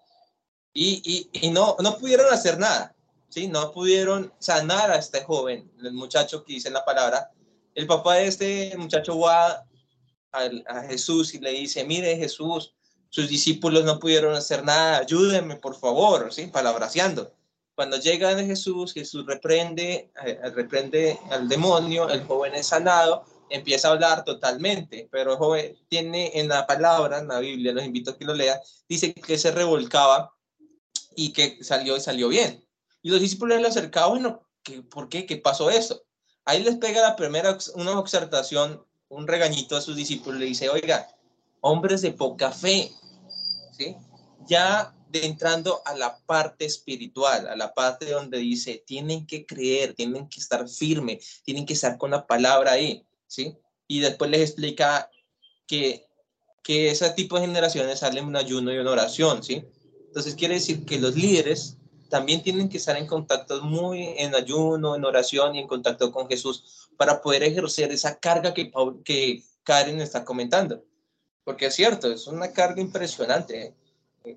y, 0.73 1.03
y, 1.33 1.47
y 1.47 1.51
no, 1.51 1.77
no 1.81 1.99
pudieron 1.99 2.33
hacer 2.33 2.59
nada. 2.59 2.95
¿sí? 3.33 3.49
No 3.49 3.73
pudieron 3.73 4.33
sanar 4.39 4.91
a 4.91 4.97
este 4.97 5.25
joven, 5.25 5.71
el 5.83 5.93
muchacho 5.93 6.45
que 6.45 6.53
dice 6.53 6.71
la 6.71 6.85
palabra. 6.85 7.31
El 7.75 7.87
papá 7.87 8.17
de 8.17 8.27
este 8.27 8.75
muchacho 8.77 9.19
va 9.19 9.65
a, 10.33 10.83
Jesús 10.89 11.35
y 11.35 11.39
le 11.39 11.51
dice, 11.53 11.85
mire 11.85 12.17
Jesús, 12.17 12.75
sus 13.09 13.29
discípulos 13.29 13.85
no 13.85 13.99
pudieron 13.99 14.35
hacer 14.35 14.63
nada, 14.65 14.99
ayúdenme 14.99 15.57
por 15.57 15.75
favor, 15.79 16.33
¿sí? 16.33 16.47
Palabraseando. 16.47 17.33
Cuando 17.75 17.97
llega 17.97 18.37
Jesús, 18.37 18.93
Jesús 18.93 19.25
reprende, 19.27 20.11
eh, 20.25 20.41
reprende 20.55 21.19
al 21.31 21.49
demonio, 21.49 22.09
el 22.11 22.25
joven 22.25 22.55
es 22.55 22.67
sanado, 22.67 23.25
empieza 23.49 23.89
a 23.89 23.93
hablar 23.93 24.25
totalmente, 24.25 25.09
pero 25.11 25.33
el 25.33 25.39
joven 25.39 25.79
tiene 25.89 26.33
en 26.35 26.49
la 26.49 26.67
palabra, 26.67 27.19
en 27.19 27.29
la 27.29 27.39
Biblia, 27.39 27.73
los 27.73 27.85
invito 27.85 28.11
a 28.11 28.19
que 28.19 28.25
lo 28.25 28.35
lea, 28.35 28.61
dice 28.89 29.15
que 29.15 29.39
se 29.39 29.51
revolcaba 29.53 30.33
y 31.17 31.33
que 31.33 31.63
salió 31.65 31.99
salió 31.99 32.29
bien. 32.29 32.67
Y 33.01 33.11
los 33.11 33.21
discípulos 33.21 33.61
le 33.61 33.69
acercaban, 33.69 34.11
bueno, 34.11 34.49
¿qué, 34.63 34.83
¿por 34.83 35.09
qué? 35.09 35.27
¿Qué 35.27 35.39
pasó 35.39 35.71
eso? 35.71 36.03
Ahí 36.45 36.63
les 36.63 36.77
pega 36.77 37.03
la 37.03 37.17
primera, 37.17 37.57
una 37.75 37.99
observación, 37.99 38.85
un 39.09 39.27
regañito 39.27 39.77
a 39.77 39.81
sus 39.81 39.97
discípulos, 39.97 40.41
le 40.41 40.47
dice, 40.47 40.69
oiga, 40.69 41.09
hombres 41.61 42.03
de 42.03 42.13
poca 42.13 42.51
fe, 42.51 42.93
¿sí? 43.77 43.97
Ya 44.47 44.95
entrando 45.13 45.83
a 45.85 45.95
la 45.95 46.19
parte 46.27 46.65
espiritual, 46.65 47.49
a 47.49 47.57
la 47.57 47.75
parte 47.75 48.11
donde 48.11 48.39
dice, 48.39 48.83
tienen 48.87 49.27
que 49.27 49.47
creer, 49.47 49.95
tienen 49.95 50.29
que 50.29 50.41
estar 50.41 50.69
firme, 50.69 51.21
tienen 51.45 51.67
que 51.67 51.75
estar 51.75 51.99
con 51.99 52.11
la 52.11 52.27
palabra 52.27 52.73
ahí, 52.73 53.05
¿sí? 53.27 53.57
Y 53.87 54.01
después 54.01 54.31
les 54.31 54.41
explica 54.41 55.11
que, 55.67 56.07
que 56.63 56.91
ese 56.91 57.11
tipo 57.11 57.37
de 57.37 57.47
generaciones 57.47 58.01
salen 58.01 58.27
un 58.27 58.37
ayuno 58.37 58.73
y 58.73 58.79
una 58.79 58.93
oración, 58.93 59.43
¿sí? 59.43 59.65
Entonces 60.07 60.35
quiere 60.35 60.55
decir 60.55 60.85
que 60.85 60.99
los 60.99 61.15
líderes 61.15 61.79
también 62.09 62.43
tienen 62.43 62.69
que 62.69 62.77
estar 62.77 62.97
en 62.97 63.07
contacto 63.07 63.63
muy 63.63 64.15
en 64.19 64.35
ayuno, 64.35 64.95
en 64.95 65.05
oración 65.05 65.55
y 65.55 65.61
en 65.61 65.67
contacto 65.67 66.13
con 66.13 66.29
Jesús 66.29 66.91
para 66.99 67.23
poder 67.23 67.43
ejercer 67.43 67.91
esa 67.91 68.19
carga 68.19 68.53
que, 68.53 68.71
que 69.03 69.43
Karen 69.63 70.01
está 70.01 70.23
comentando. 70.23 70.85
Porque 71.45 71.67
es 71.67 71.75
cierto, 71.75 72.13
es 72.13 72.27
una 72.27 72.53
carga 72.53 72.83
impresionante. 72.83 73.63
¿eh? 73.63 73.75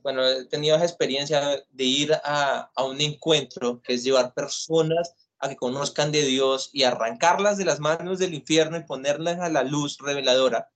Bueno, 0.01 0.25
he 0.27 0.45
tenido 0.45 0.75
esa 0.75 0.85
experiencia 0.85 1.63
de 1.69 1.83
ir 1.83 2.13
a, 2.23 2.71
a 2.73 2.83
un 2.83 2.99
encuentro, 3.01 3.81
que 3.81 3.93
es 3.93 4.03
llevar 4.03 4.33
personas 4.33 5.15
a 5.39 5.49
que 5.49 5.55
conozcan 5.55 6.11
de 6.11 6.23
Dios 6.23 6.69
y 6.73 6.83
arrancarlas 6.83 7.57
de 7.57 7.65
las 7.65 7.79
manos 7.79 8.19
del 8.19 8.33
infierno 8.33 8.77
y 8.77 8.83
ponerlas 8.83 9.39
a 9.39 9.49
la 9.49 9.63
luz 9.63 9.97
reveladora. 9.99 10.69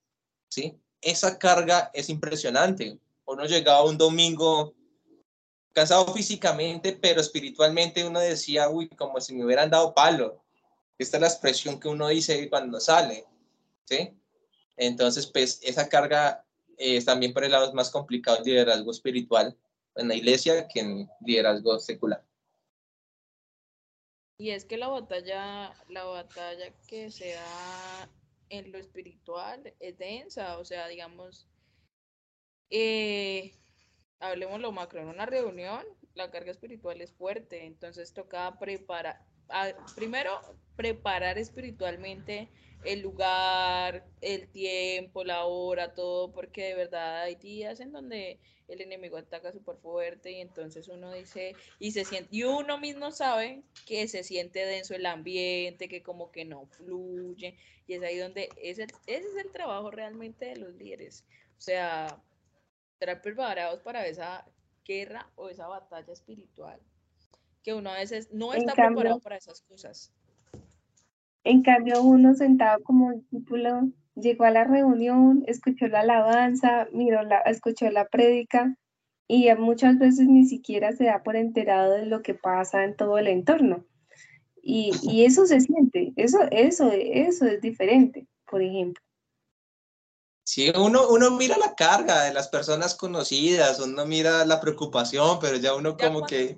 ¿sí? 0.50 0.80
Esa 1.02 1.38
carga 1.38 1.89
es 1.93 2.10
impresionante. 2.10 3.00
Uno 3.26 3.45
llegaba 3.45 3.84
un 3.84 3.98
domingo 3.98 4.74
cansado 5.74 6.13
físicamente, 6.13 6.93
pero 6.93 7.22
espiritualmente 7.22 8.04
uno 8.04 8.19
decía, 8.19 8.69
uy, 8.69 8.89
como 8.89 9.22
si 9.22 9.34
me 9.34 9.45
hubieran 9.45 9.69
dado 9.69 9.93
palo. 9.93 10.43
Esta 10.98 11.17
es 11.17 11.22
la 11.22 11.28
expresión 11.28 11.80
que 11.80 11.88
uno 11.88 12.10
dice 12.10 12.50
cuando 12.50 12.80
sale, 12.80 13.26
¿sí? 13.86 14.13
Entonces, 14.76 15.28
pues 15.28 15.60
esa 15.63 15.88
carga 15.88 16.45
es 16.79 17.05
también 17.05 17.33
por 17.33 17.43
el 17.43 17.51
lado 17.51 17.73
más 17.73 17.91
complicado 17.91 18.37
el 18.37 18.45
liderazgo 18.45 18.91
espiritual 18.91 19.55
en 19.95 20.07
la 20.07 20.15
iglesia 20.15 20.67
que 20.67 20.79
en 20.79 21.09
liderazgo 21.19 21.77
secular. 21.79 22.25
Y 24.37 24.51
es 24.51 24.63
que 24.63 24.77
la 24.77 24.87
batalla, 24.87 25.73
la 25.89 26.05
batalla 26.05 26.73
que 26.87 27.11
se 27.11 27.33
da 27.33 28.09
en 28.49 28.71
lo 28.71 28.77
espiritual 28.77 29.73
es 29.79 29.97
densa, 29.97 30.57
o 30.57 30.63
sea, 30.63 30.87
digamos, 30.87 31.45
eh, 32.69 33.53
hablemos 34.19 34.61
lo 34.61 34.71
macro, 34.71 35.01
en 35.01 35.09
una 35.09 35.25
reunión 35.25 35.85
la 36.15 36.31
carga 36.31 36.51
espiritual 36.51 37.01
es 37.01 37.11
fuerte, 37.11 37.65
entonces 37.65 38.13
toca 38.13 38.57
preparar, 38.59 39.25
primero 39.95 40.39
preparar 40.75 41.38
espiritualmente 41.38 42.49
el 42.85 43.01
lugar, 43.01 44.05
el 44.21 44.47
tiempo, 44.49 45.23
la 45.23 45.45
hora, 45.45 45.93
todo, 45.93 46.31
porque 46.31 46.63
de 46.63 46.75
verdad 46.75 47.23
hay 47.23 47.35
días 47.35 47.79
en 47.79 47.91
donde 47.91 48.39
el 48.69 48.81
enemigo 48.81 49.17
ataca 49.17 49.51
súper 49.51 49.77
fuerte 49.77 50.31
y 50.31 50.41
entonces 50.41 50.88
uno 50.88 51.12
dice, 51.12 51.55
y 51.79 51.91
se 51.91 52.05
siente, 52.05 52.29
y 52.31 52.43
uno 52.43 52.77
mismo 52.77 53.12
sabe 53.12 53.63
que 53.85 54.07
se 54.07 54.23
siente 54.23 54.65
denso 54.65 54.93
el 54.95 55.05
ambiente, 55.05 55.89
que 55.89 56.03
como 56.03 56.31
que 56.31 56.45
no 56.45 56.67
fluye, 56.67 57.57
y 57.88 57.95
es 57.95 58.03
ahí 58.03 58.17
donde 58.17 58.49
ese, 58.62 58.83
ese 59.07 59.27
es 59.27 59.35
el 59.43 59.51
trabajo 59.51 59.91
realmente 59.91 60.45
de 60.45 60.57
los 60.57 60.73
líderes. 60.75 61.25
O 61.57 61.62
sea, 61.62 62.21
estar 62.93 63.21
preparados 63.21 63.81
para 63.81 64.05
esa 64.05 64.45
guerra 64.85 65.29
o 65.35 65.49
esa 65.49 65.67
batalla 65.67 66.13
espiritual, 66.13 66.79
que 67.63 67.74
uno 67.74 67.89
a 67.89 67.95
veces 67.95 68.30
no 68.32 68.54
está 68.54 68.74
preparado 68.74 69.19
para 69.19 69.38
esas 69.38 69.62
cosas. 69.62 70.12
En 71.43 71.63
cambio, 71.63 72.02
uno 72.02 72.34
sentado 72.36 72.84
como 72.84 73.13
discípulo 73.13 73.89
llegó 74.15 74.45
a 74.45 74.52
la 74.52 74.65
reunión, 74.65 75.43
escuchó 75.48 75.88
la 75.88 76.02
alabanza, 76.02 76.88
miró 76.91 77.24
la, 77.24 77.39
escuchó 77.39 77.89
la 77.89 78.08
prédica 78.08 78.76
y 79.28 79.54
muchas 79.56 79.98
veces 79.98 80.28
ni 80.28 80.45
siquiera 80.45 80.91
se 80.91 81.06
da 81.06 81.24
por 81.24 81.36
enterado 81.36 81.93
de 81.93 82.06
lo 82.06 82.22
que 82.22 82.34
pasa 82.34 82.84
en 82.84 82.95
todo 82.95 83.17
el 83.17 83.28
entorno. 83.28 83.86
Y, 84.62 84.91
y 85.04 85.24
eso 85.24 85.45
se 85.45 85.62
siente, 85.62 86.12
eso, 86.15 86.39
eso, 86.52 86.91
eso 86.91 87.45
es 87.45 87.62
diferente, 87.62 88.28
por 88.45 88.62
ejemplo. 88.62 89.04
Sí, 90.43 90.72
uno, 90.76 91.08
uno 91.10 91.32
mira 91.32 91.58
la 91.58 91.76
carga 91.76 92.24
de 92.24 92.34
las 92.34 92.48
personas 92.48 92.95
conocidas, 92.95 93.80
uno 93.80 94.05
mira 94.05 94.43
la 94.45 94.60
preocupación, 94.60 95.38
pero 95.39 95.57
ya 95.57 95.76
uno 95.76 95.95
como 95.95 96.26
que... 96.26 96.57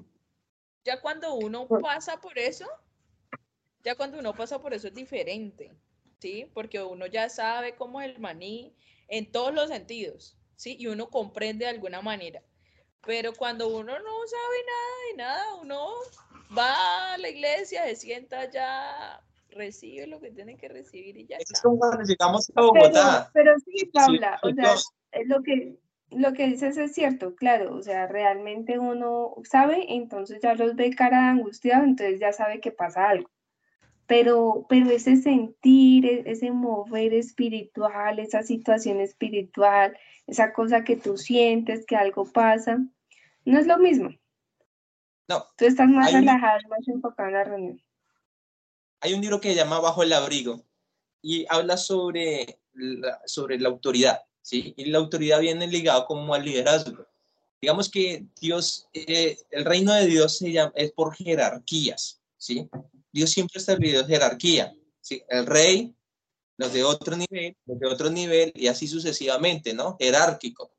Ya 0.84 0.99
cuando 1.01 1.36
uno 1.36 1.67
pasa 1.67 2.19
por 2.19 2.38
eso, 2.38 2.67
ya 3.84 3.95
cuando 3.95 4.19
uno 4.19 4.34
pasa 4.34 4.59
por 4.59 4.73
eso 4.73 4.88
es 4.88 4.93
diferente, 4.93 5.71
¿sí? 6.19 6.49
Porque 6.53 6.82
uno 6.82 7.05
ya 7.05 7.29
sabe 7.29 7.75
cómo 7.75 8.01
es 8.01 8.09
el 8.09 8.19
maní 8.19 8.75
en 9.07 9.32
todos 9.32 9.53
los 9.53 9.69
sentidos, 9.69 10.38
¿sí? 10.55 10.75
Y 10.79 10.88
uno 10.88 11.09
comprende 11.09 11.65
de 11.65 11.71
alguna 11.71 12.01
manera. 12.01 12.41
Pero 13.05 13.34
cuando 13.34 13.67
uno 13.67 13.97
no 13.97 14.27
sabe 14.27 14.57
nada 14.65 15.07
de 15.09 15.17
nada, 15.17 15.55
uno 15.55 15.89
va 16.57 17.13
a 17.13 17.17
la 17.17 17.29
iglesia, 17.29 17.86
se 17.86 17.95
sienta 17.95 18.49
ya 18.49 19.23
recibe 19.49 20.07
lo 20.07 20.19
que 20.19 20.32
tiene 20.32 20.57
que 20.57 20.67
recibir 20.67 21.17
y 21.17 21.25
ya 21.25 21.38
está. 21.38 21.53
Es 21.53 21.61
como 21.61 21.77
cuando 21.77 22.03
llegamos 22.03 22.51
a 22.55 22.61
Bogotá. 22.61 23.29
Pero, 23.34 23.53
sí, 23.59 23.86
Paula, 23.88 24.39
o 24.43 24.51
sea, 24.51 24.75
es 25.11 25.27
lo 25.27 25.41
que, 25.43 25.77
lo 26.12 26.34
que 26.34 26.47
dices 26.47 26.78
es 26.78 26.93
cierto, 26.93 27.36
claro, 27.36 27.76
o 27.76 27.82
sea, 27.82 28.07
realmente 28.07 28.80
uno 28.80 29.34
sabe, 29.43 29.93
entonces 29.93 30.39
ya 30.41 30.53
los 30.55 30.76
ve 30.76 30.93
cara 30.95 31.30
angustiado, 31.30 31.84
entonces 31.84 32.20
ya 32.20 32.34
sabe 32.34 32.59
que 32.59 32.72
pasa 32.72 33.09
algo. 33.09 33.30
Pero, 34.07 34.66
pero 34.68 34.89
ese 34.89 35.16
sentir, 35.16 36.05
e, 36.05 36.24
ese 36.26 36.51
mover 36.51 37.14
espiritual, 37.14 38.20
esa 38.20 38.43
situación 38.43 38.99
espiritual, 38.99 39.97
esa 40.28 40.53
cosa 40.53 40.84
que 40.84 40.97
tú 40.97 41.18
sientes, 41.18 41.86
que 41.86 41.95
algo 41.95 42.26
pasa, 42.26 42.78
no 43.45 43.59
es 43.59 43.68
lo 43.68 43.78
mismo. 43.78 44.09
No. 45.28 45.45
Tú 45.55 45.66
estás 45.66 45.88
más 45.88 46.12
relajado, 46.12 46.59
más 46.70 46.88
enfocado 46.88 47.30
en 47.30 47.36
la 47.36 47.43
reunión. 47.43 47.82
Hay 48.99 49.14
un 49.14 49.22
libro 49.22 49.39
que 49.39 49.49
se 49.49 49.55
llama 49.55 49.80
Bajo 49.80 50.03
el 50.03 50.14
abrigo 50.14 50.62
y 51.22 51.45
habla 51.49 51.78
sobre 51.78 52.62
sobre 53.26 53.59
la 53.59 53.70
autoridad. 53.70 54.22
¿Sí? 54.42 54.74
Y 54.78 54.86
la 54.86 55.00
autoridad 55.00 55.39
viene 55.39 55.68
ligado 55.68 56.06
como 56.06 56.34
al 56.34 56.46
liderazgo. 56.46 57.06
Digamos 57.62 57.89
que 57.89 58.26
Dios, 58.39 58.88
eh, 58.94 59.38
el 59.52 59.66
reino 59.66 59.94
de 59.94 60.08
Dios 60.08 60.42
es 60.76 60.92
por 60.94 61.16
jerarquías, 61.16 62.20
¿sí? 62.38 62.68
Dios 63.12 63.30
siempre 63.30 63.60
está 63.60 63.74
establecido 63.74 64.08
jerarquía, 64.08 64.74
¿sí? 65.00 65.24
El 65.30 65.46
rey, 65.46 65.94
los 66.58 66.74
de 66.74 66.84
otro 66.84 67.16
nivel, 67.16 67.56
los 67.66 67.80
de 67.80 67.88
otro 67.88 68.10
nivel, 68.10 68.52
y 68.56 68.68
así 68.68 68.88
sucesivamente, 68.88 69.74
¿no? 69.74 69.96
Jerárquico, 70.00 70.72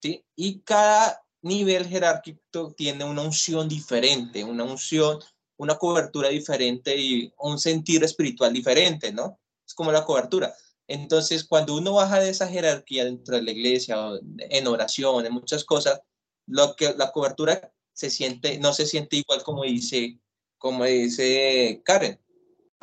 ¿sí? 0.00 0.24
Y 0.34 0.60
cada 0.60 1.22
nivel 1.42 1.86
jerárquico 1.86 2.72
tiene 2.74 3.04
una 3.04 3.20
unción 3.20 3.68
diferente, 3.68 4.42
una 4.42 4.64
unción, 4.64 5.18
una 5.58 5.76
cobertura 5.76 6.30
diferente 6.30 6.96
y 6.96 7.32
un 7.38 7.58
sentir 7.58 8.02
espiritual 8.02 8.52
diferente, 8.52 9.12
¿no? 9.12 9.38
Es 9.66 9.74
como 9.74 9.92
la 9.92 10.04
cobertura. 10.04 10.54
Entonces, 10.86 11.44
cuando 11.44 11.76
uno 11.76 11.94
baja 11.94 12.20
de 12.20 12.30
esa 12.30 12.48
jerarquía 12.48 13.04
dentro 13.04 13.36
de 13.36 13.42
la 13.42 13.50
iglesia, 13.52 13.96
en 14.38 14.66
oración, 14.66 15.24
en 15.24 15.32
muchas 15.32 15.64
cosas, 15.64 16.00
lo 16.46 16.76
que, 16.76 16.94
la 16.96 17.10
cobertura 17.10 17.72
se 17.92 18.10
siente, 18.10 18.58
no 18.58 18.72
se 18.74 18.86
siente 18.86 19.16
igual 19.16 19.42
como 19.42 19.64
dice, 19.64 20.18
como 20.58 20.84
dice 20.84 21.80
Karen, 21.84 22.20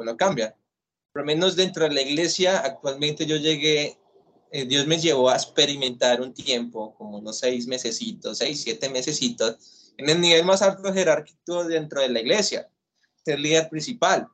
lo 0.03 0.17
cambia. 0.17 0.55
Por 1.13 1.21
lo 1.21 1.25
menos 1.25 1.55
dentro 1.55 1.83
de 1.83 1.93
la 1.93 2.01
iglesia, 2.01 2.59
actualmente 2.59 3.25
yo 3.25 3.35
llegué, 3.35 3.97
eh, 4.51 4.65
Dios 4.65 4.87
me 4.87 4.97
llevó 4.97 5.29
a 5.29 5.35
experimentar 5.35 6.21
un 6.21 6.33
tiempo, 6.33 6.95
como 6.95 7.19
unos 7.19 7.39
seis 7.39 7.67
mesecitos, 7.67 8.37
seis, 8.37 8.61
siete 8.63 8.89
mesecitos, 8.89 9.93
en 9.97 10.09
el 10.09 10.21
nivel 10.21 10.45
más 10.45 10.61
alto 10.61 10.91
jerárquico 10.93 11.65
dentro 11.65 12.01
de 12.01 12.09
la 12.09 12.21
iglesia, 12.21 12.69
ser 13.23 13.39
líder 13.39 13.69
principal. 13.69 14.27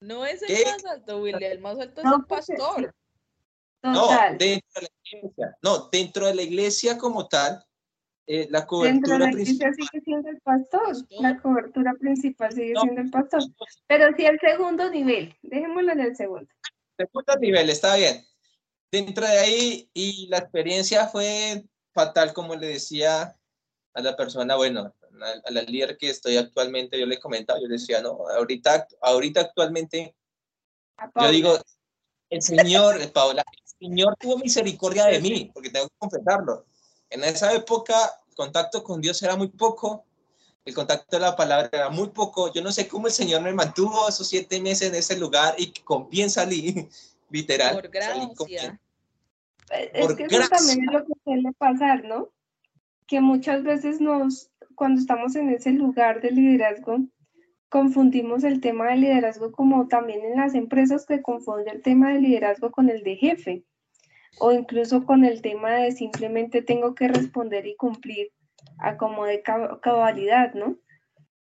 No 0.00 0.24
es 0.24 0.42
el 0.42 0.64
más 0.64 0.84
alto, 0.86 1.18
William, 1.20 1.52
el 1.52 1.60
más 1.60 1.78
alto 1.78 2.00
es 2.00 2.06
el 2.06 2.24
pues, 2.26 2.46
pastor. 2.46 2.94
No, 3.82 4.08
dentro 4.38 4.80
de 4.80 4.82
la 4.82 4.88
iglesia, 5.04 5.56
no, 5.62 5.88
dentro 5.90 6.26
de 6.26 6.34
la 6.34 6.42
iglesia 6.42 6.98
como 6.98 7.28
tal, 7.28 7.64
eh, 8.26 8.46
la 8.50 8.66
cobertura 8.66 8.92
dentro 8.92 9.12
de 9.14 9.18
la 9.18 9.30
iglesia 9.30 9.72
sigue 9.72 10.04
siendo 10.04 10.28
el 10.28 10.40
pastor, 10.40 10.96
la 11.20 11.40
cobertura 11.40 11.94
principal 11.94 12.52
sigue 12.52 12.74
siendo 12.80 13.00
el 13.00 13.10
pastor, 13.10 13.42
pero 13.86 14.14
sí 14.16 14.24
el 14.24 14.38
segundo 14.40 14.90
nivel, 14.90 15.34
dejémoslo 15.42 15.92
en 15.92 16.00
el 16.00 16.16
segundo. 16.16 16.48
Segundo 16.96 17.36
nivel, 17.40 17.70
está 17.70 17.96
bien. 17.96 18.22
Dentro 18.92 19.26
de 19.26 19.38
ahí, 19.38 19.90
y 19.94 20.28
la 20.28 20.38
experiencia 20.38 21.08
fue 21.08 21.64
fatal, 21.92 22.32
como 22.32 22.54
le 22.54 22.66
decía 22.68 23.36
a 23.94 24.00
la 24.00 24.16
persona, 24.16 24.56
bueno, 24.56 24.94
a, 25.22 25.50
la 25.50 25.62
líder 25.62 25.96
que 25.96 26.10
estoy 26.10 26.36
actualmente, 26.36 26.98
yo 26.98 27.06
le 27.06 27.18
comentaba, 27.18 27.60
yo 27.60 27.66
le 27.66 27.74
decía, 27.74 28.00
no, 28.00 28.28
ahorita, 28.36 28.86
ahorita 29.02 29.40
actualmente, 29.40 30.14
yo 31.14 31.30
digo, 31.30 31.58
el 32.30 32.42
Señor, 32.42 32.98
Paula, 33.12 33.42
el 33.52 33.88
Señor 33.88 34.16
tuvo 34.18 34.38
misericordia 34.38 35.06
de 35.06 35.20
mí, 35.20 35.50
porque 35.52 35.70
tengo 35.70 35.88
que 35.88 35.94
confesarlo. 35.98 36.64
En 37.08 37.24
esa 37.24 37.52
época, 37.52 37.94
el 38.28 38.34
contacto 38.34 38.84
con 38.84 39.00
Dios 39.00 39.22
era 39.22 39.36
muy 39.36 39.48
poco, 39.48 40.04
el 40.64 40.74
contacto 40.74 41.16
de 41.16 41.22
la 41.22 41.36
palabra 41.36 41.70
era 41.72 41.88
muy 41.88 42.08
poco. 42.08 42.52
Yo 42.52 42.62
no 42.62 42.70
sé 42.70 42.86
cómo 42.86 43.06
el 43.06 43.12
Señor 43.12 43.42
me 43.42 43.52
mantuvo 43.52 44.08
esos 44.08 44.28
siete 44.28 44.60
meses 44.60 44.88
en 44.88 44.94
ese 44.94 45.18
lugar 45.18 45.54
y 45.58 45.72
con 45.72 46.08
bien 46.08 46.30
salí, 46.30 46.88
literal. 47.30 47.74
Por 47.74 47.88
gracia. 47.88 48.80
Es 49.70 50.14
que 50.14 50.24
eso 50.24 50.48
también 50.48 50.84
es 50.84 50.92
lo 50.92 51.04
que 51.04 51.12
suele 51.24 51.52
pasar, 51.56 52.04
¿no? 52.04 52.28
Que 53.06 53.20
muchas 53.20 53.62
veces 53.62 54.00
nos, 54.00 54.49
cuando 54.80 54.98
estamos 54.98 55.36
en 55.36 55.50
ese 55.50 55.72
lugar 55.72 56.22
de 56.22 56.30
liderazgo, 56.30 57.00
confundimos 57.68 58.44
el 58.44 58.62
tema 58.62 58.88
de 58.88 58.96
liderazgo 58.96 59.52
como 59.52 59.88
también 59.88 60.24
en 60.24 60.36
las 60.36 60.54
empresas 60.54 61.04
que 61.04 61.20
confunden 61.20 61.68
el 61.68 61.82
tema 61.82 62.14
de 62.14 62.20
liderazgo 62.22 62.70
con 62.70 62.88
el 62.88 63.02
de 63.02 63.16
jefe 63.16 63.62
o 64.38 64.52
incluso 64.52 65.04
con 65.04 65.26
el 65.26 65.42
tema 65.42 65.72
de 65.72 65.92
simplemente 65.92 66.62
tengo 66.62 66.94
que 66.94 67.08
responder 67.08 67.66
y 67.66 67.76
cumplir 67.76 68.28
a 68.78 68.96
como 68.96 69.26
de 69.26 69.42
cabalidad, 69.42 70.54
¿no? 70.54 70.78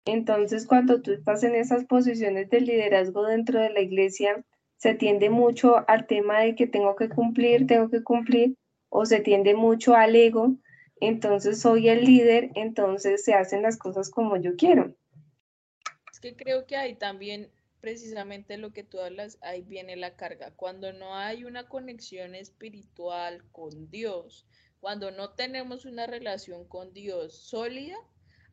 Entonces, 0.06 0.68
cuando 0.68 1.02
tú 1.02 1.12
estás 1.14 1.44
en 1.44 1.56
esas 1.56 1.86
posiciones 1.86 2.52
de 2.52 2.62
liderazgo 2.62 3.26
dentro 3.26 3.60
de 3.60 3.72
la 3.72 3.82
iglesia, 3.82 4.46
se 4.78 4.94
tiende 4.94 5.32
mucho 5.32 5.84
al 5.90 6.06
tema 6.06 6.42
de 6.42 6.54
que 6.54 6.68
tengo 6.68 6.96
que 6.96 7.10
cumplir, 7.10 7.66
tengo 7.66 7.90
que 7.90 8.04
cumplir, 8.04 8.58
o 8.90 9.08
se 9.08 9.22
tiende 9.22 9.56
mucho 9.56 9.96
al 9.96 10.16
ego, 10.16 10.56
entonces 11.06 11.62
soy 11.62 11.90
el 11.90 12.06
líder, 12.06 12.52
entonces 12.56 13.24
se 13.24 13.34
hacen 13.34 13.62
las 13.62 13.78
cosas 13.78 14.10
como 14.10 14.38
yo 14.38 14.56
quiero. 14.56 14.96
Es 16.12 16.20
que 16.20 16.36
creo 16.36 16.66
que 16.66 16.78
hay 16.78 16.96
también 16.96 17.50
precisamente 17.84 18.58
lo 18.58 18.72
que 18.72 18.84
tú 18.84 19.02
hablas, 19.02 19.38
ahí 19.42 19.62
viene 19.62 19.98
la 19.98 20.16
carga. 20.16 20.52
Cuando 20.56 20.94
no 20.94 21.16
hay 21.16 21.44
una 21.44 21.68
conexión 21.68 22.34
espiritual 22.34 23.44
con 23.52 23.90
Dios, 23.90 24.48
cuando 24.80 25.12
no 25.12 25.32
tenemos 25.32 25.84
una 25.84 26.08
relación 26.08 26.66
con 26.66 26.94
Dios 26.94 27.36
sólida, 27.36 27.98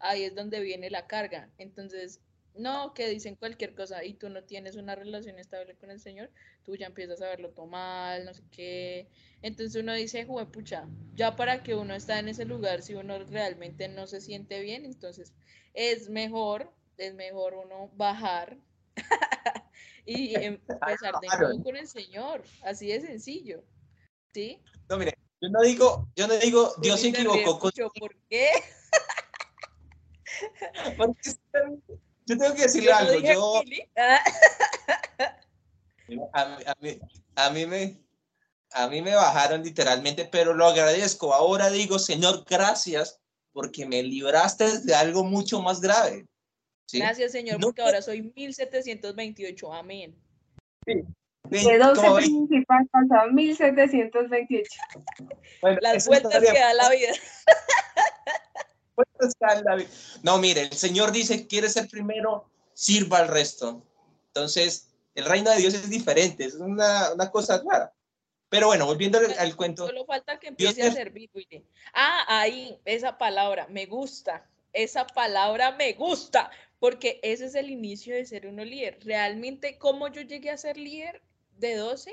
ahí 0.00 0.24
es 0.24 0.34
donde 0.34 0.60
viene 0.60 0.90
la 0.90 1.06
carga. 1.06 1.48
Entonces, 1.58 2.20
no, 2.54 2.94
que 2.94 3.08
dicen 3.08 3.36
cualquier 3.36 3.74
cosa 3.74 4.04
y 4.04 4.14
tú 4.14 4.28
no 4.28 4.42
tienes 4.44 4.76
una 4.76 4.94
relación 4.94 5.38
estable 5.38 5.76
con 5.76 5.90
el 5.90 6.00
Señor, 6.00 6.30
tú 6.64 6.76
ya 6.76 6.86
empiezas 6.86 7.22
a 7.22 7.28
verlo 7.28 7.50
todo 7.50 7.66
mal, 7.66 8.24
no 8.24 8.34
sé 8.34 8.42
qué. 8.50 9.08
Entonces 9.42 9.80
uno 9.80 9.94
dice, 9.94 10.26
pucha, 10.52 10.86
ya 11.14 11.36
para 11.36 11.62
que 11.62 11.74
uno 11.74 11.94
está 11.94 12.18
en 12.18 12.28
ese 12.28 12.44
lugar, 12.44 12.82
si 12.82 12.94
uno 12.94 13.18
realmente 13.24 13.88
no 13.88 14.06
se 14.06 14.20
siente 14.20 14.60
bien, 14.60 14.84
entonces 14.84 15.32
es 15.74 16.08
mejor, 16.08 16.72
es 16.96 17.14
mejor 17.14 17.54
uno 17.54 17.90
bajar 17.96 18.58
y 20.04 20.34
empezar 20.42 21.14
de 21.20 21.28
nuevo 21.38 21.62
con 21.62 21.76
el 21.76 21.88
Señor, 21.88 22.42
así 22.62 22.88
de 22.88 23.00
sencillo. 23.00 23.62
¿Sí? 24.32 24.60
No, 24.88 24.96
mire, 24.98 25.14
yo 25.40 25.48
no 25.48 25.60
digo, 25.62 26.08
yo 26.14 26.28
no 26.28 26.36
digo, 26.36 26.74
Dios 26.80 27.00
se 27.00 27.08
equivocó 27.08 27.58
con... 27.58 27.72
¿Por 27.98 28.16
qué? 28.28 28.50
Porque 30.96 31.30
yo 32.30 32.38
tengo 32.38 32.54
que 32.54 32.62
decirle 32.62 32.92
algo. 32.92 33.18
Yo, 33.18 33.62
a, 36.32 36.44
mí, 36.80 36.98
a, 37.34 37.50
mí, 37.50 37.66
me, 37.66 38.00
a 38.72 38.88
mí 38.88 39.02
me 39.02 39.14
bajaron 39.14 39.64
literalmente, 39.64 40.24
pero 40.30 40.54
lo 40.54 40.66
agradezco. 40.66 41.34
Ahora 41.34 41.70
digo, 41.70 41.98
Señor, 41.98 42.44
gracias 42.48 43.20
porque 43.52 43.84
me 43.84 44.02
libraste 44.02 44.80
de 44.80 44.94
algo 44.94 45.24
mucho 45.24 45.60
más 45.60 45.80
grave. 45.80 46.26
Gracias, 46.92 47.32
Señor, 47.32 47.60
porque 47.60 47.82
ahora 47.82 48.00
soy 48.02 48.32
1728. 48.34 49.72
Amén. 49.72 50.16
Sí. 50.86 51.02
De 51.44 51.78
12 51.78 52.00
principal 52.16 52.88
pasó 52.92 53.30
1728. 53.32 54.70
Las 55.80 56.06
vueltas 56.06 56.44
que 56.44 56.58
da 56.58 56.74
la 56.74 56.90
vida. 56.90 57.12
No, 60.22 60.38
mire, 60.38 60.62
el 60.62 60.72
Señor 60.72 61.12
dice, 61.12 61.46
quiere 61.46 61.68
ser 61.68 61.88
primero, 61.88 62.50
sirva 62.74 63.18
al 63.18 63.28
resto. 63.28 63.82
Entonces, 64.28 64.88
el 65.14 65.24
reino 65.24 65.50
de 65.50 65.58
Dios 65.58 65.74
es 65.74 65.90
diferente, 65.90 66.44
es 66.44 66.54
una, 66.54 67.12
una 67.12 67.30
cosa 67.30 67.62
rara. 67.68 67.92
Pero 68.48 68.66
bueno, 68.66 68.84
volviendo 68.84 69.18
al, 69.38 69.56
cuento. 69.56 69.86
Solo 69.86 70.04
falta 70.04 70.38
que 70.40 70.48
empiece 70.48 70.82
a 70.82 70.92
servir, 70.92 71.30
Ah, 71.94 72.24
ahí, 72.40 72.80
esa 72.84 73.16
palabra, 73.16 73.66
me 73.68 73.86
gusta. 73.86 74.48
Esa 74.72 75.06
palabra 75.06 75.72
me 75.72 75.92
gusta, 75.92 76.50
porque 76.80 77.20
ese 77.22 77.46
es 77.46 77.54
el 77.54 77.70
inicio 77.70 78.14
de 78.14 78.24
ser 78.24 78.46
uno 78.46 78.64
líder. 78.64 78.98
Realmente, 79.02 79.78
¿cómo 79.78 80.08
yo 80.08 80.22
llegué 80.22 80.50
a 80.50 80.56
ser 80.56 80.76
líder 80.76 81.22
de 81.58 81.76
12? 81.76 82.12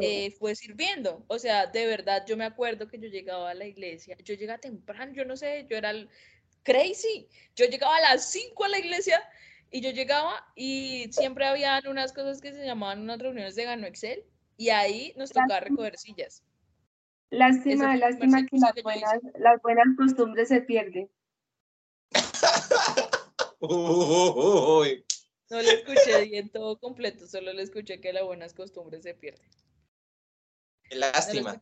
Eh, 0.00 0.32
fue 0.32 0.54
sirviendo. 0.54 1.24
O 1.28 1.38
sea, 1.38 1.66
de 1.66 1.86
verdad, 1.86 2.24
yo 2.26 2.36
me 2.36 2.44
acuerdo 2.44 2.88
que 2.88 2.98
yo 2.98 3.08
llegaba 3.08 3.50
a 3.50 3.54
la 3.54 3.66
iglesia, 3.66 4.16
yo 4.24 4.34
llegaba 4.34 4.58
temprano, 4.58 5.12
yo 5.12 5.24
no 5.24 5.36
sé, 5.36 5.66
yo 5.70 5.76
era 5.76 5.92
crazy. 6.62 7.28
Yo 7.54 7.66
llegaba 7.66 7.96
a 7.96 8.00
las 8.00 8.30
5 8.30 8.64
a 8.64 8.68
la 8.68 8.78
iglesia 8.78 9.22
y 9.70 9.80
yo 9.80 9.90
llegaba 9.90 10.44
y 10.54 11.08
siempre 11.12 11.46
habían 11.46 11.86
unas 11.86 12.12
cosas 12.12 12.40
que 12.40 12.52
se 12.52 12.64
llamaban 12.64 13.00
unas 13.00 13.18
reuniones 13.18 13.54
de 13.54 13.64
Gano 13.64 13.86
Excel 13.86 14.24
y 14.56 14.70
ahí 14.70 15.12
nos 15.16 15.30
tocaba 15.30 15.60
recoger 15.60 15.96
sillas. 15.98 16.42
Lástima, 17.30 17.96
lástima 17.96 18.46
que 18.46 18.56
las 18.58 18.82
buenas, 18.82 19.20
las 19.38 19.62
buenas 19.62 19.86
costumbres 19.96 20.48
se 20.48 20.60
pierden. 20.60 21.10
No 25.50 25.62
le 25.62 25.72
escuché 25.72 26.24
bien 26.26 26.50
todo 26.50 26.78
completo, 26.78 27.26
solo 27.26 27.52
le 27.52 27.62
escuché 27.62 28.00
que 28.00 28.12
las 28.12 28.24
buenas 28.24 28.54
costumbres 28.54 29.02
se 29.02 29.14
pierden. 29.14 29.48
Lástima. 30.90 31.60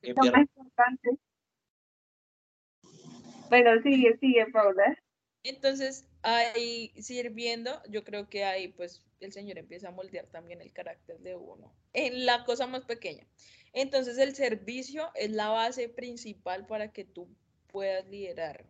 Bueno, 3.48 3.82
sigue, 3.82 4.16
sigue, 4.18 4.46
Paula. 4.46 4.96
Entonces, 5.44 6.06
ahí 6.22 6.92
sirviendo, 7.00 7.82
yo 7.88 8.04
creo 8.04 8.28
que 8.28 8.44
ahí 8.44 8.68
pues 8.68 9.04
el 9.20 9.32
Señor 9.32 9.58
empieza 9.58 9.88
a 9.88 9.92
moldear 9.92 10.26
también 10.26 10.60
el 10.60 10.72
carácter 10.72 11.18
de 11.18 11.36
uno 11.36 11.72
en 11.92 12.26
la 12.26 12.44
cosa 12.44 12.66
más 12.66 12.84
pequeña. 12.84 13.26
Entonces, 13.72 14.18
el 14.18 14.34
servicio 14.34 15.10
es 15.14 15.30
la 15.30 15.48
base 15.48 15.88
principal 15.88 16.66
para 16.66 16.92
que 16.92 17.04
tú 17.04 17.28
puedas 17.68 18.06
liderar, 18.08 18.66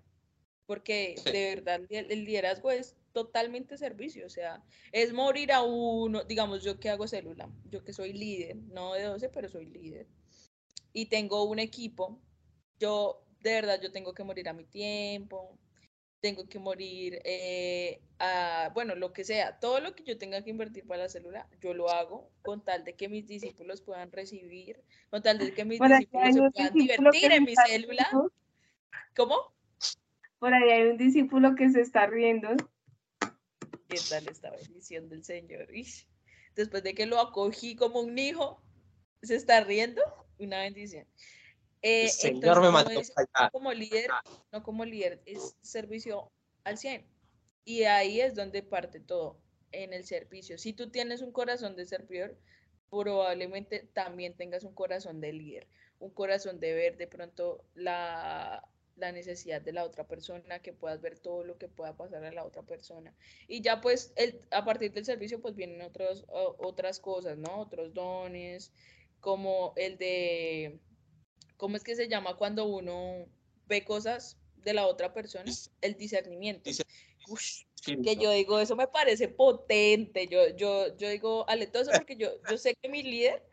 porque 0.66 1.16
de 1.24 1.54
verdad 1.54 1.82
el 1.90 2.24
liderazgo 2.24 2.70
es 2.70 2.96
totalmente 3.12 3.76
servicio, 3.76 4.26
o 4.26 4.30
sea, 4.30 4.62
es 4.92 5.12
morir 5.12 5.52
a 5.52 5.62
uno, 5.62 6.24
digamos, 6.24 6.64
yo 6.64 6.80
que 6.80 6.88
hago 6.88 7.06
célula, 7.06 7.50
yo 7.70 7.84
que 7.84 7.92
soy 7.92 8.12
líder, 8.12 8.56
no 8.56 8.94
de 8.94 9.02
12, 9.02 9.28
pero 9.28 9.48
soy 9.48 9.66
líder, 9.66 10.06
y 10.92 11.06
tengo 11.06 11.44
un 11.44 11.58
equipo, 11.58 12.20
yo, 12.78 13.24
de 13.40 13.52
verdad, 13.52 13.80
yo 13.80 13.92
tengo 13.92 14.12
que 14.12 14.24
morir 14.24 14.48
a 14.48 14.52
mi 14.52 14.64
tiempo, 14.64 15.58
tengo 16.20 16.48
que 16.48 16.58
morir 16.58 17.20
eh, 17.24 18.00
a, 18.18 18.70
bueno, 18.72 18.94
lo 18.94 19.12
que 19.12 19.24
sea, 19.24 19.58
todo 19.58 19.80
lo 19.80 19.94
que 19.94 20.04
yo 20.04 20.18
tenga 20.18 20.42
que 20.42 20.50
invertir 20.50 20.86
para 20.86 21.02
la 21.02 21.08
célula, 21.08 21.48
yo 21.60 21.74
lo 21.74 21.90
hago 21.90 22.30
con 22.42 22.64
tal 22.64 22.84
de 22.84 22.94
que 22.94 23.08
mis 23.08 23.26
discípulos 23.26 23.82
puedan 23.82 24.12
recibir, 24.12 24.80
con 25.10 25.20
tal 25.20 25.38
de 25.38 25.52
que 25.52 25.64
mis 25.64 25.80
discípulos 25.80 26.34
se 26.34 26.50
puedan 26.50 26.74
divertir 26.74 27.32
en 27.32 27.44
mi 27.44 27.54
célula. 27.56 28.08
¿Cómo? 29.16 29.52
Por 30.38 30.54
ahí 30.54 30.70
hay 30.70 30.82
un 30.88 30.96
discípulo 30.96 31.54
que 31.56 31.70
se 31.70 31.80
está 31.80 32.06
riendo. 32.06 32.50
¿Qué 33.88 33.98
tal 34.08 34.26
esta 34.28 34.50
bendición 34.50 35.08
del 35.08 35.24
Señor? 35.24 35.68
Después 36.54 36.82
de 36.82 36.94
que 36.94 37.06
lo 37.06 37.18
acogí 37.20 37.74
como 37.74 38.00
un 38.00 38.16
hijo, 38.18 38.62
¿se 39.22 39.34
está 39.34 39.62
riendo? 39.64 40.02
Una 40.38 40.60
bendición. 40.60 41.06
Eh, 41.82 42.08
Señor 42.08 42.60
me 42.60 42.70
mató 42.70 42.90
como 43.50 43.72
líder, 43.72 44.08
no 44.52 44.62
como 44.62 44.84
líder, 44.84 45.20
es 45.26 45.56
servicio 45.62 46.30
al 46.64 46.78
100. 46.78 47.04
Y 47.64 47.84
ahí 47.84 48.20
es 48.20 48.34
donde 48.34 48.62
parte 48.62 49.00
todo, 49.00 49.36
en 49.72 49.92
el 49.92 50.04
servicio. 50.04 50.58
Si 50.58 50.72
tú 50.72 50.90
tienes 50.90 51.22
un 51.22 51.32
corazón 51.32 51.74
de 51.74 51.86
servidor, 51.86 52.36
probablemente 52.90 53.88
también 53.92 54.34
tengas 54.34 54.64
un 54.64 54.74
corazón 54.74 55.20
de 55.20 55.32
líder, 55.32 55.66
un 55.98 56.10
corazón 56.10 56.60
de 56.60 56.72
ver 56.74 56.96
de 56.96 57.06
pronto 57.06 57.64
la, 57.74 58.68
la 58.96 59.12
necesidad 59.12 59.62
de 59.62 59.72
la 59.72 59.84
otra 59.84 60.06
persona, 60.06 60.60
que 60.60 60.72
puedas 60.72 61.00
ver 61.00 61.18
todo 61.18 61.42
lo 61.42 61.56
que 61.58 61.68
pueda 61.68 61.96
pasar 61.96 62.24
a 62.24 62.32
la 62.32 62.44
otra 62.44 62.62
persona. 62.62 63.14
Y 63.48 63.62
ya 63.62 63.80
pues 63.80 64.12
el, 64.16 64.40
a 64.50 64.64
partir 64.64 64.92
del 64.92 65.04
servicio 65.04 65.40
pues 65.40 65.56
vienen 65.56 65.82
otros, 65.82 66.24
otras 66.28 67.00
cosas, 67.00 67.38
¿no? 67.38 67.60
Otros 67.60 67.94
dones, 67.94 68.72
como 69.22 69.72
el 69.76 69.96
de, 69.96 70.80
¿cómo 71.56 71.76
es 71.76 71.84
que 71.84 71.94
se 71.94 72.08
llama 72.08 72.36
cuando 72.36 72.66
uno 72.66 73.24
ve 73.66 73.84
cosas 73.84 74.36
de 74.56 74.74
la 74.74 74.86
otra 74.86 75.14
persona? 75.14 75.50
El 75.80 75.96
discernimiento. 75.96 76.70
que 77.84 78.16
yo 78.16 78.32
digo, 78.32 78.58
eso 78.58 78.74
me 78.74 78.88
parece 78.88 79.28
potente. 79.28 80.26
Yo, 80.26 80.48
yo, 80.56 80.94
yo 80.96 81.08
digo 81.08 81.48
aletoso 81.48 81.92
porque 81.92 82.16
yo, 82.16 82.30
yo 82.50 82.58
sé 82.58 82.74
que 82.74 82.88
mi 82.88 83.04
líder 83.04 83.44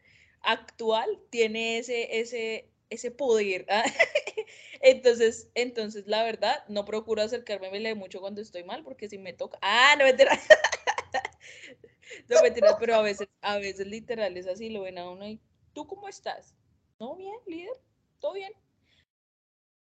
actual 0.42 1.22
tiene 1.30 1.78
ese, 1.78 2.20
ese, 2.20 2.68
ese 2.90 3.12
poder. 3.12 3.68
¿ah? 3.70 3.84
Entonces, 4.82 5.50
entonces, 5.54 6.08
la 6.08 6.24
verdad, 6.24 6.64
no 6.68 6.86
procuro 6.86 7.22
acercarme 7.22 7.94
mucho 7.94 8.22
cuando 8.22 8.42
estoy 8.42 8.64
mal, 8.64 8.84
porque 8.84 9.08
si 9.08 9.20
me 9.20 9.34
toca. 9.34 9.60
Ah, 9.62 9.96
no 10.00 10.06
mentira. 10.06 10.32
no 12.30 12.42
mentira, 12.42 12.78
pero 12.80 12.96
a 12.96 13.02
veces, 13.02 13.28
a 13.42 13.58
veces 13.58 13.86
literal 13.86 14.38
es 14.38 14.48
así, 14.48 14.70
lo 14.70 14.82
ven 14.82 14.98
a 14.98 15.10
uno 15.10 15.28
y 15.28 15.42
¿tú 15.80 15.88
cómo 15.88 16.10
estás? 16.10 16.58
¿No 17.00 17.16
bien, 17.16 17.38
líder? 17.48 17.80
¿Todo 18.20 18.34
bien? 18.34 18.52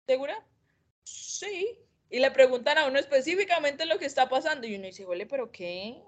¿Segura? 0.07 0.47
Sí. 1.03 1.77
Y 2.09 2.21
le 2.21 2.31
preguntan 2.31 2.79
a 2.79 2.87
uno 2.87 3.01
específicamente 3.01 3.85
lo 3.85 3.99
que 3.99 4.07
está 4.07 4.29
pasando 4.29 4.69
y 4.69 4.77
uno 4.77 4.87
dice, 4.87 5.05
huele, 5.05 5.27
pero 5.27 5.51
qué? 5.51 6.01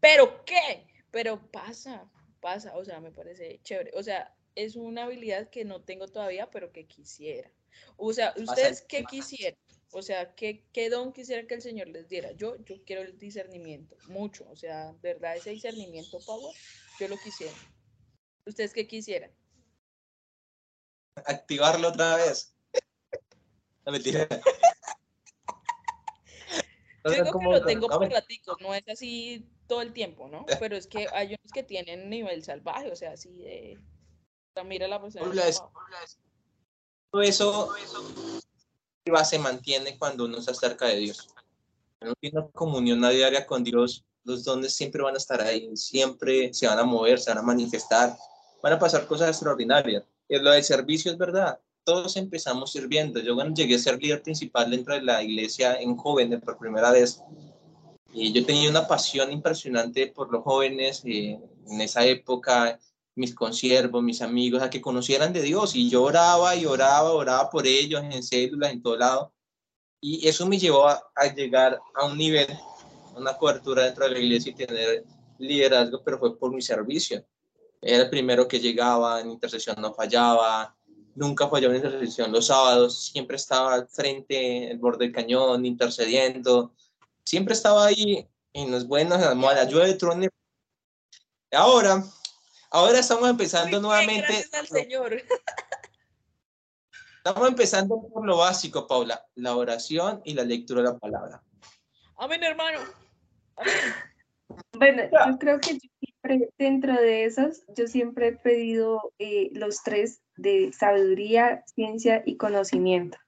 ¿Pero 0.00 0.44
qué? 0.44 0.86
Pero 1.10 1.50
pasa, 1.50 2.06
pasa, 2.40 2.76
o 2.76 2.84
sea, 2.84 3.00
me 3.00 3.10
parece 3.10 3.58
chévere. 3.62 3.90
O 3.94 4.02
sea, 4.02 4.36
es 4.54 4.76
una 4.76 5.04
habilidad 5.04 5.48
que 5.48 5.64
no 5.64 5.80
tengo 5.80 6.08
todavía, 6.08 6.50
pero 6.50 6.70
que 6.70 6.86
quisiera. 6.86 7.50
O 7.96 8.12
sea, 8.12 8.34
¿ustedes 8.36 8.82
qué 8.82 9.02
quisieran? 9.04 9.58
O 9.92 10.02
sea, 10.02 10.34
¿qué, 10.34 10.66
¿qué, 10.74 10.90
don 10.90 11.14
quisiera 11.14 11.46
que 11.46 11.54
el 11.54 11.62
Señor 11.62 11.88
les 11.88 12.10
diera? 12.10 12.32
Yo, 12.32 12.62
yo 12.64 12.84
quiero 12.84 13.00
el 13.00 13.18
discernimiento, 13.18 13.96
mucho. 14.08 14.46
O 14.50 14.56
sea, 14.56 14.94
¿verdad? 15.00 15.38
Ese 15.38 15.52
discernimiento, 15.52 16.18
Pablo, 16.26 16.50
yo 17.00 17.08
lo 17.08 17.16
quisiera. 17.16 17.56
¿Ustedes 18.44 18.74
qué 18.74 18.86
quisieran? 18.86 19.37
Activarlo 21.26 21.88
otra 21.88 22.16
vez. 22.16 22.54
No 23.84 23.92
mentira. 23.92 24.26
Yo 27.04 27.10
digo 27.12 27.38
que 27.38 27.44
lo 27.46 27.64
tengo 27.64 27.88
por 27.88 28.08
no 28.60 28.74
es 28.74 28.88
así 28.88 29.46
todo 29.66 29.82
el 29.82 29.92
tiempo, 29.92 30.28
¿no? 30.28 30.44
Pero 30.60 30.76
es 30.76 30.86
que 30.86 31.06
hay 31.12 31.28
unos 31.28 31.52
que 31.52 31.62
tienen 31.62 32.10
nivel 32.10 32.42
salvaje, 32.44 32.90
o 32.90 32.96
sea, 32.96 33.12
así 33.12 33.30
de... 33.30 33.78
O 33.78 34.52
sea, 34.54 34.64
mira 34.64 34.88
la 34.88 35.00
persona 35.00 35.24
todo 37.10 37.22
eso 37.22 37.70
se 39.24 39.38
mantiene 39.38 39.98
cuando 39.98 40.26
uno 40.26 40.42
se 40.42 40.50
acerca 40.50 40.86
de 40.86 40.96
Dios. 40.96 41.28
Tiene 42.20 42.38
una 42.38 42.48
comunión 42.50 43.00
diaria 43.00 43.46
con 43.46 43.64
Dios, 43.64 44.04
los 44.24 44.44
dones 44.44 44.74
siempre 44.74 45.02
van 45.02 45.14
a 45.14 45.18
estar 45.18 45.40
ahí, 45.40 45.74
siempre 45.76 46.52
se 46.52 46.66
van 46.66 46.78
a 46.78 46.84
mover, 46.84 47.18
se 47.18 47.30
van 47.30 47.38
a 47.38 47.42
manifestar, 47.42 48.16
van 48.62 48.72
a 48.74 48.78
pasar 48.78 49.06
cosas 49.06 49.30
extraordinarias. 49.30 50.04
Lo 50.28 50.50
del 50.50 50.64
servicio 50.64 51.10
es 51.10 51.18
verdad, 51.18 51.58
todos 51.84 52.16
empezamos 52.16 52.72
sirviendo. 52.72 53.20
Yo 53.20 53.34
cuando 53.34 53.54
llegué 53.54 53.76
a 53.76 53.78
ser 53.78 54.00
líder 54.00 54.22
principal 54.22 54.70
dentro 54.70 54.94
de 54.94 55.02
la 55.02 55.22
iglesia 55.22 55.80
en 55.80 55.96
jóvenes 55.96 56.40
por 56.42 56.58
primera 56.58 56.90
vez, 56.90 57.22
y 58.12 58.32
yo 58.32 58.44
tenía 58.44 58.68
una 58.70 58.86
pasión 58.86 59.30
impresionante 59.32 60.06
por 60.08 60.30
los 60.32 60.42
jóvenes 60.42 61.02
eh, 61.04 61.38
en 61.66 61.80
esa 61.80 62.04
época 62.04 62.78
mis 63.14 63.34
consiervos, 63.34 64.02
mis 64.02 64.22
amigos, 64.22 64.62
a 64.62 64.70
que 64.70 64.80
conocieran 64.80 65.32
de 65.32 65.42
Dios. 65.42 65.74
Y 65.74 65.90
yo 65.90 66.04
oraba 66.04 66.54
y 66.54 66.66
oraba, 66.66 67.12
oraba 67.12 67.50
por 67.50 67.66
ellos 67.66 68.02
en 68.02 68.22
células, 68.22 68.72
en 68.72 68.80
todo 68.80 68.96
lado. 68.96 69.32
Y 70.00 70.26
eso 70.28 70.46
me 70.46 70.58
llevó 70.58 70.86
a, 70.86 71.02
llegar 71.34 71.80
a 71.94 72.06
un 72.06 72.16
nivel, 72.16 72.46
una 73.16 73.36
cobertura 73.36 73.84
dentro 73.84 74.04
de 74.04 74.12
la 74.12 74.18
iglesia 74.20 74.52
y 74.52 74.54
tener 74.54 75.04
liderazgo, 75.38 76.00
pero 76.04 76.18
fue 76.18 76.38
por 76.38 76.54
mi 76.54 76.62
servicio. 76.62 77.24
Era 77.80 78.04
el 78.04 78.10
primero 78.10 78.48
que 78.48 78.60
llegaba, 78.60 79.20
en 79.20 79.30
intercesión 79.30 79.76
no 79.80 79.94
fallaba, 79.94 80.76
nunca 81.14 81.48
falló 81.48 81.70
en 81.70 81.76
intercesión 81.76 82.32
los 82.32 82.46
sábados, 82.46 83.10
siempre 83.12 83.36
estaba 83.36 83.74
al 83.74 83.88
frente, 83.88 84.70
el 84.70 84.78
borde 84.78 85.06
del 85.06 85.14
cañón, 85.14 85.64
intercediendo, 85.64 86.74
siempre 87.24 87.54
estaba 87.54 87.86
ahí 87.86 88.28
en 88.52 88.70
los 88.70 88.86
buenos, 88.86 89.18
en 89.18 89.24
las 89.24 89.36
malas. 89.36 89.68
Yo 89.68 89.78
de 89.78 89.94
trono. 89.94 90.26
Ahora, 91.52 92.04
Ahora 92.70 92.98
estamos 92.98 93.28
empezando 93.28 93.80
nuevamente. 93.80 94.44
Señor. 94.66 95.22
Estamos 97.18 97.48
empezando 97.48 98.08
por 98.08 98.24
lo 98.24 98.38
básico, 98.38 98.86
Paula, 98.86 99.22
la 99.34 99.54
oración 99.56 100.22
y 100.24 100.34
la 100.34 100.44
lectura 100.44 100.82
de 100.82 100.88
la 100.88 100.98
palabra. 100.98 101.42
Amén, 102.16 102.42
hermano. 102.42 102.78
Bueno, 104.72 105.02
yo 105.02 105.38
creo 105.38 105.60
que 105.60 105.78
siempre, 106.28 106.50
dentro 106.58 106.94
de 106.94 107.24
esos, 107.24 107.64
yo 107.76 107.86
siempre 107.86 108.28
he 108.28 108.32
pedido 108.32 109.12
eh, 109.18 109.50
los 109.52 109.82
tres 109.82 110.20
de 110.36 110.72
sabiduría, 110.72 111.62
ciencia 111.66 112.22
y 112.24 112.36
conocimiento. 112.36 113.18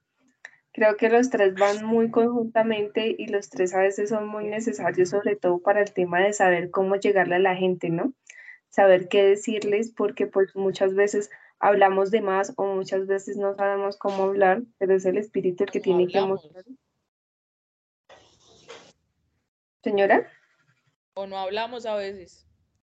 Creo 0.73 0.97
que 0.97 1.09
los 1.09 1.31
tres 1.31 1.55
van 1.55 1.85
muy 1.85 2.11
conjuntamente 2.11 3.15
y 3.19 3.27
los 3.27 3.51
tres 3.51 3.75
a 3.75 3.81
veces 3.81 4.11
son 4.11 4.29
muy 4.29 4.47
necesarios, 4.47 5.11
sobre 5.11 5.35
todo 5.37 5.59
para 5.59 5.83
el 5.83 5.93
tema 5.93 6.21
de 6.21 6.33
saber 6.33 6.71
cómo 6.71 6.97
llegarle 6.97 7.37
a 7.37 7.41
la 7.41 7.57
gente, 7.57 7.91
¿no? 7.91 8.15
saber 8.71 9.09
qué 9.09 9.25
decirles, 9.25 9.93
porque 9.95 10.27
pues 10.27 10.55
muchas 10.55 10.95
veces 10.95 11.31
hablamos 11.59 12.11
de 12.11 12.23
más 12.23 12.53
o 12.57 12.65
muchas 12.65 13.07
veces 13.07 13.37
no 13.37 13.55
sabemos 13.55 13.99
cómo 13.99 14.25
hablar, 14.25 14.63
pero 14.79 14.95
es 14.95 15.05
el 15.05 15.19
espíritu 15.19 15.65
el 15.65 15.71
que 15.71 15.81
tiene 15.81 16.07
que 16.07 16.21
mostrar. 16.21 16.65
Señora. 19.83 20.31
O 21.15 21.27
no 21.27 21.37
hablamos 21.39 21.85
a 21.85 21.97
veces. 21.97 22.47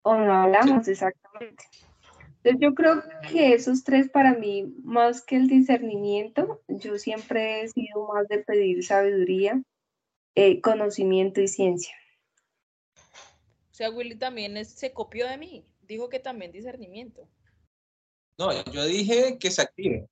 O 0.03 0.15
no 0.15 0.33
hablamos, 0.33 0.89
exactamente. 0.89 1.65
Entonces 2.43 2.61
yo 2.61 2.75
creo 2.75 3.03
que 3.31 3.53
esos 3.53 3.85
tres 3.85 4.09
para 4.09 4.35
mí, 4.35 4.75
más 4.83 5.23
que 5.23 5.37
el 5.37 5.47
discernimiento, 5.47 6.63
yo 6.69 6.99
siempre 6.99 7.63
he 7.63 7.69
sido 7.69 8.09
más 8.09 8.27
de 8.29 8.39
pedir 8.39 8.83
sabiduría, 8.85 9.63
eh, 10.35 10.61
conocimiento 10.61 11.41
y 11.41 11.49
ciencia 11.49 11.95
sea, 13.81 13.91
Willy 13.91 14.15
también 14.17 14.63
se 14.67 14.93
copió 14.93 15.27
de 15.27 15.39
mí. 15.39 15.65
Dijo 15.81 16.11
que 16.11 16.21
también 16.21 16.53
discernimiento. 16.53 17.27
No, 18.37 18.53
yo 18.65 18.85
dije 18.85 19.39
que 19.39 19.51
se 19.51 19.63
active. 19.63 20.07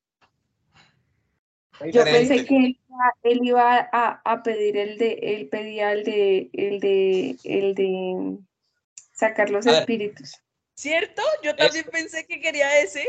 Yo 1.93 2.03
pensé 2.03 2.47
que 2.47 2.79
él 3.23 3.41
iba, 3.43 3.89
a, 3.93 4.43
pedir 4.43 4.79
el 4.79 4.97
de, 4.97 5.13
él 5.23 5.49
pedía 5.49 5.93
el 5.93 6.03
de, 6.03 6.51
el 6.55 6.81
de, 6.81 7.37
el 7.45 7.75
de 7.75 8.39
sacar 9.19 9.51
los 9.51 9.67
espíritus. 9.67 10.33
¿Cierto? 10.75 11.23
Yo 11.43 11.57
también 11.57 11.87
pensé 11.91 12.25
que 12.27 12.41
quería 12.41 12.81
ese. 12.81 13.05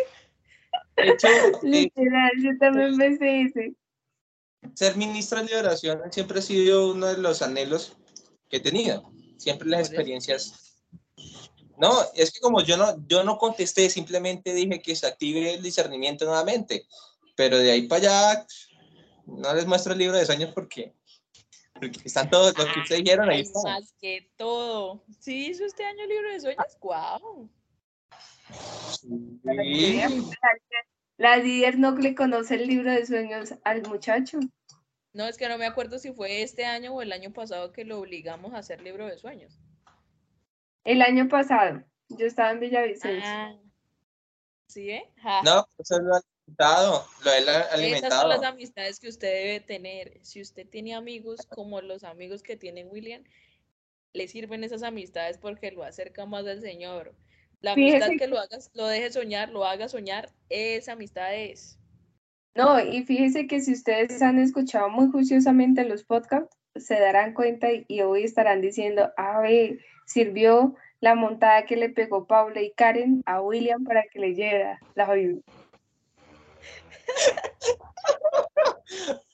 Literal, 1.61 2.31
yo 2.41 2.57
también 2.59 2.97
pensé 2.97 3.41
ese. 3.41 3.73
ser 4.73 4.97
ministro 4.97 5.39
de 5.39 5.45
liberación 5.45 6.01
siempre 6.11 6.39
ha 6.39 6.41
sido 6.41 6.91
uno 6.91 7.07
de 7.07 7.17
los 7.17 7.41
anhelos 7.41 7.95
que 8.49 8.57
he 8.57 8.59
tenido. 8.59 9.11
Siempre 9.37 9.69
las 9.69 9.87
experiencias. 9.87 10.81
No, 11.77 11.93
es 12.15 12.31
que 12.31 12.39
como 12.41 12.61
yo 12.61 12.75
no, 12.75 13.07
yo 13.07 13.23
no 13.23 13.37
contesté, 13.37 13.89
simplemente 13.89 14.53
dije 14.53 14.81
que 14.81 14.95
se 14.95 15.07
active 15.07 15.53
el 15.53 15.63
discernimiento 15.63 16.25
nuevamente. 16.25 16.87
Pero 17.35 17.57
de 17.57 17.71
ahí 17.71 17.87
para 17.87 18.31
allá, 18.31 18.47
no 19.27 19.53
les 19.53 19.65
muestro 19.65 19.93
el 19.93 19.99
libro 19.99 20.17
de 20.17 20.25
sueños 20.25 20.51
porque 20.53 20.93
están 22.03 22.29
todos 22.29 22.57
los 22.57 22.67
que 22.67 22.79
ustedes 22.79 23.03
dijeron 23.03 23.29
ahí. 23.29 23.43
Más 23.63 23.93
que 23.99 24.31
todo. 24.37 25.03
¿Sí 25.19 25.47
hizo 25.47 25.65
este 25.65 25.85
año 25.85 26.03
el 26.03 26.09
libro 26.09 26.31
de 26.31 26.39
sueños? 26.39 26.77
¡Guau! 26.79 27.49
Sí. 28.99 30.01
La 31.17 31.37
líder 31.37 31.77
no 31.77 31.91
le 31.91 32.15
conoce 32.15 32.55
el 32.55 32.67
libro 32.67 32.91
de 32.91 33.05
sueños 33.05 33.53
al 33.63 33.83
muchacho. 33.83 34.39
No, 35.13 35.27
es 35.27 35.37
que 35.37 35.49
no 35.49 35.57
me 35.57 35.65
acuerdo 35.65 35.99
si 35.99 36.13
fue 36.13 36.43
este 36.43 36.65
año 36.65 36.93
o 36.93 37.01
el 37.01 37.11
año 37.11 37.33
pasado 37.33 37.71
que 37.71 37.83
lo 37.83 37.99
obligamos 37.99 38.53
a 38.53 38.59
hacer 38.59 38.81
libro 38.81 39.05
de 39.05 39.17
sueños. 39.17 39.59
El 40.83 41.01
año 41.01 41.27
pasado, 41.27 41.83
yo 42.09 42.25
estaba 42.25 42.51
en 42.51 42.59
Villavicencio. 42.59 43.29
Ah, 43.29 43.57
¿Sí, 44.67 44.91
eh? 44.91 45.11
Ja. 45.17 45.41
No, 45.43 45.67
eso 45.77 45.99
lo 45.99 46.15
ha 46.15 46.21
alimentado, 46.57 47.05
lo 47.23 47.31
he 47.31 47.39
Esas 47.39 47.69
son 47.69 47.79
alimentado. 47.79 48.27
las 48.27 48.43
amistades 48.43 48.99
que 48.99 49.09
usted 49.09 49.27
debe 49.27 49.59
tener. 49.59 50.19
Si 50.21 50.41
usted 50.41 50.67
tiene 50.67 50.95
amigos 50.95 51.45
como 51.47 51.81
los 51.81 52.03
amigos 52.03 52.43
que 52.43 52.57
tiene 52.57 52.85
William, 52.85 53.23
le 54.13 54.27
sirven 54.27 54.63
esas 54.63 54.83
amistades 54.83 55.37
porque 55.37 55.71
lo 55.71 55.83
acerca 55.83 56.25
más 56.25 56.45
al 56.47 56.61
Señor. 56.61 57.15
La 57.61 57.75
Fíjese 57.75 58.05
amistad 58.05 58.25
que 58.25 58.27
lo 58.27 58.39
hagas, 58.39 58.71
lo 58.73 58.87
deje 58.87 59.11
soñar, 59.11 59.49
lo 59.49 59.65
haga 59.65 59.89
soñar, 59.89 60.29
esa 60.49 60.93
amistad 60.93 61.35
es. 61.35 61.77
No, 62.55 62.79
y 62.79 63.03
fíjese 63.03 63.47
que 63.47 63.61
si 63.61 63.73
ustedes 63.73 64.21
han 64.21 64.39
escuchado 64.39 64.89
muy 64.89 65.09
juiciosamente 65.11 65.83
los 65.83 66.03
podcasts, 66.03 66.55
se 66.75 66.99
darán 66.99 67.33
cuenta 67.33 67.67
y, 67.71 68.01
hoy 68.01 68.23
estarán 68.23 68.61
diciendo, 68.61 69.11
a 69.17 69.41
ver, 69.41 69.79
sirvió 70.05 70.75
la 71.01 71.15
montada 71.15 71.65
que 71.65 71.75
le 71.75 71.89
pegó 71.89 72.27
Paula 72.27 72.61
y 72.61 72.71
Karen 72.71 73.23
a 73.25 73.41
William 73.41 73.83
para 73.83 74.03
que 74.11 74.19
le 74.19 74.35
lleve 74.35 74.77
la 74.95 75.13
Biblia. 75.13 75.41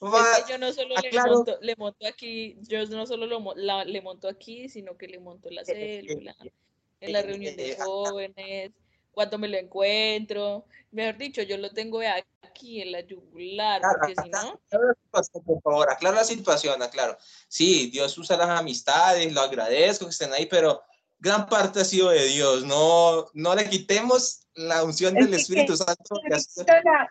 Va- 0.01 0.37
Es 0.37 0.43
que 0.45 0.51
yo 0.51 0.57
no 0.57 0.71
solo 0.73 0.95
le, 1.01 1.07
aclaro. 1.07 1.33
monto, 1.35 1.57
le 1.61 1.75
monto 1.77 2.07
aquí, 2.07 2.57
yo 2.61 2.85
no 2.87 3.05
solo 3.07 3.25
lo, 3.25 3.53
la- 3.55 3.85
le 3.85 4.01
monto 4.01 4.27
aquí, 4.27 4.69
sino 4.69 4.97
que 4.97 5.07
le 5.07 5.19
monto 5.19 5.49
la 5.49 5.63
célula, 5.63 6.35
en 6.99 7.11
la 7.13 7.21
reunión 7.21 7.55
de 7.55 7.71
eh, 7.71 7.77
jóvenes, 7.79 8.71
cuando 9.11 9.37
me 9.37 9.47
lo 9.47 9.57
encuentro. 9.57 10.65
Mejor 10.91 11.17
dicho, 11.17 11.41
yo 11.41 11.57
lo 11.57 11.71
tengo 11.71 12.01
aquí 12.41 12.81
en 12.81 12.91
la 12.91 13.01
yugular, 13.01 13.81
Claro, 13.81 13.97
porque 13.99 14.15
si 14.21 14.29
no, 14.29 14.37
Aclara 14.37 14.85
la 14.87 14.93
situación, 15.23 15.43
por 15.45 15.61
favor, 15.61 15.89
aclara 15.91 16.15
la 16.17 16.23
situación, 16.23 16.81
aclaro. 16.83 17.17
Sí, 17.47 17.89
Dios 17.91 18.17
usa 18.17 18.37
las 18.37 18.49
amistades, 18.49 19.31
lo 19.33 19.41
agradezco 19.41 20.05
que 20.05 20.11
estén 20.11 20.33
ahí, 20.33 20.45
pero 20.45 20.81
gran 21.19 21.47
parte 21.47 21.79
ha 21.81 21.85
sido 21.85 22.09
de 22.09 22.25
Dios. 22.27 22.63
No, 22.65 23.27
no 23.33 23.55
le 23.55 23.69
quitemos 23.69 24.41
la 24.53 24.83
unción 24.83 25.15
Es 25.17 25.23
del 25.25 25.31
que- 25.35 25.41
Espíritu 25.41 25.75
Santo. 25.77 26.15
¿Quién 26.21 26.31
que 26.65 26.71
le 26.73 26.83
la- 26.83 27.09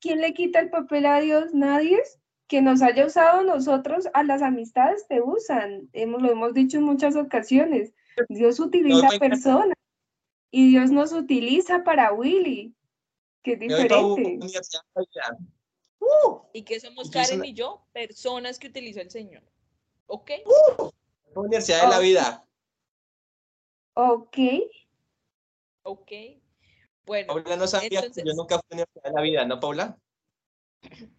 ¿Quién 0.00 0.20
le 0.20 0.32
quita 0.34 0.60
el 0.60 0.70
papel 0.70 1.06
a 1.06 1.20
Dios? 1.20 1.54
Nadie. 1.54 2.02
Que 2.46 2.62
nos 2.62 2.80
haya 2.80 3.04
usado 3.04 3.42
nosotros, 3.42 4.08
a 4.14 4.22
las 4.22 4.40
amistades 4.40 5.06
te 5.06 5.20
usan. 5.20 5.90
Hemos, 5.92 6.22
lo 6.22 6.32
hemos 6.32 6.54
dicho 6.54 6.78
en 6.78 6.84
muchas 6.84 7.14
ocasiones. 7.14 7.92
Dios 8.30 8.58
utiliza 8.58 9.08
personas 9.18 9.76
y 10.50 10.70
Dios 10.70 10.90
nos 10.90 11.12
utiliza 11.12 11.84
para 11.84 12.12
Willy, 12.12 12.74
que 13.42 13.52
es 13.52 13.60
diferente. 13.60 14.36
universidad 14.36 14.82
allá. 14.94 15.36
y 16.54 16.62
que 16.62 16.80
somos 16.80 17.10
Karen 17.10 17.44
y 17.44 17.52
yo, 17.52 17.86
personas 17.92 18.58
que 18.58 18.68
utilizó 18.68 19.00
el 19.00 19.10
Señor. 19.10 19.42
¿Ok? 20.06 20.30
Universidad 21.34 21.82
de 21.82 21.88
la 21.88 21.98
vida. 21.98 22.46
Ok. 23.92 24.38
Ok. 25.82 26.12
Bueno, 27.08 27.26
Paula 27.26 27.56
no 27.56 27.66
sabía 27.66 28.02
que 28.02 28.22
yo 28.22 28.34
nunca 28.34 28.60
fui 28.60 28.66
a 28.70 28.76
la 28.76 28.84
Universidad 28.84 29.02
de 29.02 29.12
la 29.12 29.22
vida, 29.22 29.44
¿no, 29.46 29.58
Paula? 29.58 29.98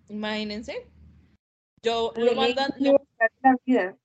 imagínense. 0.07 0.87
Yo 1.81 2.13
lo 2.15 2.25
Willy 2.25 2.35
mandan, 2.35 2.71
Universidad 2.79 3.27
de 3.27 3.49
la 3.49 3.55
vida. 3.65 3.97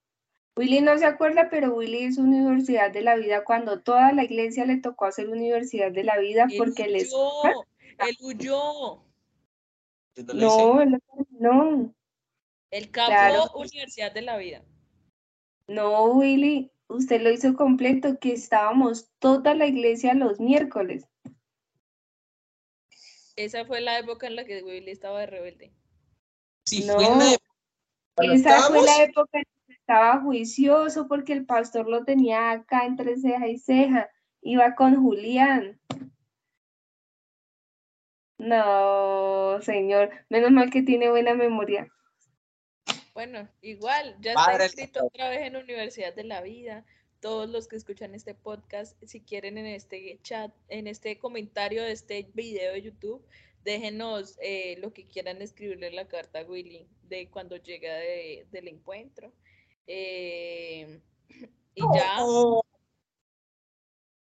Willy 0.57 0.81
no 0.81 0.97
se 0.97 1.05
acuerda, 1.05 1.49
pero 1.51 1.75
Willy 1.75 2.05
es 2.05 2.17
Universidad 2.17 2.91
de 2.91 3.01
la 3.01 3.15
Vida 3.15 3.43
cuando 3.43 3.81
toda 3.81 4.13
la 4.13 4.23
iglesia 4.23 4.65
le 4.65 4.77
tocó 4.77 5.05
hacer 5.05 5.29
Universidad 5.29 5.91
de 5.91 6.03
la 6.03 6.17
Vida 6.17 6.47
él 6.49 6.57
porque 6.57 6.87
les... 6.87 7.13
huyó, 7.13 7.31
él 7.99 8.17
huyó. 8.19 9.03
No. 10.33 10.33
No, 10.33 10.81
él 10.81 11.01
no. 11.39 11.93
El 12.71 12.89
capo 12.89 13.11
Claro. 13.11 13.51
Universidad 13.53 14.11
de 14.11 14.21
la 14.23 14.37
Vida. 14.37 14.63
No, 15.67 16.05
Willy, 16.05 16.71
usted 16.87 17.21
lo 17.21 17.31
hizo 17.31 17.53
completo, 17.55 18.17
que 18.19 18.33
estábamos 18.33 19.11
toda 19.19 19.53
la 19.53 19.67
iglesia 19.67 20.15
los 20.15 20.39
miércoles. 20.39 21.05
Esa 23.35 23.65
fue 23.65 23.81
la 23.81 23.99
época 23.99 24.27
en 24.27 24.35
la 24.35 24.45
que 24.45 24.63
Willy 24.63 24.91
estaba 24.91 25.19
de 25.21 25.25
rebelde. 25.27 25.73
Sí, 26.65 26.85
No, 26.85 26.95
fue 26.95 27.05
en 27.05 27.19
la 27.19 27.33
época- 27.33 27.55
cuando 28.15 28.33
Esa 28.33 28.61
fue 28.61 28.81
la 28.83 29.03
época 29.03 29.37
en 29.39 29.43
que 29.67 29.73
estaba 29.73 30.21
juicioso 30.21 31.07
porque 31.07 31.33
el 31.33 31.45
pastor 31.45 31.87
lo 31.87 32.05
tenía 32.05 32.51
acá 32.51 32.85
entre 32.85 33.17
ceja 33.17 33.47
y 33.47 33.57
ceja. 33.57 34.09
Iba 34.41 34.75
con 34.75 34.95
Julián. 34.95 35.79
No, 38.37 39.61
señor, 39.61 40.11
menos 40.29 40.51
mal 40.51 40.69
que 40.69 40.81
tiene 40.81 41.09
buena 41.09 41.33
memoria. 41.33 41.87
Bueno, 43.13 43.47
igual, 43.61 44.17
ya 44.19 44.33
Padre 44.33 44.65
está 44.65 44.81
escrito 44.81 45.05
otra 45.05 45.29
vez 45.29 45.41
en 45.41 45.55
Universidad 45.55 46.13
de 46.13 46.25
la 46.25 46.41
Vida. 46.41 46.85
Todos 47.25 47.49
los 47.49 47.67
que 47.67 47.75
escuchan 47.75 48.13
este 48.13 48.35
podcast, 48.35 48.95
si 49.03 49.19
quieren 49.19 49.57
en 49.57 49.65
este 49.65 50.19
chat, 50.21 50.53
en 50.69 50.85
este 50.85 51.17
comentario 51.17 51.81
de 51.81 51.91
este 51.91 52.29
video 52.35 52.73
de 52.73 52.83
YouTube, 52.83 53.25
déjenos 53.63 54.37
eh, 54.43 54.77
lo 54.77 54.93
que 54.93 55.07
quieran 55.07 55.41
escribirle 55.41 55.87
en 55.87 55.95
la 55.95 56.07
carta 56.07 56.41
a 56.41 56.43
Willy 56.43 56.87
de 57.09 57.27
cuando 57.31 57.57
llega 57.57 57.95
de- 57.95 58.45
del 58.51 58.67
encuentro. 58.67 59.33
Eh, 59.87 60.99
y 61.73 61.81
ya, 61.95 62.17
Oh, 62.19 62.61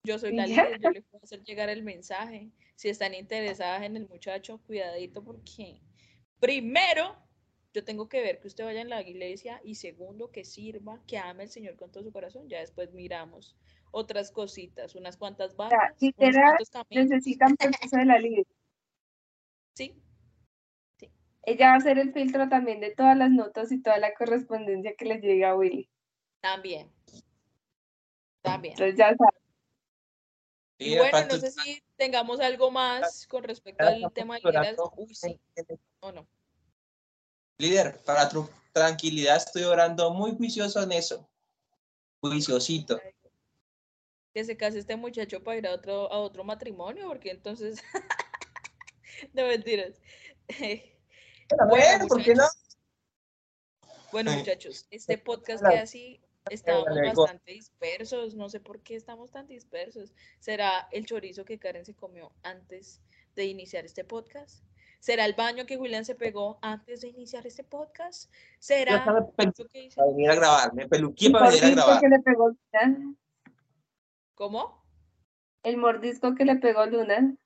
yo 0.03 0.19
soy 0.19 0.35
la 0.35 0.47
líder, 0.47 0.81
yo 0.81 0.89
les 0.89 1.05
puedo 1.05 1.23
hacer 1.23 1.45
llegar 1.45 1.69
el 1.69 1.83
mensaje. 1.83 2.49
Si 2.77 2.89
están 2.89 3.13
interesadas 3.13 3.83
en 3.83 3.99
el 3.99 4.09
muchacho, 4.09 4.57
cuidadito 4.67 5.23
porque 5.23 5.83
primero 6.41 7.15
yo 7.77 7.85
tengo 7.85 8.09
que 8.09 8.23
ver 8.23 8.41
que 8.41 8.49
usted 8.49 8.65
vaya 8.65 8.81
en 8.81 8.89
la 8.89 9.03
iglesia 9.03 9.61
y 9.63 9.75
segundo 9.75 10.31
que 10.31 10.47
sirva, 10.47 10.99
que 11.07 11.19
ame 11.19 11.43
al 11.43 11.51
Señor 11.51 11.77
con 11.77 11.93
todo 11.93 12.03
su 12.03 12.11
corazón. 12.11 12.49
Ya 12.49 12.61
después 12.61 12.95
miramos 12.95 13.55
otras 13.91 14.31
cositas, 14.31 14.95
unas 14.95 15.19
cuantas 15.19 15.57
vacas, 15.57 15.95
literal, 16.01 16.57
cuantos 16.57 16.71
camellos. 16.71 17.11
Necesitan 17.11 17.55
permiso 17.59 17.99
de 17.99 18.05
la 18.07 18.19
líder. 18.19 18.47
Sí, 19.75 19.95
Ella 21.43 21.67
va 21.69 21.75
a 21.75 21.77
hacer 21.77 21.99
el 21.99 22.15
filtro 22.15 22.49
también 22.49 22.81
de 22.81 22.95
todas 22.95 23.15
las 23.15 23.31
notas 23.31 23.71
y 23.71 23.83
toda 23.83 23.99
la 23.99 24.15
correspondencia 24.15 24.95
que 24.97 25.05
le 25.05 25.21
llega 25.21 25.51
a 25.51 25.57
Willy. 25.57 25.91
también. 26.41 26.91
También. 28.41 28.73
Entonces 28.73 28.97
ya 28.97 29.15
sabe. 29.15 29.39
Y 30.79 30.85
sí, 30.93 30.97
bueno, 30.97 31.19
no 31.29 31.37
sé 31.37 31.51
si 31.51 31.83
tengamos 31.97 32.41
algo 32.41 32.71
más 32.71 33.27
con 33.27 33.45
respecto 33.45 33.85
al 33.85 34.11
tema 34.15 34.37
de 34.37 34.49
orando. 34.49 34.61
liderazgo. 34.63 34.95
Uy, 34.97 35.15
sí, 35.15 35.39
o 36.01 36.13
no. 36.13 36.27
Líder, 37.59 37.99
para 38.05 38.29
tu 38.29 38.49
tranquilidad 38.73 39.37
estoy 39.37 39.63
orando 39.63 40.13
muy 40.13 40.37
juicioso 40.37 40.83
en 40.83 40.93
eso. 40.93 41.27
Juiciosito. 42.21 43.01
que 44.35 44.45
se 44.45 44.57
case 44.57 44.79
este 44.79 44.97
muchacho 44.97 45.43
para 45.43 45.57
ir 45.57 45.67
a 45.67 45.73
otro, 45.73 46.13
a 46.13 46.19
otro 46.19 46.45
matrimonio, 46.45 47.09
porque 47.09 47.31
entonces, 47.31 47.83
no 49.33 49.47
mentiras. 49.47 50.01
Bueno, 51.69 52.07
¿por 52.07 52.23
qué 52.23 52.35
no? 52.35 52.45
Bueno, 54.13 54.33
muchachos, 54.33 54.87
este 54.91 55.17
podcast 55.19 55.65
queda 55.65 55.83
así. 55.83 56.21
Estábamos 56.51 56.97
bastante 57.17 57.53
dispersos, 57.53 58.35
no 58.35 58.49
sé 58.49 58.61
por 58.61 58.81
qué 58.83 58.95
estamos 58.95 59.33
tan 59.33 59.49
dispersos. 59.49 60.15
¿Será 60.39 60.87
el 60.93 61.07
chorizo 61.07 61.45
que 61.45 61.59
Karen 61.59 61.85
se 61.85 61.95
comió 61.95 62.33
antes 62.43 63.01
de 63.35 63.47
iniciar 63.47 63.85
este 63.85 64.05
podcast? 64.05 64.63
¿Será 64.99 65.25
el 65.25 65.35
baño 65.35 65.67
que 65.67 65.77
Julián 65.77 66.05
se 66.05 66.15
pegó 66.15 66.59
antes 66.63 67.01
de 67.01 67.09
iniciar 67.09 67.47
este 67.47 67.65
podcast? 67.65 68.33
¿Será 68.59 69.05
que 69.05 69.53
para 69.95 70.09
venir 70.09 70.31
a 70.31 70.35
grabar, 70.35 70.75
me 70.75 70.89
peluqué 70.89 71.31
para 71.31 71.51
venir 71.51 71.63
a 71.63 71.67
mordisco 71.67 71.87
grabar. 71.87 72.01
que 72.01 72.09
le 72.09 72.19
pegó 72.21 72.49
Luna. 72.49 73.15
¿Cómo? 74.35 74.85
El 75.63 75.77
mordisco 75.77 76.35
que 76.35 76.45
le 76.45 76.57
pegó 76.57 76.87
Luna. 76.87 77.37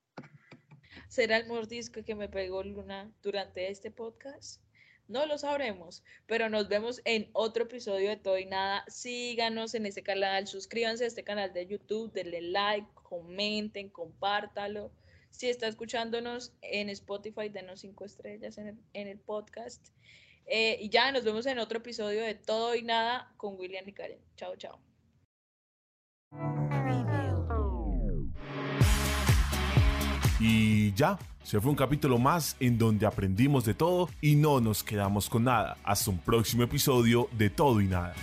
¿Será 1.08 1.36
el 1.38 1.48
mordisco 1.48 2.04
que 2.04 2.14
me 2.14 2.28
pegó 2.28 2.62
Luna 2.62 3.12
durante 3.22 3.70
este 3.70 3.90
podcast? 3.90 4.62
No 5.10 5.26
lo 5.26 5.38
sabremos, 5.38 6.04
pero 6.26 6.48
nos 6.48 6.68
vemos 6.68 7.02
en 7.04 7.30
otro 7.32 7.64
episodio 7.64 8.10
de 8.10 8.16
Todo 8.16 8.38
y 8.38 8.46
Nada. 8.46 8.84
Síganos 8.86 9.74
en 9.74 9.86
este 9.86 10.04
canal, 10.04 10.46
suscríbanse 10.46 11.02
a 11.02 11.08
este 11.08 11.24
canal 11.24 11.52
de 11.52 11.66
YouTube, 11.66 12.12
denle 12.12 12.42
like, 12.42 12.86
comenten, 12.94 13.88
compártalo. 13.88 14.92
Si 15.30 15.48
está 15.48 15.66
escuchándonos 15.68 16.52
en 16.60 16.88
Spotify, 16.90 17.48
denos 17.48 17.80
cinco 17.80 18.04
estrellas 18.04 18.58
en 18.58 18.78
el, 18.92 19.18
podcast. 19.18 19.88
Eh, 20.46 20.78
y 20.80 20.88
ya 20.88 21.12
nos 21.12 21.24
vemos 21.24 21.46
en 21.46 21.58
otro 21.58 21.78
episodio 21.78 22.22
de 22.22 22.34
Todo 22.34 22.74
y 22.74 22.82
Nada 22.82 23.32
con 23.36 23.58
William 23.58 23.88
y 23.88 23.92
Karen. 23.92 24.20
Chao, 24.36 24.56
chao. 24.56 24.80
Y 30.40 30.94
ya, 30.94 31.18
se 31.42 31.60
fue 31.60 31.70
un 31.70 31.76
capítulo 31.76 32.18
más 32.18 32.56
en 32.60 32.78
donde 32.78 33.04
aprendimos 33.04 33.64
de 33.66 33.74
todo 33.74 34.08
y 34.22 34.36
no 34.36 34.60
nos 34.60 34.82
quedamos 34.82 35.28
con 35.28 35.44
nada. 35.44 35.76
Hasta 35.84 36.10
un 36.10 36.18
próximo 36.18 36.62
episodio 36.62 37.28
de 37.32 37.50
Todo 37.50 37.80
y 37.80 37.86
Nada. 37.86 38.14